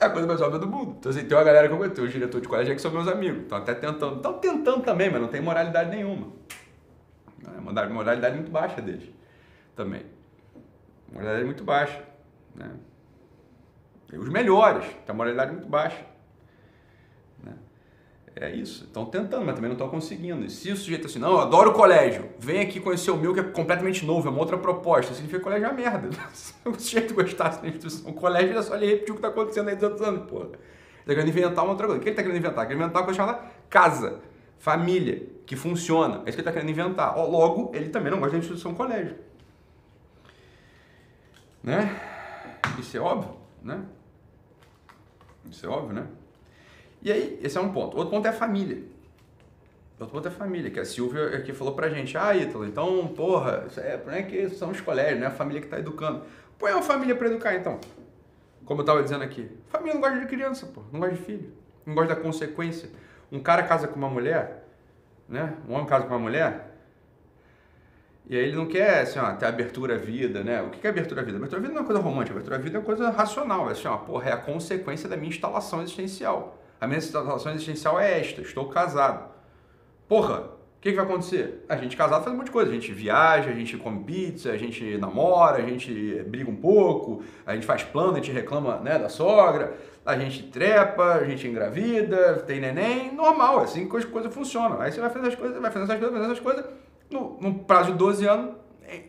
É 0.00 0.06
a 0.06 0.10
coisa 0.10 0.26
mais 0.26 0.40
óbvia 0.40 0.58
do 0.58 0.66
mundo. 0.66 0.96
Então, 0.98 1.10
assim, 1.10 1.24
tem 1.24 1.36
uma 1.36 1.44
galera 1.44 1.68
que 1.68 1.74
eu 1.74 1.78
conheço, 1.78 2.02
os 2.02 2.10
diretores 2.10 2.42
de 2.42 2.48
colégio 2.48 2.74
que 2.74 2.80
são 2.80 2.90
meus 2.90 3.06
amigos. 3.06 3.42
Estão 3.42 3.58
até 3.58 3.74
tentando. 3.74 4.16
Estão 4.16 4.38
tentando 4.38 4.82
também, 4.82 5.10
mas 5.10 5.20
não 5.20 5.28
tem 5.28 5.42
moralidade 5.42 5.90
nenhuma. 5.90 6.28
É 7.46 7.58
uma 7.58 7.88
moralidade 7.88 8.34
muito 8.36 8.50
baixa 8.50 8.80
deles. 8.80 9.10
Também. 9.76 10.02
Moralidade 11.12 11.44
muito 11.44 11.64
baixa. 11.64 12.02
Né? 12.54 12.70
E 14.10 14.16
os 14.16 14.28
melhores, 14.30 14.84
tem 14.84 15.08
a 15.08 15.14
moralidade 15.14 15.52
muito 15.52 15.68
baixa. 15.68 16.02
É 18.40 18.50
isso. 18.50 18.84
Estão 18.84 19.04
tentando, 19.04 19.44
mas 19.44 19.54
também 19.54 19.68
não 19.68 19.74
estão 19.74 19.90
conseguindo. 19.90 20.46
E 20.46 20.48
se 20.48 20.72
o 20.72 20.76
sujeito 20.76 21.06
assim, 21.06 21.18
não, 21.18 21.32
eu 21.32 21.40
adoro 21.40 21.72
o 21.72 21.74
colégio, 21.74 22.30
vem 22.38 22.62
aqui 22.62 22.80
conhecer 22.80 23.10
o 23.10 23.16
meu 23.18 23.34
que 23.34 23.40
é 23.40 23.42
completamente 23.42 24.06
novo, 24.06 24.26
é 24.26 24.30
uma 24.30 24.40
outra 24.40 24.56
proposta, 24.56 25.12
significa 25.12 25.40
que 25.40 25.42
o 25.42 25.44
colégio 25.44 25.66
é 25.66 25.68
uma 25.68 25.76
merda. 25.76 26.08
Se 26.32 26.54
o 26.64 26.74
sujeito 26.80 27.12
gostasse 27.12 27.60
da 27.60 27.68
instituição, 27.68 28.10
o 28.10 28.14
colégio 28.14 28.56
é 28.56 28.62
só 28.62 28.76
ele 28.76 28.86
repetir 28.86 29.10
o 29.10 29.14
que 29.14 29.18
está 29.18 29.28
acontecendo 29.28 29.68
aí 29.68 29.76
dos 29.76 30.00
anos, 30.00 30.24
pô. 30.26 30.40
Ele 30.40 30.52
está 31.00 31.14
querendo 31.14 31.28
inventar 31.28 31.64
uma 31.64 31.72
outra 31.72 31.86
coisa. 31.86 32.00
O 32.00 32.02
que 32.02 32.08
ele 32.08 32.14
está 32.14 32.22
querendo 32.22 32.38
inventar? 32.38 32.64
Ele 32.64 32.68
quer 32.68 32.82
inventar 32.82 33.02
uma 33.02 33.04
coisa 33.04 33.16
chamada 33.18 33.44
casa, 33.68 34.20
família, 34.58 35.28
que 35.44 35.54
funciona. 35.54 36.14
É 36.14 36.16
isso 36.16 36.24
que 36.24 36.30
ele 36.30 36.40
está 36.40 36.52
querendo 36.52 36.70
inventar. 36.70 37.14
Logo, 37.18 37.72
ele 37.74 37.90
também 37.90 38.10
não 38.10 38.20
gosta 38.20 38.32
da 38.32 38.38
instituição 38.38 38.74
colégio. 38.74 39.16
Né? 41.62 41.94
Isso 42.78 42.96
é 42.96 43.00
óbvio, 43.00 43.36
né? 43.62 43.82
Isso 45.50 45.66
é 45.66 45.68
óbvio, 45.68 45.92
né? 45.92 46.06
E 47.02 47.10
aí, 47.10 47.38
esse 47.42 47.56
é 47.56 47.60
um 47.60 47.72
ponto. 47.72 47.96
Outro 47.96 48.10
ponto 48.10 48.26
é 48.26 48.30
a 48.30 48.32
família. 48.32 48.82
Outro 49.98 50.14
ponto 50.14 50.26
é 50.26 50.30
a 50.30 50.34
família, 50.34 50.70
que 50.70 50.80
a 50.80 50.84
Silvia 50.84 51.36
aqui 51.36 51.52
falou 51.52 51.74
pra 51.74 51.88
gente, 51.88 52.16
ah, 52.16 52.34
Ítalo, 52.34 52.64
então, 52.64 53.08
porra, 53.08 53.64
isso 53.68 53.80
é, 53.80 54.00
não 54.04 54.12
é 54.12 54.22
que 54.22 54.48
são 54.50 54.70
os 54.70 54.80
colégios, 54.80 55.18
não 55.18 55.26
é 55.26 55.28
a 55.28 55.32
família 55.32 55.60
que 55.60 55.66
está 55.66 55.78
educando. 55.78 56.22
Põe 56.58 56.72
uma 56.72 56.82
família 56.82 57.14
para 57.14 57.26
educar, 57.26 57.54
então. 57.54 57.78
Como 58.64 58.80
eu 58.80 58.82
estava 58.82 59.02
dizendo 59.02 59.24
aqui. 59.24 59.50
Família 59.68 59.94
não 59.94 60.00
gosta 60.00 60.18
de 60.18 60.26
criança, 60.26 60.66
pô, 60.66 60.82
não 60.92 61.00
gosta 61.00 61.16
de 61.16 61.22
filho, 61.22 61.52
não 61.84 61.94
gosta 61.94 62.14
da 62.14 62.20
consequência. 62.20 62.88
Um 63.30 63.40
cara 63.40 63.62
casa 63.62 63.86
com 63.88 63.96
uma 63.96 64.08
mulher, 64.08 64.64
né? 65.28 65.54
Um 65.68 65.74
homem 65.74 65.86
casa 65.86 66.06
com 66.06 66.14
uma 66.14 66.20
mulher, 66.20 66.70
e 68.30 68.36
aí 68.36 68.44
ele 68.44 68.56
não 68.56 68.66
quer 68.66 69.00
assim, 69.00 69.18
ó, 69.18 69.32
ter 69.32 69.46
abertura 69.46 69.96
à 69.96 69.98
vida, 69.98 70.44
né? 70.44 70.62
O 70.62 70.70
que 70.70 70.86
é 70.86 70.90
abertura 70.90 71.20
à 71.20 71.24
vida? 71.24 71.36
Abertura 71.36 71.58
à 71.58 71.62
vida 71.62 71.74
não 71.74 71.80
é 71.80 71.82
uma 71.82 71.86
coisa 71.86 72.00
romântica, 72.00 72.32
abertura 72.32 72.54
à 72.54 72.58
vida 72.60 72.76
é 72.76 72.78
uma 72.78 72.86
coisa 72.86 73.10
racional. 73.10 73.68
É 73.68 73.72
assim, 73.72 73.88
ó, 73.88 73.96
porra, 73.96 74.30
é 74.30 74.32
a 74.32 74.36
consequência 74.36 75.08
da 75.08 75.16
minha 75.16 75.30
instalação 75.30 75.82
existencial. 75.82 76.59
A 76.80 76.86
minha 76.86 77.00
situação 77.00 77.52
existencial 77.52 78.00
é 78.00 78.20
esta, 78.20 78.40
estou 78.40 78.66
casado. 78.66 79.28
Porra, 80.08 80.38
o 80.40 80.80
que, 80.80 80.90
que, 80.90 80.96
vai 80.96 81.04
acontecer? 81.04 81.62
A 81.68 81.76
gente 81.76 81.94
casado 81.94 82.24
faz 82.24 82.34
um 82.34 82.38
monte 82.38 82.46
de 82.46 82.52
coisa. 82.52 82.70
A 82.70 82.74
gente 82.74 82.90
viaja, 82.90 83.50
a 83.50 83.52
gente 83.52 83.76
come 83.76 84.02
pizza, 84.02 84.50
a 84.50 84.56
gente 84.56 84.96
namora, 84.96 85.58
a 85.58 85.60
gente 85.60 86.24
briga 86.26 86.50
um 86.50 86.56
pouco, 86.56 87.22
a 87.44 87.54
gente 87.54 87.66
faz 87.66 87.82
plano, 87.82 88.12
a 88.12 88.16
gente 88.16 88.32
reclama 88.32 88.78
né, 88.78 88.98
da 88.98 89.10
sogra, 89.10 89.76
a 90.06 90.18
gente 90.18 90.44
trepa, 90.44 91.16
a 91.16 91.24
gente 91.24 91.46
engravida, 91.46 92.36
tem 92.46 92.60
neném, 92.60 93.14
normal, 93.14 93.60
é 93.60 93.64
assim 93.64 93.86
que 93.86 93.94
as 93.98 94.06
coisas 94.06 94.32
funcionam. 94.32 94.80
Aí 94.80 94.90
você 94.90 95.02
vai 95.02 95.10
fazer 95.10 95.28
as 95.28 95.34
coisas, 95.34 95.60
vai 95.60 95.70
fazendo 95.70 95.92
essas 95.92 96.00
coisas, 96.00 96.16
fazendo 96.16 96.32
essas 96.32 96.42
coisas, 96.42 96.64
no, 97.10 97.38
no 97.42 97.58
prazo 97.58 97.92
de 97.92 97.98
12 97.98 98.26
anos, 98.26 98.54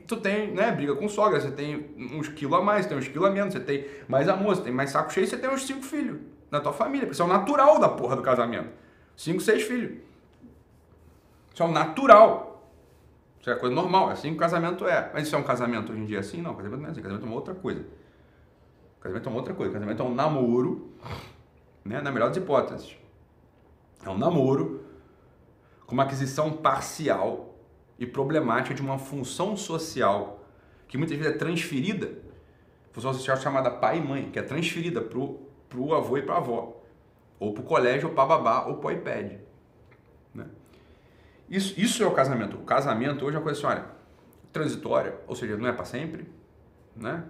tu 0.05 0.17
tem, 0.17 0.51
né, 0.51 0.71
briga 0.73 0.93
com 0.93 1.07
sogra, 1.07 1.39
você 1.39 1.51
tem 1.51 1.89
uns 1.97 2.27
quilos 2.27 2.59
a 2.59 2.61
mais, 2.61 2.85
tem 2.85 2.97
uns 2.97 3.07
quilos 3.07 3.29
a 3.29 3.31
menos, 3.31 3.53
você 3.53 3.61
tem 3.61 3.85
mais 4.09 4.27
amor, 4.27 4.57
você 4.57 4.63
tem 4.63 4.73
mais 4.73 4.89
saco 4.89 5.13
cheio, 5.13 5.25
você 5.25 5.37
tem 5.37 5.49
uns 5.49 5.65
cinco 5.65 5.83
filhos 5.83 6.19
na 6.51 6.59
tua 6.59 6.73
família. 6.73 7.09
Isso 7.09 7.21
é 7.21 7.25
o 7.25 7.27
natural 7.27 7.79
da 7.79 7.89
porra 7.89 8.15
do 8.15 8.21
casamento. 8.21 8.69
Cinco, 9.15 9.39
seis 9.41 9.63
filhos. 9.63 9.97
Isso 11.53 11.63
é 11.63 11.65
o 11.65 11.71
natural. 11.71 12.69
Isso 13.39 13.49
é 13.49 13.55
coisa 13.55 13.73
normal, 13.73 14.09
é 14.09 14.13
assim 14.13 14.29
que 14.29 14.35
o 14.35 14.39
casamento 14.39 14.85
é. 14.85 15.09
Mas 15.13 15.25
isso 15.25 15.35
é 15.35 15.39
um 15.39 15.43
casamento 15.43 15.91
hoje 15.91 16.01
em 16.01 16.05
dia 16.05 16.19
assim? 16.19 16.41
Não, 16.41 16.53
casamento 16.53 16.81
não 16.81 16.89
é 16.89 16.91
assim. 16.91 17.01
Casamento 17.01 17.23
é 17.23 17.27
uma 17.27 17.35
outra 17.35 17.55
coisa. 17.55 17.85
Casamento 18.99 19.27
é 19.27 19.29
uma 19.31 19.37
outra 19.39 19.53
coisa. 19.53 19.73
Casamento 19.73 20.03
é 20.03 20.05
um 20.05 20.13
namoro, 20.13 20.91
né? 21.83 22.01
na 22.01 22.11
melhor 22.11 22.27
das 22.27 22.37
hipóteses. 22.37 22.95
É 24.05 24.09
um 24.09 24.17
namoro 24.17 24.83
com 25.87 25.93
uma 25.93 26.03
aquisição 26.03 26.51
parcial 26.51 27.55
e 27.97 28.05
problemática 28.05 28.75
de 28.75 28.81
uma 28.81 28.97
função 28.97 29.55
social 29.55 30.45
que 30.87 30.97
muitas 30.97 31.17
vezes 31.17 31.33
é 31.33 31.37
transferida, 31.37 32.11
função 32.91 33.13
social 33.13 33.37
chamada 33.37 33.71
pai 33.71 33.99
e 33.99 34.01
mãe, 34.01 34.29
que 34.29 34.37
é 34.37 34.41
transferida 34.41 35.01
para 35.01 35.17
o 35.17 35.50
para 35.71 35.79
o 35.79 35.95
avô 35.95 36.17
e 36.17 36.21
para 36.21 36.35
a 36.35 36.37
avó, 36.37 36.83
ou 37.39 37.53
para 37.53 37.61
o 37.63 37.65
colégio, 37.65 38.09
ou 38.09 38.13
para 38.13 38.25
babá, 38.25 38.65
ou 38.65 38.75
para 38.75 38.87
o 38.87 38.91
iPad. 38.91 39.31
Né? 40.35 40.45
Isso, 41.49 41.79
isso 41.79 42.03
é 42.03 42.05
o 42.05 42.11
casamento. 42.11 42.57
O 42.57 42.63
casamento 42.63 43.25
hoje 43.25 43.37
é 43.37 43.39
uma 43.39 43.43
coisa 43.43 43.57
assim, 43.57 43.67
olha, 43.67 43.85
transitória, 44.51 45.17
ou 45.25 45.35
seja, 45.35 45.55
não 45.55 45.67
é 45.67 45.71
para 45.71 45.85
sempre, 45.85 46.29
né? 46.95 47.23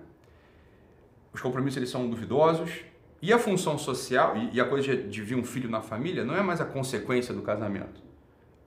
Os 1.32 1.40
compromissos 1.40 1.78
eles 1.78 1.90
são 1.90 2.10
duvidosos 2.10 2.82
e 3.22 3.32
a 3.32 3.38
função 3.38 3.78
social 3.78 4.36
e, 4.36 4.60
a 4.60 4.66
coisa 4.66 4.98
de 4.98 5.22
vir 5.22 5.36
um 5.36 5.44
filho 5.44 5.70
na 5.70 5.82
família 5.82 6.26
não 6.26 6.36
é 6.36 6.42
mais 6.42 6.60
a 6.60 6.66
consequência 6.66 7.34
do 7.34 7.44
casamento. 7.44 8.02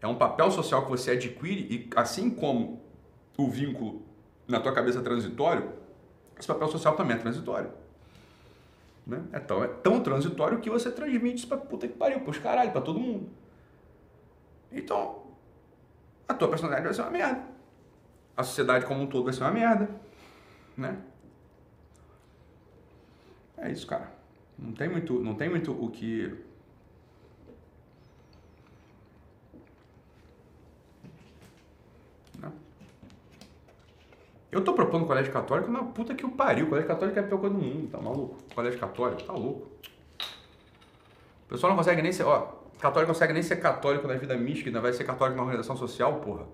É 0.01 0.07
um 0.07 0.15
papel 0.15 0.51
social 0.51 0.85
que 0.85 0.91
você 0.91 1.11
adquire 1.11 1.67
e 1.69 1.91
assim 1.97 2.31
como 2.31 2.81
o 3.37 3.49
vínculo 3.49 4.03
na 4.47 4.61
tua 4.61 4.73
cabeça 4.73 5.01
é 5.01 5.03
transitório, 5.03 5.73
esse 6.39 6.47
papel 6.47 6.69
social 6.69 6.95
também 6.95 7.17
é 7.17 7.19
transitório. 7.19 7.71
Né? 9.07 9.23
É, 9.33 9.39
tão, 9.39 9.63
é 9.63 9.69
tão 9.69 10.01
transitório 10.03 10.61
que 10.61 10.71
você 10.71 10.91
transmite 10.91 11.37
isso 11.37 11.49
pra 11.49 11.59
puta 11.59 11.87
que 11.87 11.95
pariu, 11.95 12.21
pros 12.21 12.39
caralho, 12.39 12.73
pra 12.73 12.81
todo 12.81 12.99
mundo. 12.99 13.29
Então, 14.73 15.23
a 16.27 16.35
tua 16.35 16.49
personalidade 16.49 16.87
vai 16.87 16.95
ser 16.95 17.03
uma 17.03 17.11
merda. 17.11 17.45
A 18.37 18.43
sociedade 18.43 18.87
como 18.87 19.03
um 19.03 19.07
todo 19.07 19.25
vai 19.25 19.33
ser 19.33 19.43
uma 19.43 19.53
merda. 19.53 19.89
Né? 20.77 20.99
É 23.59 23.71
isso, 23.71 23.87
cara. 23.87 24.13
Não 24.59 24.73
tem 24.73 24.89
muito, 24.89 25.21
não 25.21 25.35
tem 25.35 25.49
muito 25.49 25.73
o 25.73 25.91
que 25.91 26.35
Eu 34.55 34.63
tô 34.63 34.73
propondo 34.73 35.05
colégio 35.05 35.33
católico 35.33 35.69
na 35.69 35.83
puta 35.83 36.15
que 36.15 36.25
o 36.25 36.31
pariu. 36.31 36.69
Colégio 36.69 36.87
católico 36.87 37.19
é 37.19 37.23
a 37.23 37.27
pior 37.27 37.41
coisa 37.41 37.57
do 37.57 37.61
mundo, 37.61 37.89
tá 37.91 37.99
maluco? 37.99 38.39
Colégio 38.55 38.79
católico, 38.79 39.25
tá 39.25 39.33
louco. 39.33 39.67
O 41.45 41.49
pessoal 41.49 41.71
não 41.71 41.77
consegue 41.77 42.01
nem 42.01 42.13
ser, 42.13 42.23
ó, 42.23 42.53
católico 42.79 43.13
consegue 43.13 43.33
nem 43.33 43.43
ser 43.43 43.57
católico 43.57 44.07
na 44.07 44.15
vida 44.15 44.37
mística, 44.37 44.69
ainda 44.71 44.81
vai 44.81 44.93
ser 44.93 45.03
católico 45.03 45.37
na 45.37 45.43
organização 45.43 45.77
social, 45.77 46.21
porra. 46.21 46.47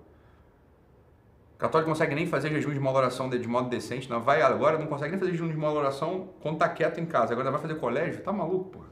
Católico 1.59 1.91
consegue 1.91 2.15
nem 2.15 2.27
fazer 2.27 2.49
jejum 2.49 2.73
de 2.73 2.79
uma 2.79 2.91
oração 2.91 3.29
de, 3.29 3.39
de 3.39 3.47
modo 3.47 3.69
decente, 3.69 4.09
não 4.09 4.23
vai 4.23 4.41
agora, 4.41 4.79
não 4.79 4.87
consegue 4.87 5.11
nem 5.11 5.21
fazer 5.21 5.33
jejum 5.33 5.49
de 5.49 5.57
uma 5.57 5.71
oração 5.71 6.31
quando 6.41 6.57
tá 6.57 6.71
quieto 6.71 7.01
em 7.01 7.05
casa. 7.05 7.35
Agora 7.35 7.51
vai 7.51 7.61
fazer 7.61 7.75
colégio, 7.75 8.23
tá 8.23 8.33
maluco, 8.33 8.71
porra. 8.71 8.89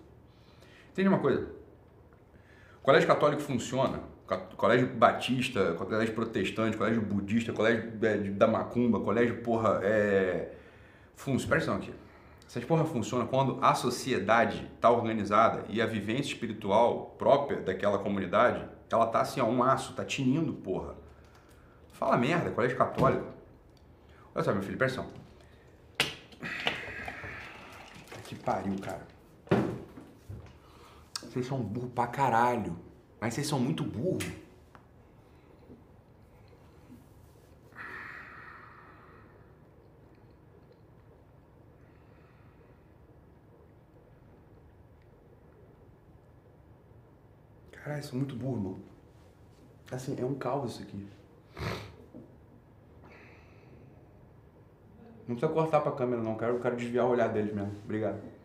Entende 0.92 1.08
uma 1.08 1.18
coisa? 1.18 1.48
O 2.78 2.82
colégio 2.82 3.08
católico 3.08 3.40
funciona 3.40 4.00
colégio 4.56 4.88
batista, 4.88 5.72
colégio 5.74 6.14
protestante, 6.14 6.76
colégio 6.76 7.00
budista, 7.00 7.52
colégio 7.52 7.92
é, 8.02 8.18
da 8.30 8.46
macumba, 8.46 9.00
colégio 9.00 9.42
porra 9.42 9.80
é 9.82 10.54
funciona, 11.18 11.48
presta 11.48 11.74
aqui. 11.74 11.92
Essas 12.46 12.64
porra 12.64 12.84
funciona 12.84 13.26
quando 13.26 13.58
a 13.60 13.74
sociedade 13.74 14.70
está 14.74 14.90
organizada 14.90 15.64
e 15.68 15.82
a 15.82 15.86
vivência 15.86 16.32
espiritual 16.32 17.14
própria 17.18 17.60
daquela 17.60 17.98
comunidade, 17.98 18.64
ela 18.90 19.06
tá 19.06 19.20
assim, 19.20 19.40
ó, 19.40 19.44
um 19.44 19.62
aço, 19.62 19.92
tá 19.92 20.04
tinindo, 20.04 20.54
porra. 20.54 20.94
Fala 21.92 22.16
merda, 22.16 22.50
colégio 22.50 22.78
católico. 22.78 23.26
Olha 24.34 24.44
só, 24.44 24.52
meu 24.52 24.62
filho, 24.62 24.78
presta 24.78 25.00
atenção. 25.00 25.18
Que 28.24 28.34
pariu, 28.34 28.76
cara. 28.78 29.06
Vocês 31.22 31.46
são 31.46 31.58
burro 31.60 31.88
pra 31.88 32.06
caralho. 32.06 32.78
Mas 33.20 33.34
vocês 33.34 33.46
são 33.46 33.58
muito 33.58 33.82
burro. 33.82 34.18
Caralho, 47.72 48.04
sou 48.04 48.18
muito 48.18 48.36
burro, 48.36 48.56
mano. 48.56 48.82
Assim, 49.90 50.14
é 50.20 50.24
um 50.24 50.34
caos 50.34 50.72
isso 50.72 50.82
aqui. 50.82 51.08
Não 55.26 55.34
precisa 55.36 55.52
cortar 55.52 55.80
pra 55.80 55.92
câmera, 55.92 56.22
não. 56.22 56.36
Quero, 56.36 56.60
quero 56.60 56.76
desviar 56.76 57.06
o 57.06 57.10
olhar 57.10 57.28
deles 57.28 57.54
mesmo. 57.54 57.74
Obrigado. 57.84 58.37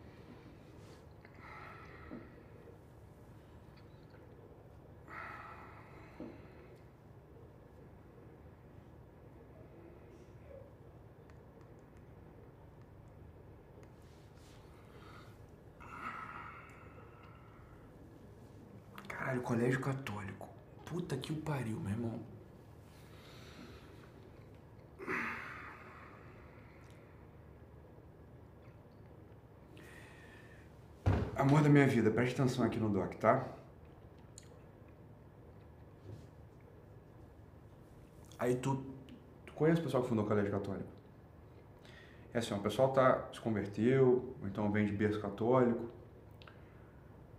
Puta 21.04 21.18
que 21.18 21.32
o 21.34 21.36
pariu, 21.36 21.78
meu 21.80 21.90
irmão. 21.90 22.18
Amor 31.36 31.62
da 31.62 31.68
minha 31.68 31.86
vida, 31.86 32.10
preste 32.10 32.40
atenção 32.40 32.64
aqui 32.64 32.78
no 32.78 32.88
doc, 32.88 33.12
tá? 33.16 33.46
Aí 38.38 38.56
tu, 38.56 38.82
tu 39.44 39.52
conhece 39.52 39.82
o 39.82 39.84
pessoal 39.84 40.02
que 40.02 40.08
fundou 40.08 40.24
o 40.24 40.28
colégio 40.28 40.50
católico? 40.50 40.88
É 42.32 42.38
assim, 42.38 42.54
o 42.54 42.60
pessoal 42.60 42.94
tá, 42.94 43.28
se 43.30 43.40
converteu, 43.40 44.34
ou 44.40 44.48
então 44.48 44.72
vem 44.72 44.86
de 44.86 44.92
berço 44.92 45.20
católico, 45.20 45.90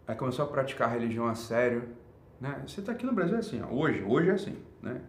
aí 0.07 0.16
começou 0.16 0.45
a 0.45 0.47
praticar 0.47 0.89
a 0.89 0.91
religião 0.91 1.26
a 1.26 1.34
sério, 1.34 2.05
né? 2.40 2.62
Você 2.68 2.82
tá 2.82 2.92
aqui 2.92 3.06
no 3.06 3.14
Brasil 3.14 3.36
é 3.36 3.40
assim, 3.40 3.62
ó, 3.62 3.74
hoje, 3.74 4.04
hoje 4.04 4.30
é 4.30 4.34
assim, 4.34 4.58
né? 4.82 5.02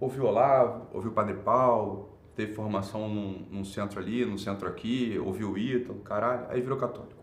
Ouviu 0.00 0.24
Olavo, 0.24 0.88
ouviu 0.92 1.12
Padre 1.12 1.34
Paulo, 1.34 2.10
teve 2.34 2.52
formação 2.52 3.08
num, 3.08 3.46
num 3.50 3.64
centro 3.64 4.00
ali, 4.00 4.24
num 4.24 4.38
centro 4.38 4.68
aqui, 4.68 5.18
ouviu 5.18 5.52
o 5.52 5.58
Ítalo, 5.58 6.00
caralho, 6.00 6.46
aí 6.48 6.60
virou 6.60 6.78
católico. 6.78 7.22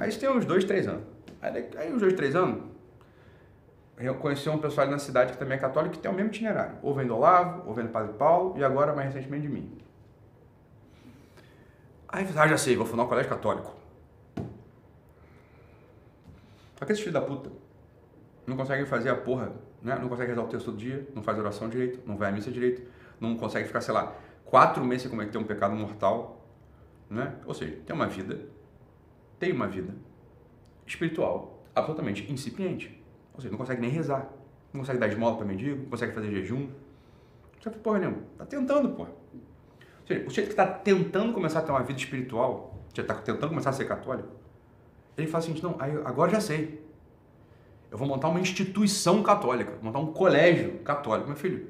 Aí 0.00 0.08
isso 0.08 0.18
tem 0.18 0.28
uns 0.28 0.44
dois, 0.44 0.64
três 0.64 0.88
anos. 0.88 1.04
Aí, 1.40 1.68
aí 1.76 1.92
uns 1.92 2.00
dois, 2.00 2.14
três 2.14 2.34
anos, 2.34 2.62
eu 3.98 4.14
conheci 4.16 4.48
um 4.48 4.58
pessoal 4.58 4.86
ali 4.86 4.92
na 4.92 4.98
cidade 4.98 5.32
que 5.32 5.38
também 5.38 5.56
é 5.56 5.60
católico, 5.60 5.94
que 5.94 6.00
tem 6.00 6.10
o 6.10 6.14
mesmo 6.14 6.30
itinerário. 6.30 6.76
Ou 6.82 6.94
vem 6.94 7.06
do 7.06 7.14
Olavo, 7.14 7.68
ou 7.68 7.74
vem 7.74 7.84
do 7.84 7.92
Padre 7.92 8.14
Paulo, 8.14 8.58
e 8.58 8.64
agora, 8.64 8.94
mais 8.94 9.12
recentemente, 9.12 9.46
de 9.46 9.52
mim. 9.52 9.78
Aí, 12.08 12.26
ah, 12.36 12.48
já 12.48 12.58
sei, 12.58 12.74
vou 12.74 12.86
fundar 12.86 13.04
um 13.04 13.08
colégio 13.08 13.30
católico. 13.30 13.74
Só 16.78 16.84
que 16.84 16.92
esses 16.92 17.04
filhos 17.04 17.14
da 17.14 17.20
puta 17.20 17.61
não 18.46 18.56
conseguem 18.56 18.86
fazer 18.86 19.10
a 19.10 19.16
porra, 19.16 19.52
né? 19.82 19.96
Não 20.00 20.08
conseguem 20.08 20.30
rezar 20.30 20.42
o 20.42 20.48
texto 20.48 20.66
todo 20.66 20.76
dia, 20.76 21.06
não 21.14 21.22
faz 21.22 21.38
oração 21.38 21.68
direito, 21.68 22.00
não 22.06 22.16
vai 22.16 22.30
à 22.30 22.32
missa 22.32 22.50
direito, 22.50 22.82
não 23.20 23.36
consegue 23.36 23.66
ficar, 23.66 23.80
sei 23.80 23.94
lá, 23.94 24.14
quatro 24.44 24.84
meses 24.84 25.02
sem 25.02 25.10
cometer 25.10 25.38
um 25.38 25.44
pecado 25.44 25.74
mortal, 25.74 26.46
né? 27.08 27.36
Ou 27.46 27.54
seja, 27.54 27.76
tem 27.86 27.94
uma 27.94 28.06
vida 28.06 28.50
tem 29.42 29.50
uma 29.50 29.66
vida 29.66 29.92
espiritual 30.86 31.64
absolutamente 31.74 32.30
incipiente. 32.32 33.02
Ou 33.34 33.40
seja, 33.40 33.50
não 33.50 33.58
consegue 33.58 33.80
nem 33.80 33.90
rezar, 33.90 34.30
não 34.72 34.82
consegue 34.82 35.00
dar 35.00 35.08
esmola 35.08 35.36
para 35.36 35.44
mendigo, 35.44 35.82
não 35.82 35.90
consegue 35.90 36.12
fazer 36.12 36.30
jejum. 36.30 36.68
Não 37.56 37.62
sabe 37.62 37.76
porra 37.78 37.98
nenhuma. 37.98 38.18
Tá 38.38 38.46
tentando, 38.46 38.90
porra. 38.90 39.10
Ou 39.10 40.06
seja, 40.06 40.26
o 40.26 40.30
jeito 40.30 40.46
que 40.46 40.52
está 40.52 40.66
tentando 40.66 41.32
começar 41.32 41.58
a 41.58 41.62
ter 41.62 41.72
uma 41.72 41.82
vida 41.82 41.98
espiritual, 41.98 42.78
já 42.94 43.02
está 43.02 43.14
tentando 43.14 43.48
começar 43.48 43.70
a 43.70 43.72
ser 43.72 43.84
católico, 43.86 44.28
ele 45.16 45.26
fala 45.26 45.44
assim, 45.44 45.60
não, 45.60 45.76
agora 46.04 46.30
já 46.30 46.40
sei. 46.40 46.81
Eu 47.92 47.98
vou 47.98 48.08
montar 48.08 48.28
uma 48.28 48.40
instituição 48.40 49.22
católica, 49.22 49.78
montar 49.82 49.98
um 49.98 50.14
colégio 50.14 50.78
católico. 50.78 51.28
Meu 51.28 51.36
filho, 51.36 51.66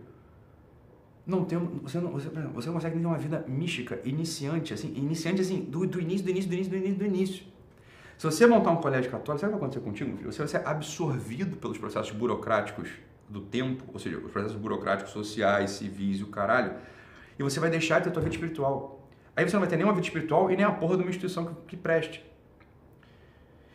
não 1.26 1.44
tem, 1.44 1.58
você 1.58 1.98
não, 1.98 2.12
você, 2.12 2.28
você 2.28 2.70
consegue 2.70 2.96
ter 2.96 3.04
uma 3.04 3.18
vida 3.18 3.44
mística, 3.48 4.00
iniciante, 4.04 4.72
assim, 4.72 4.94
iniciante 4.96 5.40
assim, 5.40 5.62
do, 5.62 5.84
do 5.84 6.00
início, 6.00 6.24
do 6.24 6.30
início, 6.30 6.48
do 6.48 6.54
início, 6.54 6.70
do 6.70 6.76
início, 6.76 6.98
do 6.98 7.04
início. 7.04 7.44
Se 8.16 8.24
você 8.24 8.46
montar 8.46 8.70
um 8.70 8.76
colégio 8.76 9.10
católico, 9.10 9.40
sabe 9.40 9.52
o 9.52 9.56
que 9.56 9.60
vai 9.60 9.68
acontecer 9.68 9.84
contigo, 9.84 10.16
filho? 10.16 10.32
Você 10.32 10.38
vai 10.38 10.46
ser 10.46 10.64
absorvido 10.64 11.56
pelos 11.56 11.76
processos 11.76 12.12
burocráticos 12.12 12.88
do 13.28 13.40
tempo, 13.40 13.82
ou 13.92 13.98
seja, 13.98 14.18
os 14.18 14.30
processos 14.30 14.56
burocráticos 14.56 15.12
sociais, 15.12 15.72
civis 15.72 16.20
e 16.20 16.22
o 16.22 16.28
caralho, 16.28 16.74
e 17.36 17.42
você 17.42 17.58
vai 17.58 17.68
deixar 17.68 17.98
de 17.98 18.04
ter 18.04 18.10
a 18.10 18.12
tua 18.12 18.22
vida 18.22 18.36
espiritual. 18.36 19.08
Aí 19.34 19.44
você 19.44 19.54
não 19.54 19.60
vai 19.60 19.68
ter 19.68 19.74
nenhuma 19.76 19.94
vida 19.94 20.06
espiritual 20.06 20.52
e 20.52 20.56
nem 20.56 20.64
a 20.64 20.70
porra 20.70 20.96
de 20.96 21.02
uma 21.02 21.10
instituição 21.10 21.46
que, 21.46 21.54
que 21.66 21.76
preste. 21.76 22.24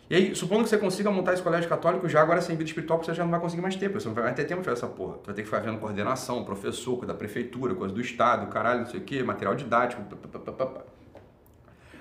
E 0.10 0.16
aí, 0.16 0.36
supondo 0.36 0.64
que 0.64 0.70
você 0.70 0.78
consiga 0.78 1.12
montar 1.12 1.34
esse 1.34 1.41
colégio 1.41 1.68
católico 1.68 2.08
já 2.08 2.22
agora 2.22 2.41
sem 2.41 2.55
vida 2.55 2.70
espiritual, 2.70 3.03
você 3.03 3.14
já 3.14 3.24
não 3.24 3.32
vai 3.32 3.41
conseguir 3.41 3.62
mais 3.62 3.76
porque 3.76 3.89
você 3.89 4.08
não 4.08 4.16
vai 4.16 4.34
ter 4.34 4.45
tempo 4.45 4.62
de 4.62 4.66
fazer 4.66 4.78
essa 4.78 4.88
porra. 4.88 5.18
Você 5.18 5.26
vai 5.26 5.36
ter 5.36 5.41
que 5.41 5.47
ficar 5.47 5.60
vendo 5.60 5.80
coordenação, 5.80 6.45
professor, 6.45 6.97
coisa 6.97 7.12
da 7.12 7.14
prefeitura, 7.14 7.76
coisa 7.76 7.93
do 7.93 7.99
estado, 7.99 8.47
caralho, 8.47 8.82
não 8.82 8.88
sei 8.88 9.01
o 9.01 9.03
quê, 9.03 9.22
material 9.22 9.55
didático, 9.55 10.01
papapá. 10.03 10.84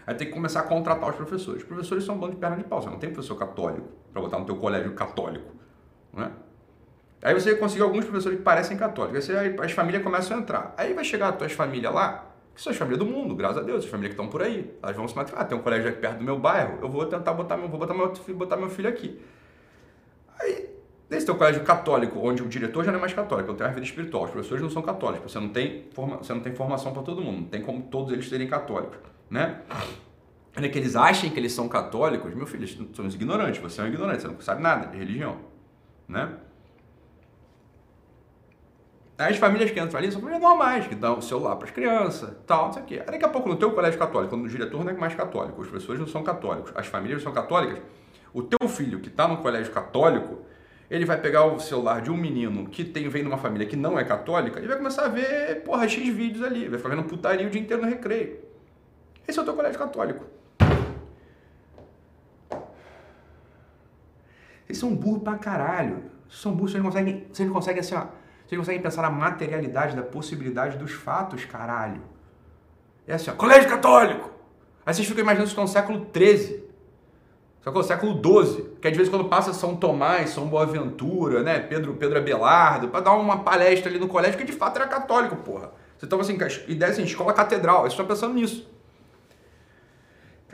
Aí 0.07 0.15
tem 0.15 0.29
que 0.29 0.33
começar 0.33 0.61
a 0.61 0.63
contratar 0.63 1.11
os 1.11 1.17
professores. 1.17 1.63
Os 1.63 1.69
professores 1.69 2.05
são 2.05 2.15
um 2.15 2.19
bando 2.19 2.35
de 2.35 2.39
perna 2.39 2.57
de 2.57 2.63
pau. 2.63 2.81
Você 2.81 2.89
não 2.89 2.99
tem 2.99 3.11
professor 3.11 3.35
católico 3.35 3.89
para 4.13 4.23
botar 4.23 4.39
no 4.39 4.45
teu 4.45 4.57
colégio 4.57 4.93
católico. 4.95 5.53
Né? 6.13 6.31
Aí 7.23 7.35
você 7.35 7.57
consegue 7.57 7.83
alguns 7.83 8.05
professores 8.05 8.39
que 8.39 8.45
parecem 8.45 8.77
católicos. 8.77 9.29
Aí 9.31 9.57
as 9.59 9.73
famílias 9.73 10.05
começam 10.05 10.37
a 10.37 10.41
entrar. 10.41 10.75
Aí 10.77 10.95
vai 10.95 11.03
chegar 11.03 11.31
as 11.31 11.37
tuas 11.37 11.51
famílias 11.51 11.93
lá, 11.93 12.36
que 12.57 12.63
são 12.63 12.73
as 12.73 12.77
famílias 12.77 12.99
do 12.99 13.07
mundo, 13.07 13.37
graças 13.37 13.59
a 13.59 13.63
Deus, 13.63 13.85
as 13.85 13.91
famílias 13.91 14.15
que 14.15 14.21
estão 14.21 14.29
por 14.29 14.43
aí. 14.43 14.75
Elas 14.83 14.97
vão 14.97 15.07
se 15.07 15.15
matricular. 15.15 15.45
Ah, 15.45 15.49
tem 15.49 15.57
um 15.57 15.63
colégio 15.63 15.91
aqui 15.91 16.01
perto 16.01 16.19
do 16.19 16.25
meu 16.25 16.39
bairro, 16.39 16.79
eu 16.83 16.89
vou 16.89 17.07
tentar 17.07 17.33
botar 17.35 17.57
meu, 17.57 17.69
vou 17.69 17.79
botar 17.79 17.95
meu, 17.95 18.13
botar 18.35 18.57
meu 18.57 18.71
filho 18.71 18.89
aqui. 18.89 19.21
Aí, 20.41 20.69
nesse 21.09 21.25
teu 21.25 21.37
colégio 21.37 21.63
católico, 21.63 22.19
onde 22.19 22.43
o 22.43 22.49
diretor 22.49 22.85
já 22.85 22.91
não 22.91 22.99
é 22.99 23.01
mais 23.01 23.13
católico, 23.13 23.51
eu 23.51 23.55
tenho 23.55 23.69
uma 23.69 23.75
vida 23.75 23.87
espiritual, 23.87 24.25
os 24.25 24.31
professores 24.31 24.63
não 24.63 24.71
são 24.71 24.83
católicos, 24.83 25.31
você 25.31 25.39
não 25.39 25.51
tem, 25.51 25.85
forma, 25.93 26.17
você 26.17 26.33
não 26.35 26.41
tem 26.41 26.55
formação 26.55 26.93
para 26.93 27.03
todo 27.03 27.23
mundo, 27.23 27.43
não 27.43 27.49
tem 27.49 27.61
como 27.63 27.83
todos 27.83 28.13
eles 28.13 28.29
serem 28.29 28.49
católicos 28.49 28.99
né? 29.31 29.63
Ainda 30.55 30.69
que 30.69 30.79
eles 30.79 30.97
achem 30.97 31.31
que 31.31 31.39
eles 31.39 31.53
são 31.53 31.69
católicos, 31.69 32.35
meu 32.35 32.47
filho, 32.47 32.65
eles 32.65 32.79
são 32.95 33.07
ignorantes, 33.07 33.61
você 33.61 33.81
é 33.81 33.85
um 33.85 33.89
ignorante, 33.89 34.23
você 34.23 34.29
não 34.29 34.41
sabe 34.41 34.63
nada 34.63 34.87
de 34.87 34.97
religião, 34.97 35.39
né? 36.09 36.35
As 39.19 39.39
famílias 39.39 39.71
que 39.71 39.81
entram 39.81 39.99
ali 39.99 40.13
são 40.13 40.21
famílias 40.21 40.43
normais, 40.43 40.87
que 40.87 40.95
dão 40.95 41.23
celular 41.23 41.57
para 41.57 41.67
as 41.67 41.71
crianças, 41.71 42.37
tal, 42.47 42.67
não 42.67 42.73
sei 42.75 42.83
o 42.83 42.85
quê. 42.85 43.03
Daqui 43.07 43.25
a 43.25 43.29
pouco 43.29 43.49
no 43.49 43.57
teu 43.57 43.71
colégio 43.71 43.99
católico, 43.99 44.35
quando 44.35 44.45
o 44.45 44.49
diretor 44.49 44.85
não 44.85 44.91
é 44.91 44.95
mais 44.95 45.15
católico, 45.15 45.61
os 45.63 45.69
professores 45.69 45.99
não 45.99 46.07
são 46.07 46.23
católicos, 46.23 46.71
as 46.75 46.87
famílias 46.87 47.23
são 47.23 47.33
católicas, 47.33 47.81
o 48.35 48.43
teu 48.43 48.69
filho 48.69 49.01
que 49.01 49.09
está 49.09 49.27
no 49.27 49.39
colégio 49.39 49.73
católico, 49.73 50.45
ele 50.91 51.07
vai 51.07 51.19
pegar 51.19 51.47
o 51.47 51.59
celular 51.59 52.03
de 52.03 52.11
um 52.11 52.17
menino 52.17 52.69
que 52.69 52.85
tem, 52.85 53.09
vem 53.09 53.23
de 53.23 53.29
uma 53.29 53.39
família 53.39 53.67
que 53.67 53.75
não 53.75 53.99
é 53.99 54.05
católica 54.05 54.61
e 54.61 54.67
vai 54.67 54.77
começar 54.77 55.07
a 55.07 55.09
ver, 55.09 55.63
porra, 55.65 55.89
X 55.89 56.15
vídeos 56.15 56.45
ali, 56.45 56.69
vai 56.69 56.79
ficar 56.79 56.91
vendo 56.91 57.05
putaria 57.05 57.47
o 57.47 57.51
dia 57.51 57.61
inteiro 57.61 57.83
no 57.83 57.89
recreio. 57.89 58.39
Esse 59.27 59.39
é 59.39 59.43
o 59.43 59.45
teu 59.47 59.55
colégio 59.55 59.79
católico. 59.79 60.27
Eles 64.69 64.79
são 64.79 64.95
burros 64.95 65.23
pra 65.23 65.37
caralho. 65.37 66.05
São 66.29 66.53
burros, 66.53 66.73
vocês 66.73 66.83
não 66.83 66.91
conseguem, 66.91 67.27
vocês 67.33 67.49
não 67.49 67.55
conseguem 67.55 67.81
assim, 67.81 67.95
ó, 67.95 68.07
vocês 68.47 68.59
conseguem 68.59 68.81
pensar 68.81 69.03
na 69.03 69.11
materialidade, 69.11 69.97
da 69.97 70.03
possibilidade 70.03 70.79
dos 70.79 70.93
fatos, 70.93 71.45
caralho. 71.45 72.01
É 73.07 73.15
assim, 73.15 73.31
ó, 73.31 73.35
colégio 73.35 73.69
católico. 73.69 74.31
Aí 74.85 74.95
vocês 74.95 75.07
ficam 75.07 75.23
imaginando 75.23 75.47
que 75.47 75.53
estão 75.53 75.65
no 75.65 75.69
século 75.69 76.07
XIII. 76.15 76.65
Sacou? 77.61 77.83
Século 77.83 78.13
XII. 78.15 78.77
Que 78.81 78.87
às 78.87 78.97
vezes 78.97 79.11
quando 79.11 79.25
passa 79.25 79.53
São 79.53 79.75
Tomás, 79.75 80.31
São 80.31 80.47
Boaventura, 80.47 81.43
né? 81.43 81.59
Pedro, 81.59 81.95
Pedro 81.95 82.19
Abelardo, 82.19 82.89
para 82.89 83.01
dar 83.01 83.15
uma 83.15 83.43
palestra 83.43 83.91
ali 83.91 83.99
no 83.99 84.07
colégio, 84.07 84.39
que 84.39 84.45
de 84.45 84.53
fato 84.53 84.77
era 84.77 84.87
católico, 84.87 85.35
porra. 85.37 85.73
Você 85.99 86.07
tava 86.07 86.23
assim, 86.23 86.39
ideia 86.69 86.93
assim, 86.93 87.03
escola 87.03 87.33
catedral. 87.33 87.81
Vocês 87.81 87.95
estão 87.95 88.07
pensando 88.07 88.35
nisso. 88.35 88.69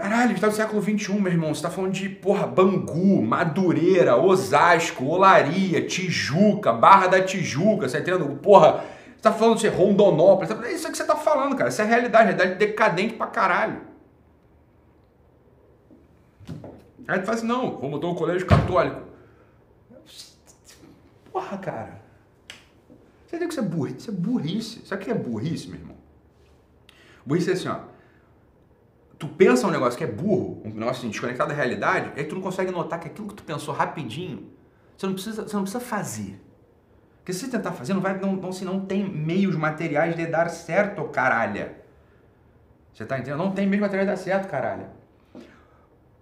Caralho, 0.02 0.24
a 0.24 0.26
gente 0.26 0.40
tá 0.40 0.48
no 0.48 0.52
século 0.52 0.82
XXI, 0.82 1.20
meu 1.20 1.30
irmão. 1.30 1.54
Você 1.54 1.62
tá 1.62 1.70
falando 1.70 1.92
de, 1.92 2.08
porra, 2.08 2.44
Bangu, 2.44 3.22
Madureira, 3.22 4.16
Osasco, 4.16 5.04
Olaria, 5.04 5.86
Tijuca, 5.86 6.72
Barra 6.72 7.06
da 7.06 7.22
Tijuca, 7.22 7.88
você 7.88 8.02
tá 8.02 8.10
entendendo? 8.10 8.36
Porra, 8.38 8.82
você 9.14 9.22
tá 9.22 9.30
falando 9.30 9.58
de 9.58 9.68
Rondonópolis. 9.68 10.50
É 10.50 10.72
isso 10.72 10.90
que 10.90 10.96
você 10.96 11.04
tá 11.04 11.14
falando, 11.14 11.54
cara. 11.54 11.68
Essa 11.68 11.82
é 11.82 11.84
a 11.84 11.88
realidade, 11.88 12.24
a 12.24 12.34
realidade 12.34 12.58
decadente 12.58 13.14
pra 13.14 13.28
caralho. 13.28 13.80
Aí 17.06 17.20
tu 17.20 17.24
fala 17.24 17.38
assim, 17.38 17.46
não, 17.46 17.78
vou 17.78 17.88
mudar 17.88 18.08
o 18.08 18.16
colégio 18.16 18.44
católico. 18.44 19.02
Porra, 21.30 21.58
cara. 21.58 22.02
Você 23.24 23.38
tem 23.38 23.46
que 23.46 23.54
ser 23.54 23.62
burrice. 23.62 23.98
Isso 23.98 24.10
é 24.10 24.14
burrice. 24.14 24.84
Sabe 24.84 25.00
o 25.00 25.04
que 25.04 25.12
é 25.12 25.14
burrice, 25.14 25.68
meu 25.68 25.78
irmão? 25.78 25.96
Burrice 27.24 27.50
é 27.50 27.52
assim, 27.52 27.68
ó 27.68 27.91
tu 29.22 29.28
pensa 29.28 29.68
um 29.68 29.70
negócio 29.70 29.96
que 29.96 30.02
é 30.02 30.06
burro, 30.08 30.60
um 30.64 30.70
negócio 30.70 30.98
assim, 30.98 31.08
desconectado 31.08 31.50
da 31.50 31.54
realidade, 31.54 32.10
aí 32.16 32.24
tu 32.24 32.34
não 32.34 32.42
consegue 32.42 32.72
notar 32.72 32.98
que 32.98 33.06
aquilo 33.06 33.28
que 33.28 33.34
tu 33.34 33.44
pensou 33.44 33.72
rapidinho, 33.72 34.50
você 34.96 35.06
não 35.06 35.14
precisa, 35.14 35.42
você 35.44 35.54
não 35.54 35.62
precisa 35.62 35.84
fazer. 35.84 36.42
Porque 37.18 37.32
se 37.32 37.38
você 37.38 37.50
tentar 37.52 37.70
fazer, 37.70 37.94
não 37.94 38.00
vai, 38.00 38.18
não, 38.18 38.34
não, 38.34 38.50
se 38.50 38.64
não 38.64 38.80
tem 38.80 39.08
meios 39.08 39.54
materiais 39.54 40.16
de 40.16 40.26
dar 40.26 40.48
certo, 40.48 41.04
caralho. 41.04 41.70
Você 42.92 43.06
tá 43.06 43.16
entendendo? 43.16 43.38
Não 43.38 43.52
tem 43.52 43.64
meios 43.64 43.82
materiais 43.82 44.08
de 44.08 44.16
dar 44.16 44.20
certo, 44.20 44.50
caralho. 44.50 44.86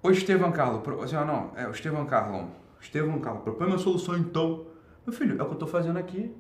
O 0.03 0.11
Estevam 0.11 0.53
Carlos, 0.53 0.83
assim, 1.03 1.15
não, 1.15 1.53
é, 1.57 1.67
o 1.67 1.71
Estevam 1.71 2.05
Carlon, 2.05 2.49
Estevão, 2.83 3.19
cara, 3.19 3.39
propõe 3.39 3.67
uma 3.67 3.79
solução 3.79 4.15
então. 4.19 4.67
Meu 5.07 5.17
filho, 5.17 5.41
é 5.41 5.43
o 5.43 5.47
que 5.47 5.55
eu 5.55 5.59
tô 5.59 5.67
fazendo 5.67 5.99
aqui 5.99 6.35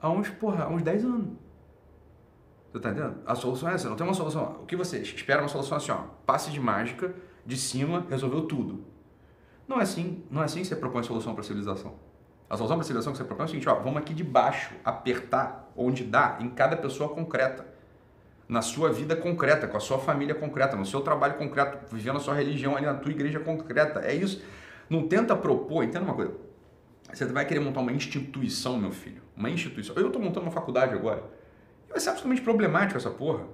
há 0.00 0.08
uns, 0.08 0.28
porra, 0.28 0.64
há 0.64 0.68
uns 0.68 0.82
10 0.82 1.04
anos. 1.04 1.28
Você 2.72 2.80
tá 2.80 2.90
entendendo? 2.90 3.16
A 3.26 3.34
solução 3.34 3.68
é 3.68 3.74
essa, 3.74 3.88
não 3.88 3.96
tem 3.96 4.06
uma 4.06 4.14
solução. 4.14 4.60
O 4.62 4.66
que 4.66 4.74
você 4.74 4.98
espera 4.98 5.40
é 5.40 5.42
uma 5.42 5.48
solução 5.48 5.76
assim, 5.76 5.92
ó, 5.92 6.04
passe 6.24 6.50
de 6.50 6.58
mágica, 6.58 7.14
de 7.44 7.56
cima, 7.56 8.06
resolveu 8.08 8.42
tudo. 8.42 8.82
Não 9.68 9.78
é 9.78 9.82
assim, 9.82 10.24
não 10.30 10.40
é 10.40 10.46
assim 10.46 10.60
que 10.60 10.66
você 10.66 10.76
propõe 10.76 11.00
a 11.00 11.04
solução 11.04 11.34
para 11.34 11.42
a 11.42 11.44
civilização. 11.44 11.94
A 12.48 12.56
solução 12.56 12.76
para 12.76 12.82
a 12.82 12.86
civilização 12.86 13.12
que 13.12 13.18
você 13.18 13.24
propõe 13.24 13.44
é 13.44 13.46
o 13.46 13.48
seguinte, 13.48 13.68
ó, 13.68 13.74
vamos 13.74 13.98
aqui 13.98 14.14
de 14.14 14.24
baixo 14.24 14.74
apertar 14.84 15.70
onde 15.76 16.02
dá 16.02 16.38
em 16.40 16.48
cada 16.48 16.74
pessoa 16.74 17.10
concreta. 17.10 17.66
Na 18.48 18.62
sua 18.62 18.90
vida 18.90 19.14
concreta, 19.14 19.68
com 19.68 19.76
a 19.76 19.80
sua 19.80 19.98
família 19.98 20.34
concreta, 20.34 20.74
no 20.74 20.86
seu 20.86 21.02
trabalho 21.02 21.34
concreto, 21.34 21.94
vivendo 21.94 22.16
a 22.16 22.20
sua 22.20 22.34
religião 22.34 22.74
ali 22.76 22.86
na 22.86 22.94
tua 22.94 23.10
igreja 23.12 23.38
concreta. 23.38 24.00
É 24.00 24.14
isso. 24.14 24.42
Não 24.88 25.06
tenta 25.08 25.36
propor, 25.36 25.84
entenda 25.84 26.04
uma 26.04 26.14
coisa. 26.14 26.34
Você 27.12 27.24
vai 27.26 27.46
querer 27.46 27.60
montar 27.60 27.80
uma 27.80 27.92
instituição, 27.92 28.78
meu 28.78 28.90
filho. 28.90 29.22
Uma 29.36 29.48
instituição. 29.48 29.94
Eu 29.96 30.06
estou 30.06 30.20
montando 30.20 30.46
uma 30.46 30.52
faculdade 30.52 30.94
agora. 30.94 31.22
Vai 31.92 32.00
ser 32.00 32.08
absolutamente 32.10 32.42
problemático 32.42 32.98
essa 32.98 33.10
porra. 33.10 33.44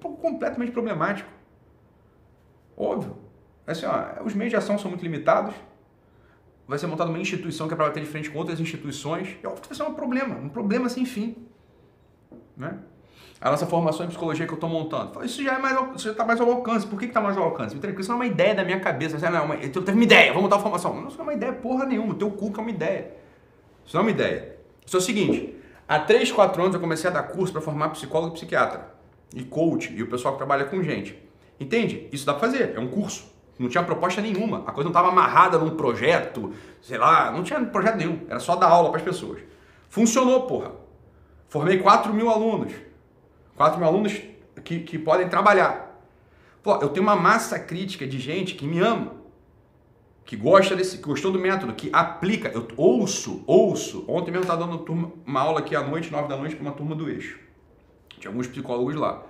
Completamente 0.00 0.72
problemático. 0.72 1.30
Óbvio. 2.76 3.16
Assim, 3.66 3.84
ó, 3.86 4.24
os 4.24 4.34
meios 4.34 4.50
de 4.50 4.56
ação 4.56 4.78
são 4.78 4.90
muito 4.90 5.02
limitados. 5.02 5.54
Vai 6.66 6.78
ser 6.78 6.86
montada 6.86 7.10
uma 7.10 7.18
instituição 7.18 7.68
que 7.68 7.74
é 7.74 7.76
para 7.76 7.86
bater 7.86 8.02
de 8.02 8.08
frente 8.08 8.30
com 8.30 8.38
outras 8.38 8.58
instituições. 8.58 9.36
É 9.42 9.46
óbvio 9.46 9.62
que 9.62 9.68
vai 9.68 9.76
ser 9.76 9.82
um 9.84 9.94
problema. 9.94 10.36
Um 10.36 10.48
problema 10.48 10.88
sem 10.88 11.04
fim. 11.04 11.36
Né? 12.56 12.78
A 13.40 13.50
nossa 13.50 13.66
formação 13.66 14.06
em 14.06 14.08
psicologia 14.08 14.46
que 14.46 14.52
eu 14.52 14.56
estou 14.56 14.70
montando. 14.70 15.22
Isso 15.24 15.42
já 15.42 15.54
é 15.54 15.58
mais, 15.58 16.04
está 16.04 16.24
mais 16.24 16.40
ao 16.40 16.50
alcance. 16.50 16.86
Por 16.86 16.98
que 16.98 17.04
está 17.04 17.20
mais 17.20 17.36
ao 17.36 17.44
alcance? 17.44 17.76
Porque 17.76 18.00
isso 18.00 18.10
não 18.10 18.16
é 18.16 18.20
uma 18.20 18.26
ideia 18.26 18.54
da 18.54 18.64
minha 18.64 18.80
cabeça. 18.80 19.18
Não, 19.30 19.38
é 19.38 19.42
uma, 19.42 19.54
eu 19.56 19.70
teve 19.70 19.92
uma 19.92 20.04
ideia, 20.04 20.28
vamos 20.28 20.44
montar 20.44 20.56
uma 20.56 20.62
formação. 20.62 20.94
Não, 20.94 21.08
isso 21.08 21.18
não 21.18 21.26
é 21.26 21.28
uma 21.28 21.34
ideia 21.34 21.52
porra 21.52 21.84
nenhuma. 21.84 22.14
O 22.14 22.16
teu 22.16 22.30
cu 22.30 22.50
que 22.50 22.58
é 22.58 22.62
uma 22.62 22.70
ideia. 22.70 23.12
Isso 23.84 23.94
não 23.94 24.00
é 24.02 24.04
uma 24.06 24.10
ideia. 24.10 24.56
Isso 24.84 24.96
é 24.96 24.98
o 24.98 25.02
seguinte. 25.02 25.54
Há 25.88 26.00
3, 26.00 26.32
4 26.32 26.62
anos 26.62 26.74
eu 26.74 26.80
comecei 26.80 27.08
a 27.08 27.12
dar 27.12 27.22
curso 27.24 27.52
para 27.52 27.62
formar 27.62 27.90
psicólogo 27.90 28.34
e 28.34 28.36
psiquiatra. 28.36 28.94
E 29.34 29.44
coach. 29.44 29.92
E 29.92 30.02
o 30.02 30.08
pessoal 30.08 30.34
que 30.34 30.38
trabalha 30.38 30.64
com 30.64 30.82
gente. 30.82 31.16
Entende? 31.60 32.08
Isso 32.12 32.26
dá 32.26 32.34
para 32.34 32.48
fazer. 32.48 32.74
É 32.74 32.80
um 32.80 32.88
curso. 32.88 33.24
Não 33.58 33.68
tinha 33.68 33.82
proposta 33.82 34.20
nenhuma. 34.20 34.64
A 34.66 34.72
coisa 34.72 34.84
não 34.84 34.90
estava 34.90 35.08
amarrada 35.08 35.58
num 35.58 35.76
projeto. 35.76 36.52
Sei 36.82 36.98
lá. 36.98 37.30
Não 37.30 37.42
tinha 37.42 37.64
projeto 37.64 37.96
nenhum. 37.96 38.20
Era 38.28 38.40
só 38.40 38.56
dar 38.56 38.68
aula 38.68 38.90
para 38.90 38.98
as 38.98 39.04
pessoas. 39.04 39.40
Funcionou, 39.88 40.42
porra. 40.42 40.72
Formei 41.48 41.78
4 41.78 42.12
mil 42.12 42.28
alunos. 42.28 42.72
4 43.56 43.78
mil 43.78 43.88
alunos 43.88 44.20
que, 44.64 44.80
que 44.80 44.98
podem 44.98 45.28
trabalhar. 45.28 45.86
Pô, 46.62 46.74
eu 46.76 46.88
tenho 46.88 47.04
uma 47.06 47.14
massa 47.14 47.58
crítica 47.60 48.06
de 48.06 48.18
gente 48.18 48.54
que 48.54 48.66
me 48.66 48.80
ama, 48.80 49.12
que 50.26 50.34
gosta 50.34 50.74
desse, 50.74 50.98
que 50.98 51.04
gostou 51.04 51.30
do 51.30 51.38
método, 51.38 51.72
que 51.72 51.88
aplica. 51.92 52.48
Eu 52.48 52.66
ouço, 52.76 53.44
ouço. 53.46 54.04
Ontem 54.08 54.32
mesmo 54.32 54.42
estava 54.42 54.66
dando 54.66 54.78
turma, 54.78 55.12
uma 55.24 55.40
aula 55.40 55.60
aqui 55.60 55.76
à 55.76 55.82
noite, 55.82 56.10
9 56.10 56.26
da 56.28 56.36
noite, 56.36 56.56
para 56.56 56.62
uma 56.62 56.72
turma 56.72 56.96
do 56.96 57.08
eixo. 57.08 57.38
Tinha 58.08 58.28
alguns 58.28 58.48
psicólogos 58.48 58.96
lá. 58.96 59.22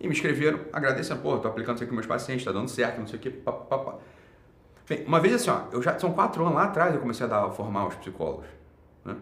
E 0.00 0.08
me 0.08 0.14
escreveram, 0.14 0.60
agradecendo, 0.72 1.20
pô, 1.20 1.36
tô 1.38 1.48
aplicando 1.48 1.76
isso 1.76 1.84
aqui 1.84 1.90
com 1.90 1.96
meus 1.96 2.06
pacientes, 2.06 2.46
tá 2.46 2.50
dando 2.50 2.68
certo, 2.68 2.98
não 2.98 3.06
sei 3.06 3.18
o 3.18 3.22
quê. 3.22 3.30
Bem, 4.88 5.04
uma 5.04 5.20
vez 5.20 5.34
assim, 5.34 5.50
ó, 5.50 5.64
eu 5.70 5.82
já, 5.82 5.98
são 5.98 6.12
quatro 6.12 6.42
anos 6.42 6.54
lá 6.54 6.64
atrás 6.64 6.94
eu 6.94 7.00
comecei 7.00 7.26
a 7.26 7.28
dar, 7.28 7.50
formar 7.50 7.86
os 7.86 7.96
psicólogos. 7.96 8.46
Né? 9.04 9.16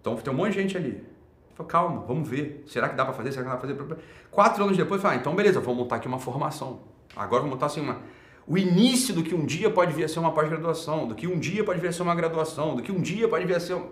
Então 0.00 0.16
tem 0.16 0.32
um 0.32 0.36
monte 0.36 0.54
de 0.54 0.62
gente 0.62 0.76
ali. 0.76 1.06
Falei, 1.54 1.70
calma, 1.70 2.04
vamos 2.04 2.28
ver. 2.28 2.64
Será 2.66 2.88
que 2.88 2.96
dá 2.96 3.04
para 3.04 3.14
fazer? 3.14 3.30
Será 3.30 3.44
que 3.44 3.50
dá 3.50 3.56
para 3.56 3.86
fazer? 3.86 3.98
Quatro 4.28 4.64
anos 4.64 4.76
depois, 4.76 5.00
falei, 5.00 5.18
ah, 5.18 5.20
então 5.20 5.36
beleza, 5.36 5.60
vamos 5.60 5.78
montar 5.78 5.96
aqui 5.96 6.08
uma 6.08 6.18
formação. 6.18 6.80
Agora 7.14 7.42
vamos 7.42 7.54
montar 7.54 7.66
assim 7.66 7.80
uma. 7.80 8.00
O 8.48 8.56
início 8.56 9.14
do 9.14 9.22
que 9.22 9.34
um 9.34 9.44
dia 9.44 9.68
pode 9.68 9.92
vir 9.92 10.04
a 10.04 10.08
ser 10.08 10.18
uma 10.18 10.32
pós-graduação, 10.32 11.06
do 11.06 11.14
que 11.14 11.26
um 11.26 11.38
dia 11.38 11.62
pode 11.62 11.80
vir 11.80 11.88
a 11.88 11.92
ser 11.92 12.02
uma 12.02 12.14
graduação, 12.14 12.74
do 12.74 12.82
que 12.82 12.90
um 12.90 13.02
dia 13.02 13.28
pode 13.28 13.44
vir 13.44 13.54
a 13.54 13.60
ser. 13.60 13.74
Um... 13.74 13.90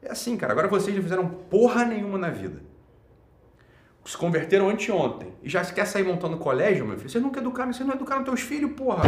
É 0.00 0.12
assim, 0.12 0.36
cara. 0.36 0.52
Agora 0.52 0.68
vocês 0.68 0.94
não 0.94 1.02
fizeram 1.02 1.26
porra 1.26 1.84
nenhuma 1.84 2.16
na 2.16 2.30
vida. 2.30 2.62
Se 4.04 4.16
converteram 4.16 4.68
anteontem 4.68 5.32
e 5.42 5.48
já 5.48 5.64
quer 5.64 5.86
sair 5.86 6.04
montando 6.04 6.36
colégio, 6.36 6.86
meu 6.86 6.96
filho. 6.96 7.10
Vocês 7.10 7.22
nunca 7.22 7.40
educaram, 7.40 7.72
vocês 7.72 7.86
não 7.86 7.96
educaram 7.96 8.22
teus 8.22 8.40
filhos, 8.40 8.72
porra. 8.72 9.02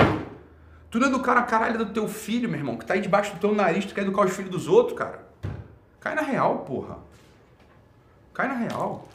Tu 0.91 0.99
não 0.99 1.09
educaram 1.09 1.41
a 1.41 1.45
caralho 1.45 1.79
do 1.79 1.87
teu 1.87 2.09
filho, 2.09 2.49
meu 2.49 2.59
irmão, 2.59 2.77
que 2.77 2.85
tá 2.85 2.95
aí 2.95 3.01
debaixo 3.01 3.35
do 3.35 3.41
teu 3.41 3.55
nariz, 3.55 3.85
tu 3.85 3.95
quer 3.95 4.03
educar 4.03 4.25
os 4.25 4.35
filhos 4.35 4.51
dos 4.51 4.67
outros, 4.67 4.99
cara. 4.99 5.29
Cai 6.01 6.15
na 6.17 6.23
real, 6.23 6.59
porra. 6.59 6.99
Cai 8.33 8.49
na 8.49 8.55
real. 8.55 9.09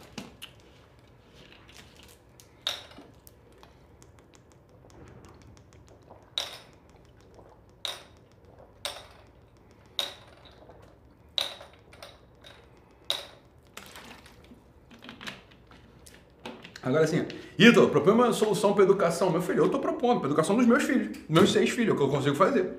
Agora 16.82 17.04
assim, 17.04 17.26
Ítalo, 17.58 17.90
propõe 17.90 18.14
uma 18.14 18.32
solução 18.34 18.74
para 18.74 18.84
educação. 18.84 19.30
Meu 19.30 19.42
filho, 19.42 19.60
eu 19.60 19.66
estou 19.66 19.80
propondo 19.80 20.20
para 20.20 20.28
educação 20.28 20.56
dos 20.56 20.66
meus 20.66 20.84
filhos, 20.84 21.18
meus 21.28 21.52
seis 21.52 21.70
filhos, 21.70 21.90
é 21.90 21.94
o 21.94 21.98
que 21.98 22.04
eu 22.04 22.10
consigo 22.10 22.36
fazer. 22.36 22.72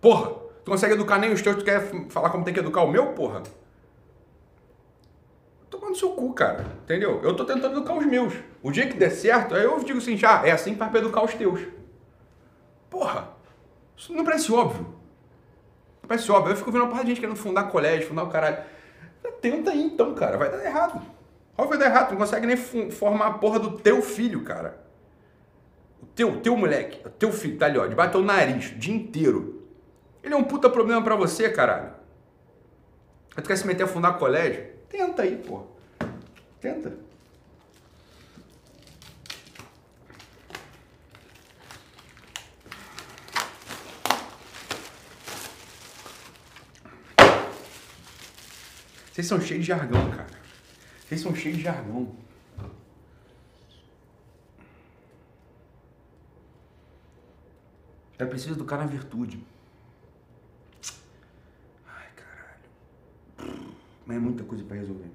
Porra, 0.00 0.30
tu 0.64 0.70
consegue 0.70 0.94
educar 0.94 1.18
nem 1.18 1.32
os 1.32 1.42
teus, 1.42 1.56
tu 1.56 1.64
quer 1.64 1.90
falar 2.08 2.30
como 2.30 2.44
tem 2.44 2.54
que 2.54 2.60
educar 2.60 2.82
o 2.82 2.90
meu, 2.90 3.08
porra? 3.08 3.42
no 5.90 5.96
seu 5.96 6.10
cu, 6.10 6.32
cara. 6.32 6.64
Entendeu? 6.84 7.20
Eu 7.22 7.34
tô 7.34 7.44
tentando 7.44 7.76
educar 7.76 7.94
os 7.94 8.06
meus. 8.06 8.32
O 8.62 8.70
dia 8.70 8.86
que 8.86 8.96
der 8.96 9.10
certo, 9.10 9.54
aí 9.54 9.64
eu 9.64 9.78
digo 9.80 9.98
assim, 9.98 10.16
já, 10.16 10.46
é 10.46 10.52
assim 10.52 10.74
para 10.74 10.98
educar 10.98 11.22
os 11.22 11.34
teus. 11.34 11.60
Porra, 12.88 13.28
isso 13.96 14.12
não 14.14 14.24
parece 14.24 14.50
óbvio. 14.52 14.86
Não 16.02 16.08
parece 16.08 16.30
óbvio. 16.30 16.52
Eu 16.52 16.56
fico 16.56 16.72
vendo 16.72 16.84
uma 16.84 16.90
parte 16.90 17.04
de 17.04 17.10
gente 17.10 17.20
querendo 17.20 17.36
fundar 17.36 17.64
colégio, 17.64 18.08
fundar 18.08 18.24
o 18.24 18.30
caralho. 18.30 18.58
Tenta 19.40 19.70
aí 19.70 19.82
então, 19.82 20.14
cara. 20.14 20.38
Vai 20.38 20.50
dar 20.50 20.64
errado. 20.64 21.02
Óbvio 21.56 21.78
vai 21.78 21.78
dar 21.78 21.86
errado. 21.86 22.08
Tu 22.08 22.10
não 22.12 22.18
consegue 22.18 22.46
nem 22.46 22.56
formar 22.90 23.26
a 23.26 23.32
porra 23.34 23.58
do 23.58 23.78
teu 23.78 24.00
filho, 24.02 24.42
cara. 24.42 24.80
O 26.02 26.06
teu, 26.06 26.40
teu 26.40 26.56
moleque, 26.56 27.06
o 27.06 27.10
teu 27.10 27.30
filho 27.32 27.58
tá 27.58 27.66
ali, 27.66 27.78
ó, 27.78 27.86
debaixo 27.86 28.12
do 28.12 28.22
nariz, 28.22 28.70
o 28.70 28.74
dia 28.76 28.94
inteiro. 28.94 29.68
Ele 30.22 30.34
é 30.34 30.36
um 30.36 30.44
puta 30.44 30.68
problema 30.68 31.02
para 31.02 31.14
você, 31.14 31.48
caralho. 31.50 31.92
Tu 33.34 33.42
quer 33.42 33.56
se 33.56 33.66
meter 33.66 33.84
a 33.84 33.86
fundar 33.86 34.14
colégio? 34.14 34.66
Tenta 34.88 35.22
aí, 35.22 35.36
porra. 35.36 35.64
Tenta. 36.60 36.92
Vocês 49.12 49.26
são 49.26 49.40
cheios 49.40 49.62
de 49.62 49.68
jargão, 49.68 50.10
cara. 50.10 50.39
Vocês 51.10 51.22
são 51.22 51.34
cheios 51.34 51.56
de 51.56 51.64
jargão. 51.64 52.14
É 58.16 58.24
preciso 58.24 58.52
educar 58.52 58.76
na 58.76 58.86
virtude. 58.86 59.44
Ai, 61.84 62.06
caralho. 62.14 63.74
Mas 64.06 64.16
é 64.16 64.20
muita 64.20 64.44
coisa 64.44 64.62
para 64.62 64.76
resolver. 64.76 65.10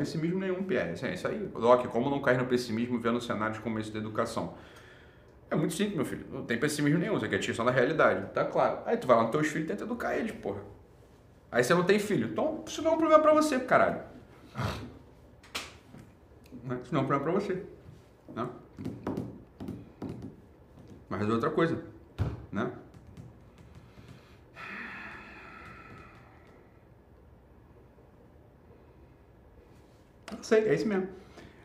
Pessimismo 0.00 0.38
nenhum, 0.38 0.62
Pierre. 0.62 0.94
É 1.02 1.12
isso 1.14 1.28
aí. 1.28 1.38
Doc, 1.38 1.86
como 1.88 2.08
não 2.08 2.22
cair 2.22 2.38
no 2.38 2.46
pessimismo 2.46 2.98
vendo 2.98 3.18
o 3.18 3.20
cenário 3.20 3.54
de 3.54 3.60
começo 3.60 3.92
da 3.92 3.98
educação? 3.98 4.54
É 5.50 5.54
muito 5.54 5.74
simples, 5.74 5.96
meu 5.96 6.06
filho. 6.06 6.24
Não 6.32 6.42
tem 6.42 6.58
pessimismo 6.58 6.98
nenhum, 6.98 7.18
você 7.18 7.28
quer 7.28 7.38
tirar 7.38 7.64
da 7.64 7.70
realidade. 7.70 8.32
Tá 8.32 8.46
claro. 8.46 8.78
Aí 8.86 8.96
tu 8.96 9.06
vai 9.06 9.16
lá 9.16 9.24
nos 9.24 9.30
teus 9.30 9.48
filhos 9.48 9.66
e 9.66 9.68
tenta 9.68 9.84
educar 9.84 10.16
eles, 10.16 10.32
porra. 10.32 10.62
Aí 11.52 11.62
você 11.62 11.74
não 11.74 11.84
tem 11.84 11.98
filho. 11.98 12.28
Então, 12.28 12.64
isso 12.66 12.80
não 12.80 12.92
é 12.92 12.94
um 12.94 12.96
problema 12.96 13.22
pra 13.22 13.34
você, 13.34 13.60
caralho. 13.60 14.00
Isso 16.82 16.94
não 16.94 17.00
é 17.00 17.04
um 17.04 17.06
problema 17.06 17.20
pra 17.20 17.32
você. 17.32 17.62
Né? 18.34 18.48
Mas 21.10 21.28
é 21.28 21.32
outra 21.32 21.50
coisa. 21.50 21.82
Né? 22.50 22.72
Sei, 30.50 30.68
é 30.68 30.74
isso 30.74 30.88
mesmo. 30.88 31.06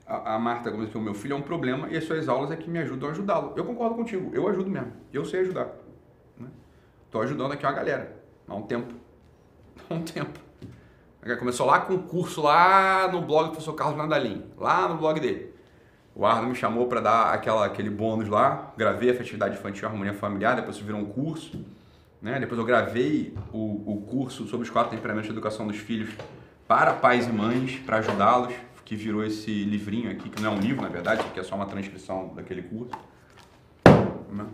A, 0.06 0.36
a 0.36 0.40
Marta 0.40 0.70
como 0.70 0.86
que 0.86 0.96
o 0.96 1.02
meu 1.02 1.16
filho 1.16 1.34
é 1.34 1.36
um 1.36 1.42
problema 1.42 1.90
e 1.90 1.98
as 1.98 2.04
suas 2.04 2.30
aulas 2.30 2.52
é 2.52 2.56
que 2.56 2.70
me 2.70 2.78
ajudam 2.78 3.10
a 3.10 3.12
ajudá-lo. 3.14 3.54
Eu 3.56 3.66
concordo 3.66 3.96
contigo, 3.96 4.30
eu 4.32 4.48
ajudo 4.48 4.70
mesmo. 4.70 4.94
Eu 5.12 5.26
sei 5.26 5.40
ajudar. 5.40 5.70
Né? 6.38 6.48
Ajudando 7.12 7.54
aqui 7.54 7.66
uma 7.66 7.72
galera. 7.72 8.16
Há 8.48 8.54
um 8.54 8.62
tempo. 8.62 8.94
Há 9.90 9.92
um 9.92 10.04
tempo. 10.04 10.40
Começou 11.40 11.66
lá 11.66 11.80
com 11.80 11.96
um 11.96 12.04
curso 12.04 12.44
lá 12.44 13.10
no 13.12 13.24
blog 13.24 13.46
do 13.46 13.52
professor 13.54 13.74
Carlos 13.74 13.98
Nadalim, 13.98 14.46
lá 14.56 14.88
no 14.88 14.98
blog 14.98 15.20
dele. 15.20 15.52
O 16.14 16.24
Arno 16.24 16.50
me 16.50 16.56
chamou 16.56 16.86
para 16.86 17.02
dar 17.02 17.34
aquela, 17.34 17.66
aquele 17.66 17.90
bônus 17.90 18.30
lá, 18.30 18.72
gravei 18.78 19.10
a 19.10 19.16
festividade 19.16 19.58
infantil 19.58 19.88
Harmonia 19.88 20.14
Familiar, 20.14 20.56
depois 20.56 20.78
virou 20.78 21.02
um 21.02 21.06
curso. 21.06 21.66
Né? 22.22 22.40
Depois 22.40 22.60
eu 22.60 22.66
gravei 22.66 23.36
o, 23.52 23.94
o 23.94 24.06
curso 24.08 24.46
sobre 24.46 24.66
os 24.66 24.70
quatro 24.70 24.92
temperamentos 24.92 25.26
de 25.26 25.34
educação 25.34 25.66
dos 25.66 25.78
filhos 25.78 26.12
para 26.68 26.94
pais 26.94 27.28
e 27.28 27.32
mães, 27.32 27.80
para 27.80 27.98
ajudá-los, 27.98 28.54
que 28.86 28.96
virou 28.96 29.26
esse 29.26 29.52
livrinho 29.64 30.12
aqui, 30.12 30.30
que 30.30 30.42
não 30.42 30.54
é 30.54 30.56
um 30.56 30.60
livro 30.60 30.84
na 30.84 30.88
verdade, 30.88 31.24
que 31.32 31.40
é 31.40 31.44
só 31.44 31.56
uma 31.56 31.66
transcrição 31.66 32.34
daquele 32.36 32.62
curso. 32.62 32.94
Né? 34.32 34.46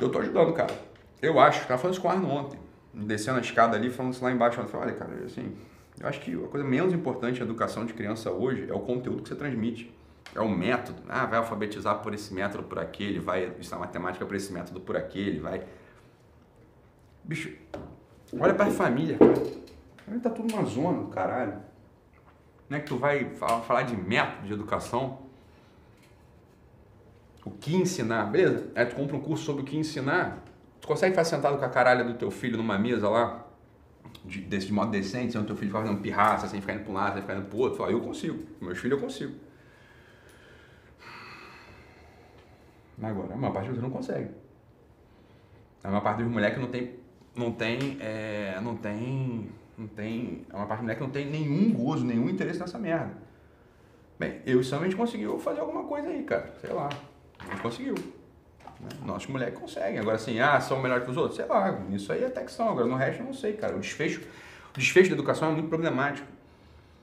Eu 0.00 0.10
tô 0.10 0.18
ajudando, 0.18 0.52
cara. 0.52 0.74
Eu 1.22 1.38
acho, 1.38 1.66
tava 1.66 1.78
falando 1.78 1.94
isso 1.94 2.02
com 2.02 2.08
o 2.08 2.10
Arno 2.10 2.28
ontem, 2.28 2.58
descendo 2.92 3.38
a 3.38 3.40
escada 3.40 3.76
ali, 3.76 3.90
falando 3.90 4.12
isso 4.12 4.24
lá 4.24 4.32
embaixo, 4.32 4.60
falei, 4.66 4.88
olha, 4.88 4.98
cara, 4.98 5.24
assim, 5.24 5.56
eu 6.00 6.08
acho 6.08 6.20
que 6.20 6.34
a 6.34 6.48
coisa 6.48 6.66
menos 6.66 6.92
importante 6.92 7.38
da 7.38 7.44
educação 7.44 7.86
de 7.86 7.94
criança 7.94 8.30
hoje 8.32 8.68
é 8.68 8.74
o 8.74 8.80
conteúdo 8.80 9.22
que 9.22 9.28
você 9.28 9.36
transmite. 9.36 9.94
É 10.34 10.40
o 10.40 10.48
método. 10.48 11.00
Ah, 11.08 11.26
vai 11.26 11.38
alfabetizar 11.38 12.00
por 12.00 12.12
esse 12.12 12.34
método, 12.34 12.64
por 12.64 12.80
aquele, 12.80 13.20
vai 13.20 13.54
ensinar 13.58 13.78
matemática 13.78 14.26
por 14.26 14.34
esse 14.34 14.52
método, 14.52 14.80
por 14.80 14.96
aquele, 14.96 15.38
vai. 15.38 15.62
Bicho, 17.22 17.56
olha 18.38 18.52
pra 18.52 18.66
família, 18.66 19.16
cara. 19.16 20.20
Tá 20.20 20.30
tudo 20.30 20.52
uma 20.52 20.64
zona 20.64 21.02
do 21.02 21.08
caralho. 21.08 21.73
Não 22.68 22.78
é 22.78 22.80
que 22.80 22.86
tu 22.86 22.96
vai 22.96 23.30
falar 23.34 23.82
de 23.82 23.96
método 23.96 24.46
de 24.46 24.52
educação? 24.52 25.18
O 27.44 27.50
que 27.50 27.76
ensinar, 27.76 28.24
beleza? 28.24 28.70
Aí 28.74 28.86
tu 28.86 28.96
compra 28.96 29.16
um 29.16 29.20
curso 29.20 29.44
sobre 29.44 29.62
o 29.62 29.64
que 29.64 29.76
ensinar. 29.76 30.42
Tu 30.80 30.88
consegue 30.88 31.12
ficar 31.12 31.24
sentado 31.24 31.58
com 31.58 31.64
a 31.64 31.68
caralha 31.68 32.02
do 32.02 32.14
teu 32.14 32.30
filho 32.30 32.56
numa 32.56 32.78
mesa 32.78 33.08
lá, 33.08 33.44
de, 34.24 34.40
desse, 34.40 34.66
de 34.66 34.72
modo 34.72 34.90
decente, 34.90 35.32
sem 35.32 35.40
o 35.40 35.44
teu 35.44 35.54
filho 35.54 35.70
ficar 35.70 35.82
fazendo 35.82 36.00
pirraça, 36.00 36.48
sem 36.48 36.60
ficar 36.60 36.74
indo 36.74 36.84
para 36.84 36.90
um 36.90 36.94
lado, 36.94 37.12
sem 37.14 37.22
ficar 37.22 37.36
indo 37.36 37.46
pro 37.46 37.58
outro? 37.58 37.78
Fala, 37.78 37.92
eu 37.92 38.00
consigo. 38.00 38.42
Meus 38.60 38.78
filhos 38.78 38.98
eu 38.98 39.04
consigo. 39.04 39.34
Agora, 43.02 43.34
a 43.34 43.36
maior 43.36 43.52
parte 43.52 43.70
dos 43.70 43.82
não 43.82 43.90
consegue. 43.90 44.30
A 45.82 45.88
maior 45.88 46.00
parte 46.00 46.22
dos 46.22 46.32
moleques 46.32 46.58
não 46.58 46.68
tem, 46.68 46.94
não 47.34 47.52
tem, 47.52 47.98
é, 48.00 48.58
não 48.62 48.76
tem, 48.76 49.50
não 49.76 49.86
tem, 49.86 50.46
a 50.50 50.54
maior 50.54 50.66
parte 50.66 50.78
dos 50.80 50.84
moleques 50.84 51.02
não 51.02 51.10
tem 51.10 51.26
nenhum 51.26 51.72
gozo, 51.72 52.04
nenhum 52.04 52.28
interesse 52.28 52.60
nessa 52.60 52.78
merda. 52.78 53.12
Bem, 54.18 54.40
eu 54.46 54.60
e 54.60 54.64
Sam 54.64 54.80
a 54.80 54.84
gente 54.84 54.96
conseguiu 54.96 55.38
fazer 55.38 55.60
alguma 55.60 55.84
coisa 55.84 56.08
aí, 56.08 56.22
cara, 56.22 56.54
sei 56.60 56.72
lá, 56.72 56.88
a 57.38 57.50
gente 57.50 57.60
conseguiu. 57.60 57.94
Né? 58.80 58.88
Nossos 59.04 59.28
moleques 59.28 59.58
conseguem. 59.58 59.98
Agora 59.98 60.16
assim, 60.16 60.38
ah, 60.38 60.60
são 60.60 60.80
melhores 60.80 61.04
que 61.04 61.10
os 61.10 61.16
outros? 61.16 61.36
Sei 61.36 61.46
lá, 61.46 61.80
isso 61.90 62.12
aí 62.12 62.24
até 62.24 62.42
que 62.42 62.52
são. 62.52 62.68
Agora 62.68 62.86
no 62.86 62.96
resto 62.96 63.20
eu 63.20 63.26
não 63.26 63.34
sei, 63.34 63.54
cara. 63.54 63.76
O 63.76 63.80
desfecho, 63.80 64.20
o 64.74 64.78
desfecho 64.78 65.10
da 65.10 65.14
educação 65.14 65.50
é 65.50 65.52
muito 65.52 65.68
problemático. 65.68 66.26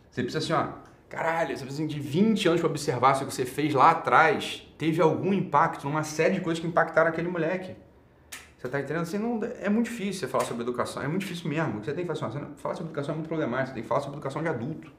Você 0.10 0.24
precisa 0.24 0.44
assim, 0.44 0.70
ó, 0.70 0.74
caralho, 1.10 1.56
você 1.56 1.64
precisa 1.64 1.88
de 1.88 2.00
20 2.00 2.48
anos 2.48 2.62
para 2.62 2.70
observar 2.70 3.16
se 3.16 3.24
o 3.24 3.28
que 3.28 3.34
você 3.34 3.46
fez 3.46 3.74
lá 3.74 3.92
atrás 3.92 4.68
teve 4.78 5.02
algum 5.02 5.34
impacto 5.34 5.86
numa 5.86 6.04
série 6.04 6.36
de 6.36 6.42
coisas 6.42 6.62
que 6.62 6.68
impactaram 6.68 7.10
aquele 7.10 7.28
moleque. 7.28 7.76
Você 8.62 8.70
tá 8.70 8.80
entendendo? 8.80 9.02
Assim, 9.02 9.18
não, 9.18 9.40
é 9.60 9.70
muito 9.70 9.90
difícil 9.90 10.20
você 10.20 10.28
falar 10.28 10.46
sobre 10.46 10.62
educação, 10.62 11.02
é 11.02 11.08
muito 11.08 11.22
difícil 11.22 11.50
mesmo. 11.50 11.84
Você 11.84 11.94
tem 11.94 12.06
que 12.06 12.14
fazer 12.14 12.26
assim, 12.26 12.46
falar 12.58 12.76
sobre 12.76 12.92
educação 12.92 13.14
é 13.14 13.18
muito 13.18 13.28
problemático, 13.28 13.70
você 13.70 13.74
tem 13.74 13.82
que 13.82 13.90
falar 13.90 14.02
sobre 14.02 14.18
educação 14.18 14.44
de 14.44 14.50
adulto. 14.50 14.92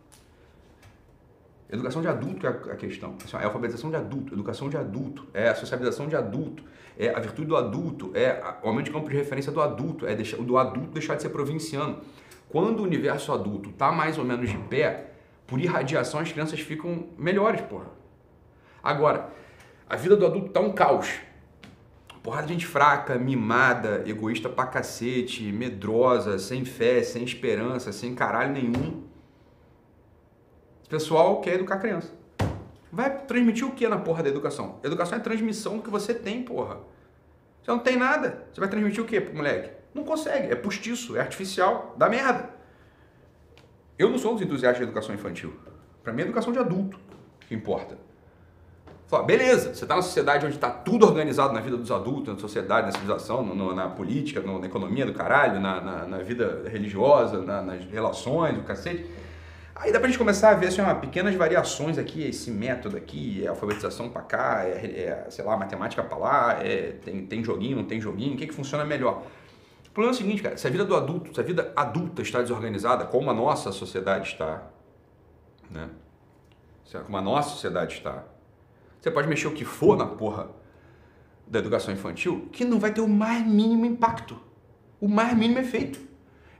Educação 1.70 2.02
de 2.02 2.08
adulto 2.08 2.44
é 2.44 2.50
a 2.50 2.76
questão. 2.76 3.16
Assim, 3.24 3.36
é 3.36 3.40
a 3.40 3.44
alfabetização 3.44 3.90
de 3.90 3.94
adulto, 3.94 4.34
educação 4.34 4.68
de 4.68 4.76
adulto, 4.76 5.28
é 5.32 5.48
a 5.48 5.54
socialização 5.54 6.08
de 6.08 6.16
adulto, 6.16 6.64
é 6.98 7.10
a 7.10 7.20
virtude 7.20 7.46
do 7.46 7.56
adulto, 7.56 8.10
é 8.14 8.42
o 8.64 8.66
aumento 8.66 8.86
de 8.86 8.90
campo 8.90 9.08
de 9.08 9.14
referência 9.14 9.52
do 9.52 9.62
adulto, 9.62 10.08
é 10.08 10.16
deixar, 10.16 10.38
do 10.38 10.58
adulto 10.58 10.90
deixar 10.90 11.14
de 11.14 11.22
ser 11.22 11.28
provinciano. 11.28 12.00
Quando 12.48 12.80
o 12.80 12.82
universo 12.82 13.32
adulto 13.32 13.70
está 13.70 13.92
mais 13.92 14.18
ou 14.18 14.24
menos 14.24 14.50
de 14.50 14.58
pé, 14.58 15.12
por 15.46 15.60
irradiação 15.60 16.18
as 16.18 16.32
crianças 16.32 16.58
ficam 16.58 17.06
melhores, 17.16 17.60
porra. 17.60 17.86
Agora, 18.82 19.30
a 19.88 19.94
vida 19.94 20.16
do 20.16 20.26
adulto 20.26 20.48
tá 20.48 20.58
um 20.58 20.72
caos. 20.72 21.20
Porrada 22.22 22.46
de 22.46 22.52
gente 22.52 22.66
fraca, 22.66 23.18
mimada, 23.18 24.04
egoísta 24.06 24.48
pra 24.48 24.66
cacete, 24.66 25.50
medrosa, 25.50 26.38
sem 26.38 26.64
fé, 26.64 27.02
sem 27.02 27.24
esperança, 27.24 27.92
sem 27.92 28.14
caralho 28.14 28.52
nenhum 28.52 29.12
pessoal 30.92 31.40
quer 31.40 31.54
educar 31.54 31.78
criança. 31.78 32.12
Vai 32.92 33.24
transmitir 33.24 33.66
o 33.66 33.72
que 33.72 33.88
na 33.88 33.96
porra 33.96 34.22
da 34.22 34.28
educação? 34.28 34.78
Educação 34.84 35.16
é 35.16 35.20
transmissão 35.22 35.78
do 35.78 35.82
que 35.82 35.88
você 35.88 36.12
tem, 36.12 36.42
porra. 36.42 36.80
Você 37.62 37.70
não 37.70 37.78
tem 37.78 37.96
nada. 37.96 38.46
Você 38.52 38.60
vai 38.60 38.68
transmitir 38.68 39.02
o 39.02 39.06
que 39.06 39.18
pro 39.18 39.34
moleque? 39.34 39.70
Não 39.94 40.04
consegue. 40.04 40.52
É 40.52 40.54
postiço, 40.54 41.16
é 41.16 41.20
artificial, 41.20 41.94
dá 41.96 42.10
merda. 42.10 42.50
Eu 43.98 44.10
não 44.10 44.18
sou 44.18 44.32
um 44.32 44.34
dos 44.34 44.42
entusiastas 44.42 44.78
de 44.80 44.84
educação 44.84 45.14
infantil. 45.14 45.54
Para 46.04 46.12
mim 46.12 46.20
é 46.20 46.24
educação 46.26 46.52
de 46.52 46.58
adulto 46.58 47.00
que 47.40 47.54
importa. 47.54 47.96
Fala, 49.12 49.24
beleza, 49.24 49.74
você 49.74 49.84
está 49.84 49.94
na 49.94 50.00
sociedade 50.00 50.46
onde 50.46 50.54
está 50.54 50.70
tudo 50.70 51.04
organizado 51.04 51.52
na 51.52 51.60
vida 51.60 51.76
dos 51.76 51.90
adultos, 51.90 52.32
na 52.32 52.40
sociedade, 52.40 52.86
na 52.86 52.92
civilização, 52.92 53.44
no, 53.44 53.74
na 53.74 53.86
política, 53.86 54.40
no, 54.40 54.58
na 54.58 54.64
economia 54.64 55.04
do 55.04 55.12
caralho, 55.12 55.60
na, 55.60 55.82
na, 55.82 56.06
na 56.06 56.18
vida 56.22 56.62
religiosa, 56.66 57.42
na, 57.42 57.60
nas 57.60 57.84
relações, 57.84 58.56
o 58.56 58.62
cacete. 58.62 59.04
Aí 59.74 59.92
dá 59.92 60.00
pra 60.00 60.08
gente 60.08 60.16
começar 60.16 60.52
a 60.52 60.54
ver 60.54 60.68
assim, 60.68 60.80
ó, 60.80 60.94
pequenas 60.94 61.34
variações 61.34 61.98
aqui, 61.98 62.22
esse 62.22 62.50
método 62.50 62.96
aqui, 62.96 63.44
é 63.44 63.48
alfabetização 63.48 64.08
para 64.08 64.22
cá, 64.22 64.64
é, 64.64 64.70
é, 64.70 65.26
sei 65.28 65.44
lá, 65.44 65.58
matemática 65.58 66.02
para 66.02 66.16
lá, 66.16 66.58
é, 66.62 66.92
tem, 67.04 67.26
tem 67.26 67.44
joguinho, 67.44 67.76
não 67.76 67.84
tem 67.84 68.00
joguinho, 68.00 68.32
o 68.32 68.36
que, 68.38 68.46
que 68.46 68.54
funciona 68.54 68.82
melhor? 68.82 69.24
O 69.88 69.90
problema 69.90 70.14
é 70.14 70.16
o 70.16 70.18
seguinte, 70.18 70.42
cara, 70.42 70.56
se 70.56 70.66
a 70.66 70.70
vida 70.70 70.86
do 70.86 70.96
adulto, 70.96 71.34
se 71.34 71.38
a 71.38 71.44
vida 71.44 71.70
adulta 71.76 72.22
está 72.22 72.40
desorganizada, 72.40 73.04
como 73.04 73.28
a 73.28 73.34
nossa 73.34 73.72
sociedade 73.72 74.30
está, 74.30 74.62
né? 75.70 75.90
Como 77.04 77.16
a 77.18 77.22
nossa 77.22 77.50
sociedade 77.50 77.94
está, 77.94 78.24
você 79.02 79.10
pode 79.10 79.26
mexer 79.26 79.48
o 79.48 79.50
que 79.50 79.64
for 79.64 79.96
na 79.96 80.06
porra 80.06 80.48
da 81.44 81.58
educação 81.58 81.92
infantil, 81.92 82.48
que 82.52 82.64
não 82.64 82.78
vai 82.78 82.92
ter 82.92 83.00
o 83.00 83.08
mais 83.08 83.44
mínimo 83.44 83.84
impacto, 83.84 84.38
o 85.00 85.08
mais 85.08 85.36
mínimo 85.36 85.58
efeito. 85.58 85.98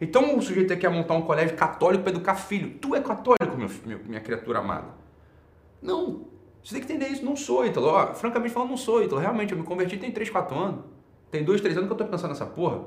Então 0.01 0.37
o 0.37 0.43
sujeito 0.43 0.77
quer 0.77 0.91
montar 0.91 1.15
um 1.15 1.23
colégio 1.23 1.57
católico 1.57 2.03
para 2.03 2.11
educar 2.11 2.35
filho. 2.35 2.77
Tu 2.81 2.97
é 2.97 3.01
católico, 3.01 3.57
meu, 3.57 3.71
meu, 3.87 4.01
minha 4.05 4.21
criatura 4.21 4.59
amada? 4.59 4.89
Não. 5.81 6.27
Você 6.65 6.75
tem 6.75 6.85
que 6.85 6.93
entender 6.93 7.13
isso. 7.13 7.25
Não 7.25 7.37
sou, 7.37 7.65
Ítalo. 7.65 7.87
Ó, 7.87 8.13
francamente 8.13 8.53
falando, 8.53 8.71
não 8.71 8.77
sou, 8.77 9.05
Ítalo. 9.05 9.21
Realmente, 9.21 9.53
eu 9.53 9.59
me 9.59 9.65
converti 9.65 9.97
tem 9.97 10.11
3, 10.11 10.29
4 10.29 10.59
anos. 10.59 10.85
Tem 11.31 11.45
2, 11.45 11.61
3 11.61 11.77
anos 11.77 11.87
que 11.87 11.93
eu 11.93 11.99
tô 11.99 12.05
pensando 12.05 12.31
nessa 12.31 12.47
porra. 12.47 12.83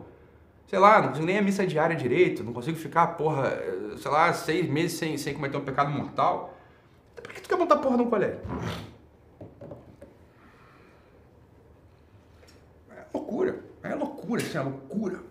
Sei 0.68 0.78
lá, 0.78 1.02
não 1.02 1.08
consigo 1.10 1.26
nem 1.26 1.38
a 1.38 1.42
missa 1.42 1.66
diária 1.66 1.96
direito. 1.96 2.44
Não 2.44 2.52
consigo 2.52 2.78
ficar, 2.78 3.08
porra, 3.08 3.58
sei 3.98 4.12
lá, 4.12 4.34
seis 4.34 4.70
meses 4.70 4.98
sem, 4.98 5.18
sem 5.18 5.34
cometer 5.34 5.56
um 5.56 5.62
pecado 5.62 5.90
mortal. 5.90 6.54
Então, 7.14 7.24
por 7.24 7.34
que 7.34 7.42
tu 7.42 7.48
quer 7.48 7.58
montar 7.58 7.78
porra 7.78 7.96
num 7.96 8.10
colégio? 8.10 8.40
Loucura. 13.16 13.64
É 13.82 13.96
loucura, 13.96 14.42
isso 14.42 14.58
é 14.58 14.62
loucura. 14.62 15.24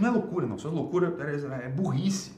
Não 0.00 0.08
é 0.08 0.10
loucura, 0.10 0.46
não. 0.46 0.56
Isso 0.56 0.68
é 0.68 0.70
loucura, 0.70 1.14
é 1.62 1.68
burrice. 1.68 2.32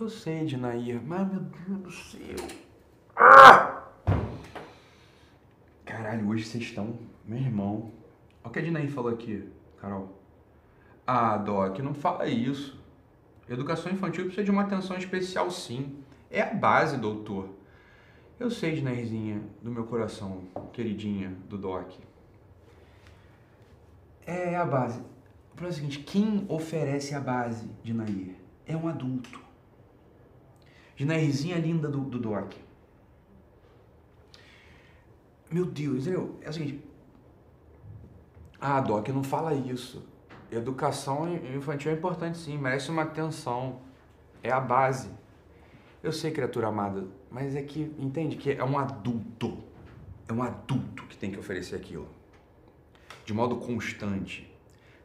Eu 0.00 0.08
sei, 0.08 0.46
Dinair, 0.46 0.98
mas 1.04 1.30
meu 1.30 1.40
Deus 1.40 1.82
do 1.82 1.92
céu. 1.92 2.48
Ah! 3.14 3.84
Caralho, 5.84 6.26
hoje 6.26 6.46
vocês 6.46 6.64
estão, 6.64 6.98
meu 7.26 7.38
irmão. 7.38 7.99
Olha 8.42 8.50
o 8.50 8.50
que 8.50 8.58
a 8.58 8.62
Dinair 8.62 8.90
falou 8.90 9.12
aqui, 9.12 9.48
Carol. 9.80 10.20
Ah, 11.06 11.36
Doc, 11.36 11.78
não 11.80 11.94
fala 11.94 12.26
isso. 12.26 12.78
Educação 13.48 13.90
infantil 13.90 14.24
precisa 14.24 14.44
de 14.44 14.50
uma 14.50 14.62
atenção 14.62 14.96
especial, 14.96 15.50
sim. 15.50 15.96
É 16.30 16.40
a 16.40 16.54
base, 16.54 16.96
doutor. 16.96 17.48
Eu 18.38 18.50
sei, 18.50 18.76
Dinairzinha, 18.76 19.42
do 19.60 19.70
meu 19.70 19.84
coração, 19.84 20.42
queridinha 20.72 21.36
do 21.48 21.58
Doc. 21.58 21.90
É 24.24 24.56
a 24.56 24.64
base. 24.64 25.00
O 25.00 25.56
problema 25.56 25.68
é 25.68 25.70
o 25.70 25.74
seguinte, 25.74 25.98
quem 25.98 26.46
oferece 26.48 27.14
a 27.14 27.20
base, 27.20 27.68
Dinair, 27.82 28.36
é 28.66 28.76
um 28.76 28.88
adulto. 28.88 29.40
Dinairzinha 30.94 31.58
linda 31.58 31.88
do, 31.88 32.00
do 32.00 32.18
Doc. 32.18 32.52
Meu 35.50 35.66
Deus, 35.66 36.06
entendeu? 36.06 36.38
É 36.40 36.48
o 36.48 36.52
seguinte. 36.52 36.89
Ah, 38.60 38.80
Doc, 38.80 39.08
não 39.08 39.24
fala 39.24 39.54
isso. 39.54 40.06
Educação 40.50 41.34
infantil 41.56 41.92
é 41.92 41.94
importante 41.94 42.36
sim, 42.36 42.58
merece 42.58 42.90
uma 42.90 43.02
atenção. 43.02 43.80
É 44.42 44.50
a 44.50 44.60
base. 44.60 45.08
Eu 46.02 46.12
sei, 46.12 46.30
criatura 46.30 46.68
amada, 46.68 47.06
mas 47.30 47.56
é 47.56 47.62
que, 47.62 47.94
entende 47.98 48.36
que 48.36 48.52
é 48.52 48.64
um 48.64 48.78
adulto. 48.78 49.64
É 50.28 50.32
um 50.32 50.42
adulto 50.42 51.04
que 51.06 51.16
tem 51.16 51.30
que 51.30 51.38
oferecer 51.38 51.76
aquilo. 51.76 52.08
De 53.24 53.32
modo 53.32 53.56
constante, 53.56 54.50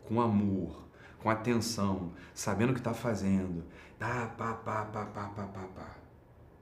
com 0.05 0.19
amor, 0.19 0.83
com 1.19 1.29
atenção, 1.29 2.11
sabendo 2.33 2.71
o 2.71 2.73
que 2.73 2.79
está 2.79 2.93
fazendo. 2.93 3.63
Ah, 3.99 4.29
pá, 4.37 4.53
pá, 4.53 4.85
pá, 4.85 5.05
pá, 5.05 5.27
pá, 5.27 5.43
pá, 5.47 5.67
pá. 5.75 5.95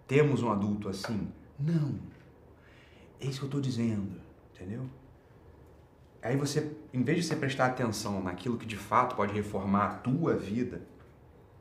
Temos 0.08 0.44
um 0.44 0.52
adulto 0.52 0.90
assim? 0.90 1.32
Não. 1.60 2.00
É 3.20 3.26
isso 3.26 3.40
que 3.40 3.46
eu 3.46 3.48
estou 3.48 3.62
dizendo, 3.62 4.22
entendeu? 4.54 4.88
Aí 6.24 6.38
você, 6.38 6.72
em 6.94 7.04
vez 7.04 7.18
de 7.18 7.26
você 7.26 7.36
prestar 7.36 7.66
atenção 7.66 8.24
naquilo 8.24 8.58
que 8.58 8.66
de 8.66 8.78
fato 8.78 9.14
pode 9.14 9.34
reformar 9.34 9.86
a 9.86 9.94
tua 9.96 10.36
vida, 10.36 10.82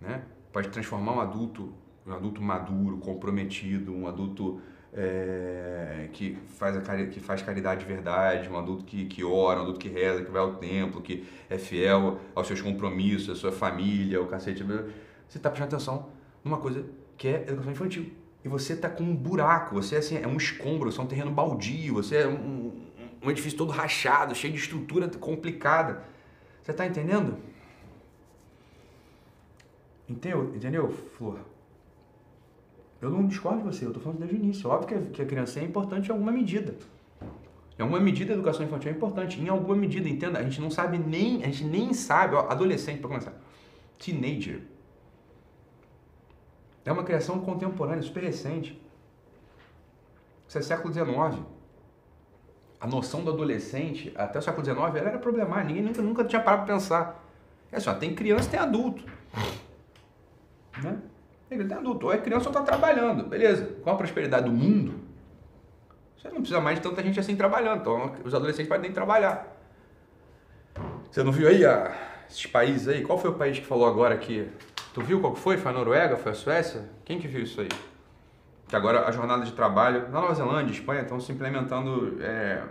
né? 0.00 0.22
Pode 0.52 0.68
transformar 0.68 1.14
um 1.14 1.20
adulto, 1.20 1.72
um 2.06 2.12
adulto 2.12 2.40
maduro, 2.40 2.98
comprometido, 2.98 3.92
um 3.92 4.06
adulto 4.06 4.60
é, 4.92 6.08
que, 6.12 6.38
faz 6.58 6.76
a, 6.76 7.06
que 7.06 7.18
faz 7.18 7.42
caridade 7.42 7.80
de 7.80 7.86
verdade, 7.86 8.48
um 8.48 8.56
adulto 8.56 8.84
que, 8.84 9.06
que 9.06 9.24
ora, 9.24 9.58
um 9.58 9.62
adulto 9.62 9.80
que 9.80 9.88
reza, 9.88 10.22
que 10.24 10.30
vai 10.30 10.40
ao 10.40 10.54
templo, 10.54 11.02
que 11.02 11.26
é 11.50 11.58
fiel 11.58 12.20
aos 12.32 12.46
seus 12.46 12.60
compromissos, 12.60 13.30
à 13.30 13.34
sua 13.34 13.50
família, 13.50 14.22
o 14.22 14.26
cacete. 14.26 14.62
Você 14.62 15.38
está 15.38 15.50
prestando 15.50 15.74
atenção 15.74 16.10
numa 16.44 16.58
coisa 16.58 16.86
que 17.16 17.26
é 17.26 17.42
educação 17.48 17.72
infantil. 17.72 18.12
E 18.44 18.48
você 18.48 18.74
está 18.74 18.88
com 18.88 19.02
um 19.02 19.14
buraco, 19.14 19.74
você 19.74 19.96
é, 19.96 19.98
assim, 19.98 20.16
é 20.16 20.26
um 20.26 20.36
escombro, 20.36 20.90
você 20.90 21.00
é 21.00 21.02
um 21.02 21.06
terreno 21.06 21.30
baldio, 21.30 21.94
você 21.94 22.18
é 22.18 22.28
um, 22.28 22.72
um 23.23 23.31
edifício 23.31 23.57
todo 23.57 23.70
rachado, 23.70 24.35
cheio 24.35 24.53
de 24.53 24.59
estrutura 24.59 25.09
complicada. 25.09 26.05
Você 26.62 26.73
está 26.73 26.87
entendendo? 26.87 27.39
Entendeu, 30.09 30.55
entendeu, 30.55 30.91
Flor? 30.91 31.39
Eu 33.01 33.11
não 33.11 33.27
discordo 33.27 33.59
de 33.59 33.64
você, 33.64 33.85
eu 33.85 33.89
estou 33.89 34.03
falando 34.03 34.18
desde 34.18 34.37
o 34.37 34.39
início. 34.39 34.68
Óbvio 34.68 35.11
que 35.11 35.23
a 35.23 35.27
criança 35.27 35.61
é 35.61 35.64
importante 35.64 36.09
em 36.09 36.12
alguma 36.12 36.31
medida. 36.31 36.75
Em 37.79 37.83
alguma 37.83 38.01
medida 38.01 38.33
a 38.33 38.35
educação 38.35 38.64
infantil 38.64 38.93
é 38.93 38.95
importante. 38.95 39.41
Em 39.41 39.49
alguma 39.49 39.75
medida, 39.75 40.09
entenda, 40.09 40.39
a 40.39 40.43
gente 40.43 40.61
não 40.61 40.70
sabe 40.70 40.99
nem, 40.99 41.43
a 41.43 41.47
gente 41.47 41.64
nem 41.64 41.93
sabe, 41.95 42.35
ó, 42.35 42.49
adolescente 42.49 43.01
para 43.01 43.09
começar, 43.09 43.35
teenager. 43.99 44.61
É 46.85 46.93
uma 46.93 47.03
criação 47.03 47.41
contemporânea, 47.41 48.03
super 48.03 48.23
recente. 48.23 48.81
Isso 50.47 50.59
é 50.59 50.62
século 50.62 50.93
XIX. 50.93 51.43
A 52.83 52.87
noção 52.89 53.22
do 53.22 53.30
adolescente, 53.30 54.12
até 54.16 54.41
o 54.41 54.43
século 54.43 54.64
XIX, 54.64 54.78
ela 54.97 55.11
era 55.11 55.18
problemática. 55.18 55.68
Ninguém 55.68 55.85
nunca, 55.85 56.03
nunca 56.03 56.24
tinha 56.24 56.43
parado 56.43 56.64
para 56.64 56.74
pensar. 56.74 57.24
É 57.70 57.78
só, 57.78 57.95
tem 57.95 58.12
criança 58.12 58.51
tem 58.51 58.59
adulto. 58.59 59.05
Né? 60.83 60.99
Ele 61.49 61.64
tem 61.64 61.76
adulto, 61.76 62.07
ou 62.07 62.12
é 62.12 62.18
criança 62.18 62.49
ou 62.49 62.51
está 62.51 62.61
trabalhando. 62.61 63.22
Beleza. 63.28 63.76
Com 63.85 63.91
a 63.91 63.95
prosperidade 63.95 64.47
do 64.47 64.51
mundo, 64.51 64.95
você 66.18 66.26
não 66.26 66.39
precisa 66.39 66.61
mais 66.61 66.78
de 66.78 66.83
tanta 66.83 67.01
gente 67.05 67.20
assim 67.20 67.37
trabalhando. 67.37 67.83
Então, 67.83 68.16
os 68.24 68.35
adolescentes 68.35 68.68
podem 68.68 68.91
trabalhar. 68.91 69.57
Você 71.09 71.22
não 71.22 71.30
viu 71.30 71.47
aí 71.47 71.64
a, 71.64 71.97
esses 72.28 72.47
países 72.47 72.89
aí? 72.89 73.05
Qual 73.05 73.16
foi 73.16 73.30
o 73.30 73.35
país 73.35 73.61
que 73.61 73.64
falou 73.64 73.87
agora 73.87 74.16
que... 74.16 74.49
Tu 74.93 75.01
viu 75.03 75.20
qual 75.20 75.37
foi? 75.37 75.57
Foi 75.57 75.70
a 75.70 75.74
Noruega? 75.74 76.16
Foi 76.16 76.33
a 76.33 76.35
Suécia? 76.35 76.91
Quem 77.05 77.20
que 77.20 77.28
viu 77.28 77.45
isso 77.45 77.61
aí? 77.61 77.68
Que 78.73 78.77
agora 78.77 79.07
a 79.07 79.11
jornada 79.11 79.45
de 79.45 79.53
trabalho... 79.53 80.09
Na 80.09 80.23
Nova 80.23 80.33
Zelândia, 80.33 80.73
Espanha, 80.73 81.03
estão 81.03 81.20
se 81.20 81.31
implementando... 81.31 82.16
É, 82.23 82.64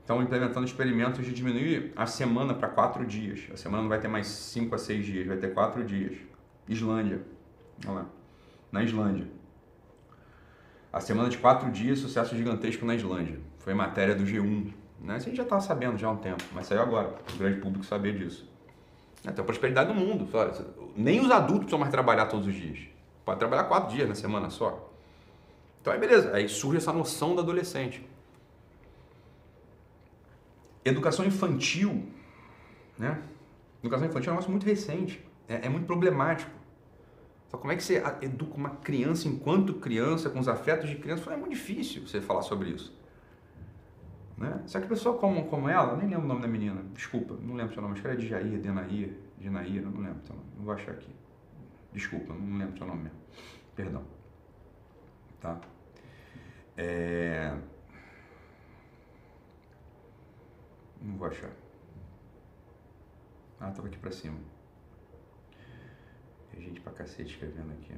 estão 0.00 0.20
implementando 0.20 0.66
experimentos 0.66 1.24
de 1.24 1.32
diminuir 1.32 1.92
a 1.94 2.06
semana 2.06 2.52
para 2.52 2.66
quatro 2.66 3.06
dias. 3.06 3.46
A 3.52 3.56
semana 3.56 3.84
não 3.84 3.88
vai 3.88 4.00
ter 4.00 4.08
mais 4.08 4.26
cinco 4.26 4.74
a 4.74 4.78
seis 4.78 5.06
dias, 5.06 5.28
vai 5.28 5.36
ter 5.36 5.54
quatro 5.54 5.84
dias. 5.84 6.18
Islândia. 6.68 7.22
Olha 7.86 7.98
lá. 7.98 8.06
Na 8.72 8.82
Islândia. 8.82 9.28
A 10.92 10.98
semana 10.98 11.28
de 11.28 11.38
quatro 11.38 11.70
dias, 11.70 12.00
sucesso 12.00 12.36
gigantesco 12.36 12.84
na 12.84 12.96
Islândia. 12.96 13.38
Foi 13.58 13.74
matéria 13.74 14.16
do 14.16 14.24
G1. 14.24 14.72
Né? 15.02 15.18
Isso 15.18 15.26
a 15.26 15.28
gente 15.28 15.36
já 15.36 15.44
estava 15.44 15.60
sabendo 15.60 15.96
já 15.96 16.08
há 16.08 16.10
um 16.10 16.16
tempo, 16.16 16.42
mas 16.52 16.66
saiu 16.66 16.82
agora, 16.82 17.14
o 17.32 17.38
grande 17.38 17.60
público 17.60 17.84
saber 17.84 18.18
disso. 18.18 18.50
Até 19.24 19.40
a 19.40 19.44
prosperidade 19.44 19.92
do 19.92 19.94
mundo. 19.94 20.28
Nem 20.96 21.20
os 21.20 21.30
adultos 21.30 21.58
precisam 21.58 21.78
mais 21.78 21.92
trabalhar 21.92 22.26
todos 22.26 22.48
os 22.48 22.54
dias. 22.54 22.90
Pode 23.30 23.38
trabalhar 23.38 23.62
quatro 23.62 23.94
dias 23.94 24.08
na 24.08 24.14
semana 24.16 24.50
só. 24.50 24.90
Então 25.80 25.92
aí 25.92 26.00
beleza, 26.00 26.34
aí 26.34 26.48
surge 26.48 26.78
essa 26.78 26.92
noção 26.92 27.36
do 27.36 27.40
adolescente. 27.40 28.04
Educação 30.84 31.24
infantil, 31.24 32.08
né? 32.98 33.22
Educação 33.84 34.08
infantil 34.08 34.30
é 34.30 34.32
um 34.32 34.34
negócio 34.34 34.50
muito 34.50 34.66
recente, 34.66 35.24
é, 35.48 35.66
é 35.66 35.68
muito 35.68 35.86
problemático. 35.86 36.50
Então, 37.46 37.60
como 37.60 37.72
é 37.72 37.76
que 37.76 37.84
você 37.84 38.02
educa 38.20 38.56
uma 38.56 38.70
criança 38.70 39.28
enquanto 39.28 39.74
criança, 39.74 40.28
com 40.28 40.40
os 40.40 40.48
afetos 40.48 40.90
de 40.90 40.96
criança? 40.96 41.32
É 41.32 41.36
muito 41.36 41.52
difícil 41.52 42.04
você 42.04 42.20
falar 42.20 42.42
sobre 42.42 42.70
isso. 42.70 42.92
Né? 44.36 44.60
Só 44.66 44.80
que 44.80 44.88
pessoa 44.88 45.16
como, 45.16 45.44
como 45.44 45.68
ela, 45.68 45.96
nem 45.96 46.08
lembro 46.08 46.24
o 46.24 46.28
nome 46.28 46.42
da 46.42 46.48
menina, 46.48 46.82
desculpa, 46.94 47.36
não 47.40 47.54
lembro 47.54 47.74
seu 47.74 47.80
nome, 47.80 47.92
acho 47.92 48.02
que 48.02 48.08
era 48.08 48.16
de 48.16 48.26
Jair, 48.26 48.58
Denair, 48.58 49.16
Denair, 49.38 49.82
não 49.82 49.92
lembro 49.92 50.20
nome, 50.28 50.42
não 50.56 50.64
vou 50.64 50.74
achar 50.74 50.90
aqui. 50.90 51.14
Desculpa, 51.92 52.32
não 52.32 52.58
lembro 52.58 52.76
seu 52.78 52.86
nome 52.86 53.04
mesmo. 53.04 53.18
Perdão. 53.74 54.04
Tá? 55.40 55.60
É... 56.76 57.56
Não 61.00 61.16
vou 61.16 61.26
achar. 61.26 61.50
Ah, 63.58 63.70
tava 63.70 63.88
aqui 63.88 63.98
pra 63.98 64.10
cima. 64.10 64.38
Tem 66.50 66.60
gente 66.62 66.80
pra 66.80 66.92
cacete 66.92 67.30
escrevendo 67.30 67.72
aqui. 67.72 67.94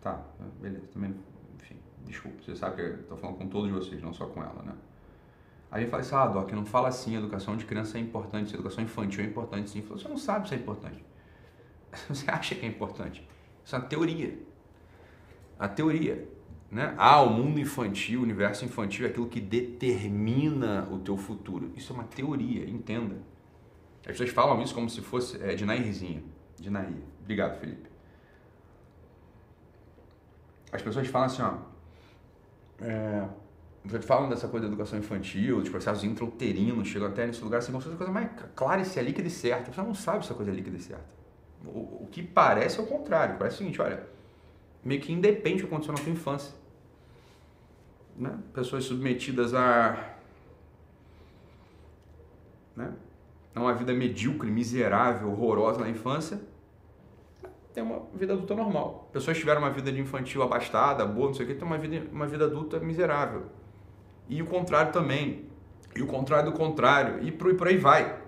Tá, 0.00 0.24
beleza. 0.60 0.86
Também, 0.88 1.14
enfim, 1.56 1.76
desculpa. 2.04 2.42
Você 2.42 2.56
sabe 2.56 2.76
que 2.76 2.82
eu 2.82 3.02
tô 3.08 3.16
falando 3.16 3.38
com 3.38 3.48
todos 3.48 3.70
vocês, 3.70 4.02
não 4.02 4.12
só 4.12 4.26
com 4.26 4.42
ela, 4.42 4.62
né? 4.62 4.74
Aí 5.70 5.82
ele 5.82 5.90
fala 5.90 6.00
assim, 6.02 6.14
ah, 6.14 6.26
Doc, 6.26 6.50
não 6.52 6.64
fala 6.64 6.88
assim, 6.88 7.16
educação 7.16 7.56
de 7.56 7.66
criança 7.66 7.98
é 7.98 8.00
importante, 8.00 8.54
educação 8.54 8.82
infantil 8.82 9.22
é 9.22 9.26
importante 9.26 9.68
sim. 9.68 9.82
Você 9.82 10.08
não 10.08 10.16
sabe 10.16 10.48
se 10.48 10.54
é 10.54 10.58
importante. 10.58 11.04
Você 12.08 12.30
acha 12.30 12.54
que 12.54 12.64
é 12.64 12.68
importante. 12.68 13.26
Isso 13.64 13.74
é 13.74 13.78
uma 13.78 13.86
teoria. 13.86 14.38
A 15.58 15.68
teoria. 15.68 16.28
Né? 16.70 16.94
Ah, 16.98 17.22
o 17.22 17.30
mundo 17.30 17.58
infantil, 17.58 18.20
o 18.20 18.22
universo 18.22 18.64
infantil 18.64 19.06
é 19.06 19.08
aquilo 19.08 19.26
que 19.26 19.40
determina 19.40 20.86
o 20.90 20.98
teu 20.98 21.16
futuro. 21.16 21.72
Isso 21.74 21.92
é 21.92 21.96
uma 21.96 22.04
teoria, 22.04 22.68
entenda. 22.68 23.16
As 24.00 24.12
pessoas 24.12 24.30
falam 24.30 24.62
isso 24.62 24.74
como 24.74 24.88
se 24.88 25.00
fosse 25.00 25.42
é, 25.42 25.54
de 25.54 25.64
Nairzinha. 25.64 26.22
De 26.56 26.70
Nair. 26.70 27.02
Obrigado, 27.20 27.58
Felipe. 27.58 27.88
As 30.72 30.82
pessoas 30.82 31.06
falam 31.08 31.26
assim, 31.26 31.42
ó. 31.42 31.54
É, 32.80 33.26
falam 34.02 34.28
dessa 34.28 34.48
coisa 34.48 34.66
da 34.66 34.72
educação 34.72 34.98
infantil, 34.98 35.60
dos 35.60 35.68
processos 35.68 36.04
intrauterinos, 36.04 36.88
chegam 36.88 37.08
até 37.08 37.26
nesse 37.26 37.42
lugar 37.42 37.58
assim, 37.58 37.72
como 37.72 37.82
se 37.82 37.88
fosse 37.88 37.94
a 37.94 37.98
coisa 37.98 38.12
mais 38.12 38.30
clara 38.54 38.84
se 38.84 38.98
é 38.98 39.02
líquida 39.02 39.28
e 39.28 39.30
certa. 39.30 39.72
Você 39.72 39.80
não 39.80 39.94
sabe 39.94 40.26
se 40.26 40.32
a 40.32 40.34
coisa 40.34 40.50
é 40.50 40.54
líquida 40.54 40.76
e 40.76 40.80
certa. 40.80 41.18
O, 41.64 42.04
o 42.04 42.08
que 42.10 42.22
parece 42.22 42.78
é 42.78 42.82
o 42.82 42.86
contrário. 42.86 43.36
Parece 43.38 43.56
o 43.56 43.58
seguinte, 43.58 43.80
olha, 43.80 44.06
meio 44.84 45.00
que 45.00 45.12
independe 45.12 45.62
do 45.62 45.68
que 45.68 45.74
aconteceu 45.74 45.94
na 45.94 46.00
tua 46.00 46.12
infância. 46.12 46.54
Né? 48.16 48.36
Pessoas 48.52 48.84
submetidas 48.84 49.54
a, 49.54 50.14
né? 52.76 52.92
a 53.54 53.60
uma 53.60 53.74
vida 53.74 53.92
medíocre, 53.92 54.50
miserável, 54.50 55.30
horrorosa 55.30 55.80
na 55.80 55.88
infância, 55.88 56.40
tem 57.72 57.82
uma 57.82 58.02
vida 58.14 58.32
adulta 58.32 58.54
normal. 58.54 59.08
Pessoas 59.12 59.38
tiveram 59.38 59.60
uma 59.60 59.70
vida 59.70 59.92
de 59.92 60.00
infantil 60.00 60.42
abastada, 60.42 61.06
boa, 61.06 61.28
não 61.28 61.34
sei 61.34 61.44
o 61.44 61.48
que, 61.48 61.54
tem 61.54 61.66
uma 61.66 61.78
vida, 61.78 62.06
uma 62.10 62.26
vida 62.26 62.44
adulta 62.44 62.80
miserável. 62.80 63.44
E 64.28 64.42
o 64.42 64.46
contrário 64.46 64.92
também. 64.92 65.46
E 65.94 66.02
o 66.02 66.06
contrário 66.06 66.50
do 66.50 66.56
contrário. 66.56 67.22
E 67.22 67.30
por, 67.30 67.50
e 67.50 67.54
por 67.54 67.68
aí 67.68 67.76
vai. 67.76 68.18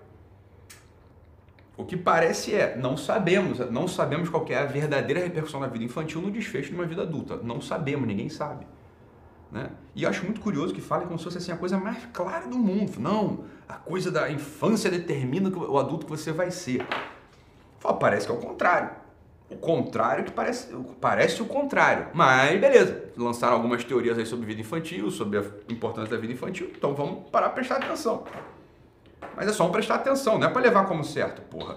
O 1.81 1.85
que 1.87 1.97
parece 1.97 2.55
é, 2.55 2.77
não 2.77 2.95
sabemos, 2.95 3.59
não 3.71 3.89
sabemos 3.89 4.29
qual 4.29 4.45
é 4.51 4.57
a 4.57 4.67
verdadeira 4.67 5.19
repercussão 5.19 5.61
da 5.61 5.67
vida 5.67 5.83
infantil 5.83 6.21
no 6.21 6.31
desfecho 6.31 6.69
de 6.69 6.75
uma 6.75 6.85
vida 6.85 7.03
adulta. 7.03 7.39
Não 7.39 7.59
sabemos, 7.59 8.07
ninguém 8.07 8.29
sabe. 8.29 8.67
Né? 9.51 9.71
E 9.97 10.05
acho 10.05 10.23
muito 10.25 10.43
curioso 10.43 10.75
que 10.75 10.83
falem 10.83 11.07
como 11.07 11.19
se 11.19 11.25
fosse 11.25 11.39
assim, 11.39 11.53
a 11.53 11.57
coisa 11.57 11.79
mais 11.79 12.05
clara 12.13 12.47
do 12.47 12.59
mundo. 12.59 13.01
Não, 13.01 13.45
a 13.67 13.77
coisa 13.77 14.11
da 14.11 14.31
infância 14.31 14.91
determina 14.91 15.49
o 15.49 15.79
adulto 15.79 16.05
que 16.05 16.11
você 16.11 16.33
vai 16.33 16.51
ser. 16.51 16.87
Fala, 17.79 17.97
parece 17.97 18.27
que 18.27 18.33
é 18.33 18.35
o 18.35 18.39
contrário. 18.39 18.91
O 19.49 19.57
contrário 19.57 20.25
que 20.25 20.33
parece, 20.33 20.69
parece 21.01 21.41
o 21.41 21.47
contrário. 21.47 22.09
Mas 22.13 22.61
beleza, 22.61 23.11
lançaram 23.17 23.55
algumas 23.55 23.83
teorias 23.83 24.19
aí 24.19 24.27
sobre 24.27 24.45
vida 24.45 24.61
infantil, 24.61 25.11
sobre 25.11 25.39
a 25.39 25.45
importância 25.71 26.11
da 26.11 26.21
vida 26.21 26.35
infantil, 26.35 26.71
então 26.77 26.95
vamos 26.95 27.31
parar 27.31 27.47
para 27.47 27.55
prestar 27.55 27.77
atenção. 27.77 28.25
Mas 29.37 29.49
é 29.49 29.53
só 29.53 29.67
um 29.67 29.73
prestar 29.73 29.97
atenção, 29.97 30.39
não 30.39 30.47
é 30.47 30.51
para 30.51 30.63
levar 30.63 30.87
como 30.87 31.05
certo, 31.05 31.43
porra. 31.43 31.77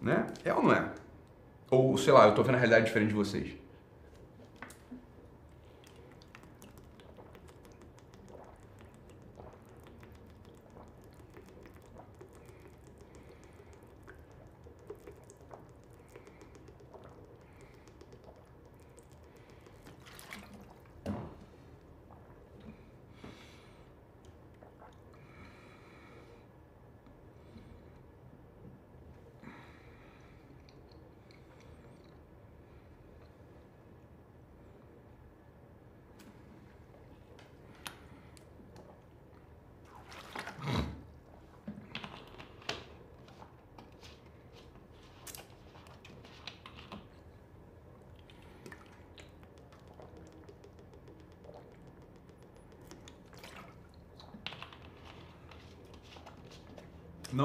Né? 0.00 0.26
É 0.44 0.52
ou 0.52 0.62
não 0.62 0.72
é? 0.72 0.88
Ou, 1.70 1.96
sei 1.96 2.12
lá, 2.12 2.26
eu 2.26 2.34
tô 2.34 2.42
vendo 2.42 2.56
a 2.56 2.58
realidade 2.58 2.86
diferente 2.86 3.08
de 3.08 3.14
vocês. 3.14 3.63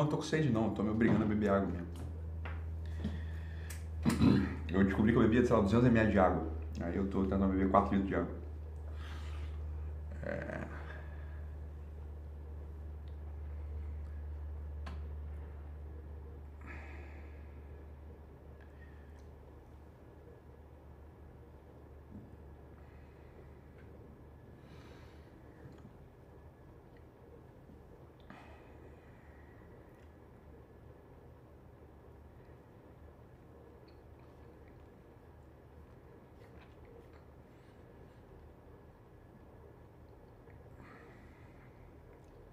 Tô 0.09 0.17
com 0.17 0.23
sede 0.23 0.51
não, 0.51 0.71
tô 0.71 0.83
me 0.83 0.89
obrigando 0.89 1.23
a 1.23 1.27
beber 1.27 1.49
água 1.49 1.69
mesmo. 1.69 1.87
Eu 4.67 4.83
descobri 4.83 5.11
que 5.11 5.17
eu 5.17 5.23
bebia, 5.23 5.45
sei 5.45 5.55
lá, 5.55 5.63
200ml 5.63 6.11
de 6.11 6.19
água. 6.19 6.47
Aí 6.81 6.95
eu 6.95 7.07
tô 7.07 7.23
tentando 7.23 7.47
beber 7.47 7.69
4 7.69 7.93
litros 7.93 8.09
de 8.09 8.15
água. 8.15 8.31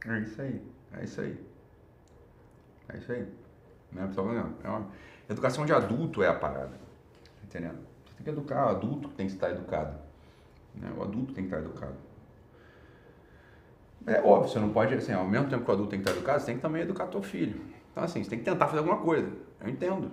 É 0.09 0.20
isso 0.20 0.40
aí, 0.40 0.62
é 0.92 1.04
isso 1.04 1.20
aí. 1.20 1.46
É 2.88 2.96
isso 2.96 3.12
aí. 3.12 3.26
Né? 3.92 4.11
É 4.62 4.68
uma... 4.68 4.86
Educação 5.28 5.66
de 5.66 5.72
adulto 5.72 6.22
é 6.22 6.28
a 6.28 6.34
parada. 6.34 6.70
Tá 6.70 7.42
entendendo? 7.44 7.78
Você 8.04 8.14
tem 8.16 8.24
que 8.24 8.30
educar 8.30 8.66
o 8.66 8.68
adulto 8.68 9.09
tem 9.11 9.26
que 9.26 9.32
estar 9.32 9.50
educado. 9.50 9.98
Né? 10.74 10.92
O 10.96 11.02
adulto 11.02 11.32
tem 11.32 11.44
que 11.44 11.54
estar 11.54 11.59
educado. 11.59 11.96
É 14.07 14.20
óbvio, 14.20 14.48
você 14.48 14.61
não 14.61 14.72
pode, 14.72 14.94
assim, 14.94 15.12
ao 15.12 15.26
mesmo 15.26 15.48
tempo 15.48 15.64
que 15.64 15.70
o 15.70 15.74
adulto 15.74 15.90
tem 15.90 16.00
que 16.00 16.09
estar 16.09 16.16
educado, 16.16 16.38
você 16.38 16.46
tem 16.46 16.57
que 16.57 16.62
também 16.62 16.82
educar 16.82 17.09
teu 17.09 17.22
filho. 17.22 17.61
Então, 17.90 18.04
assim, 18.04 18.22
você 18.22 18.30
tem 18.30 18.38
que 18.38 18.44
tentar 18.44 18.66
fazer 18.66 18.78
alguma 18.78 18.98
coisa. 18.98 19.28
Eu 19.61 19.68
entendo. 19.68 20.12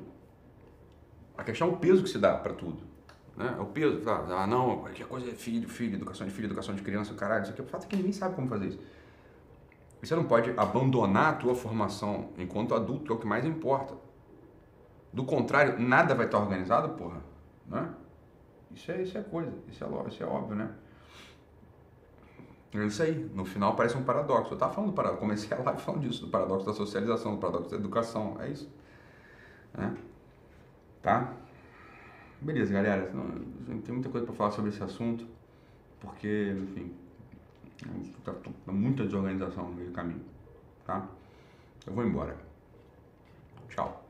A 1.38 1.44
questão 1.44 1.70
é 1.70 1.72
o 1.72 1.78
peso 1.78 2.02
que 2.02 2.10
se 2.10 2.18
dá 2.18 2.36
para 2.36 2.54
tudo. 2.54 2.82
Né? 3.38 3.54
É 3.56 3.62
o 3.62 3.68
peso. 3.68 4.02
Ah, 4.10 4.48
não, 4.48 4.80
qualquer 4.80 5.06
coisa 5.06 5.30
é 5.30 5.34
filho, 5.34 5.70
filho, 5.70 5.96
educação 5.96 6.26
de 6.26 6.34
filho, 6.34 6.48
educação 6.48 6.74
de 6.74 6.82
criança, 6.82 7.14
caralho, 7.14 7.44
isso 7.44 7.52
aqui. 7.52 7.62
O 7.62 7.66
fato 7.66 7.84
é 7.84 7.88
que 7.88 7.96
ninguém 7.96 8.14
sabe 8.14 8.36
como 8.36 8.48
fazer 8.48 8.68
isso. 8.68 8.80
Você 10.04 10.16
não 10.16 10.26
pode 10.26 10.54
abandonar 10.58 11.34
a 11.34 11.36
tua 11.38 11.56
formação 11.56 12.32
enquanto 12.38 12.76
adulto, 12.76 13.06
que 13.06 13.12
é 13.12 13.16
o 13.16 13.18
que 13.18 13.26
mais 13.26 13.46
importa. 13.46 13.96
Do 15.14 15.24
contrário, 15.24 15.80
nada 15.80 16.14
vai 16.14 16.26
estar 16.26 16.40
organizado, 16.40 16.90
porra. 16.90 17.22
Né? 17.66 17.90
Isso 18.72 18.92
é, 18.92 19.02
isso 19.02 19.18
é 19.18 19.22
coisa, 19.22 19.54
isso 19.70 19.82
é, 19.82 20.08
isso 20.10 20.24
é 20.24 20.26
óbvio, 20.26 20.56
né? 20.56 20.76
É 22.74 22.86
isso 22.86 23.02
aí. 23.02 23.32
No 23.34 23.46
final 23.46 23.76
parece 23.76 23.96
um 23.96 24.04
paradoxo. 24.04 24.52
Eu 24.52 24.56
estava 24.56 24.74
falando 24.74 24.90
do 24.90 24.96
paradoxo, 24.96 25.22
comecei 25.22 25.58
a 25.58 25.62
live 25.62 25.82
falando 25.82 26.02
disso, 26.02 26.26
do 26.26 26.32
paradoxo 26.32 26.66
da 26.66 26.74
socialização, 26.74 27.36
do 27.36 27.38
paradoxo 27.38 27.70
da 27.70 27.78
educação. 27.78 28.38
É 28.42 28.50
isso. 28.50 28.70
Né? 29.74 29.96
Tá? 31.02 31.34
Beleza, 32.42 32.74
galera. 32.74 33.10
Não, 33.14 33.80
tem 33.80 33.94
muita 33.94 34.10
coisa 34.10 34.26
para 34.26 34.36
falar 34.36 34.52
sobre 34.52 34.70
esse 34.70 34.84
assunto, 34.84 35.26
porque, 36.02 36.54
enfim, 36.62 36.94
tá 38.24 38.72
muita 38.72 39.04
desorganização 39.04 39.70
no 39.70 39.76
meio 39.76 39.90
do 39.90 39.94
caminho, 39.94 40.24
tá? 40.86 41.08
Eu 41.86 41.94
vou 41.94 42.06
embora. 42.06 42.38
Tchau. 43.70 44.03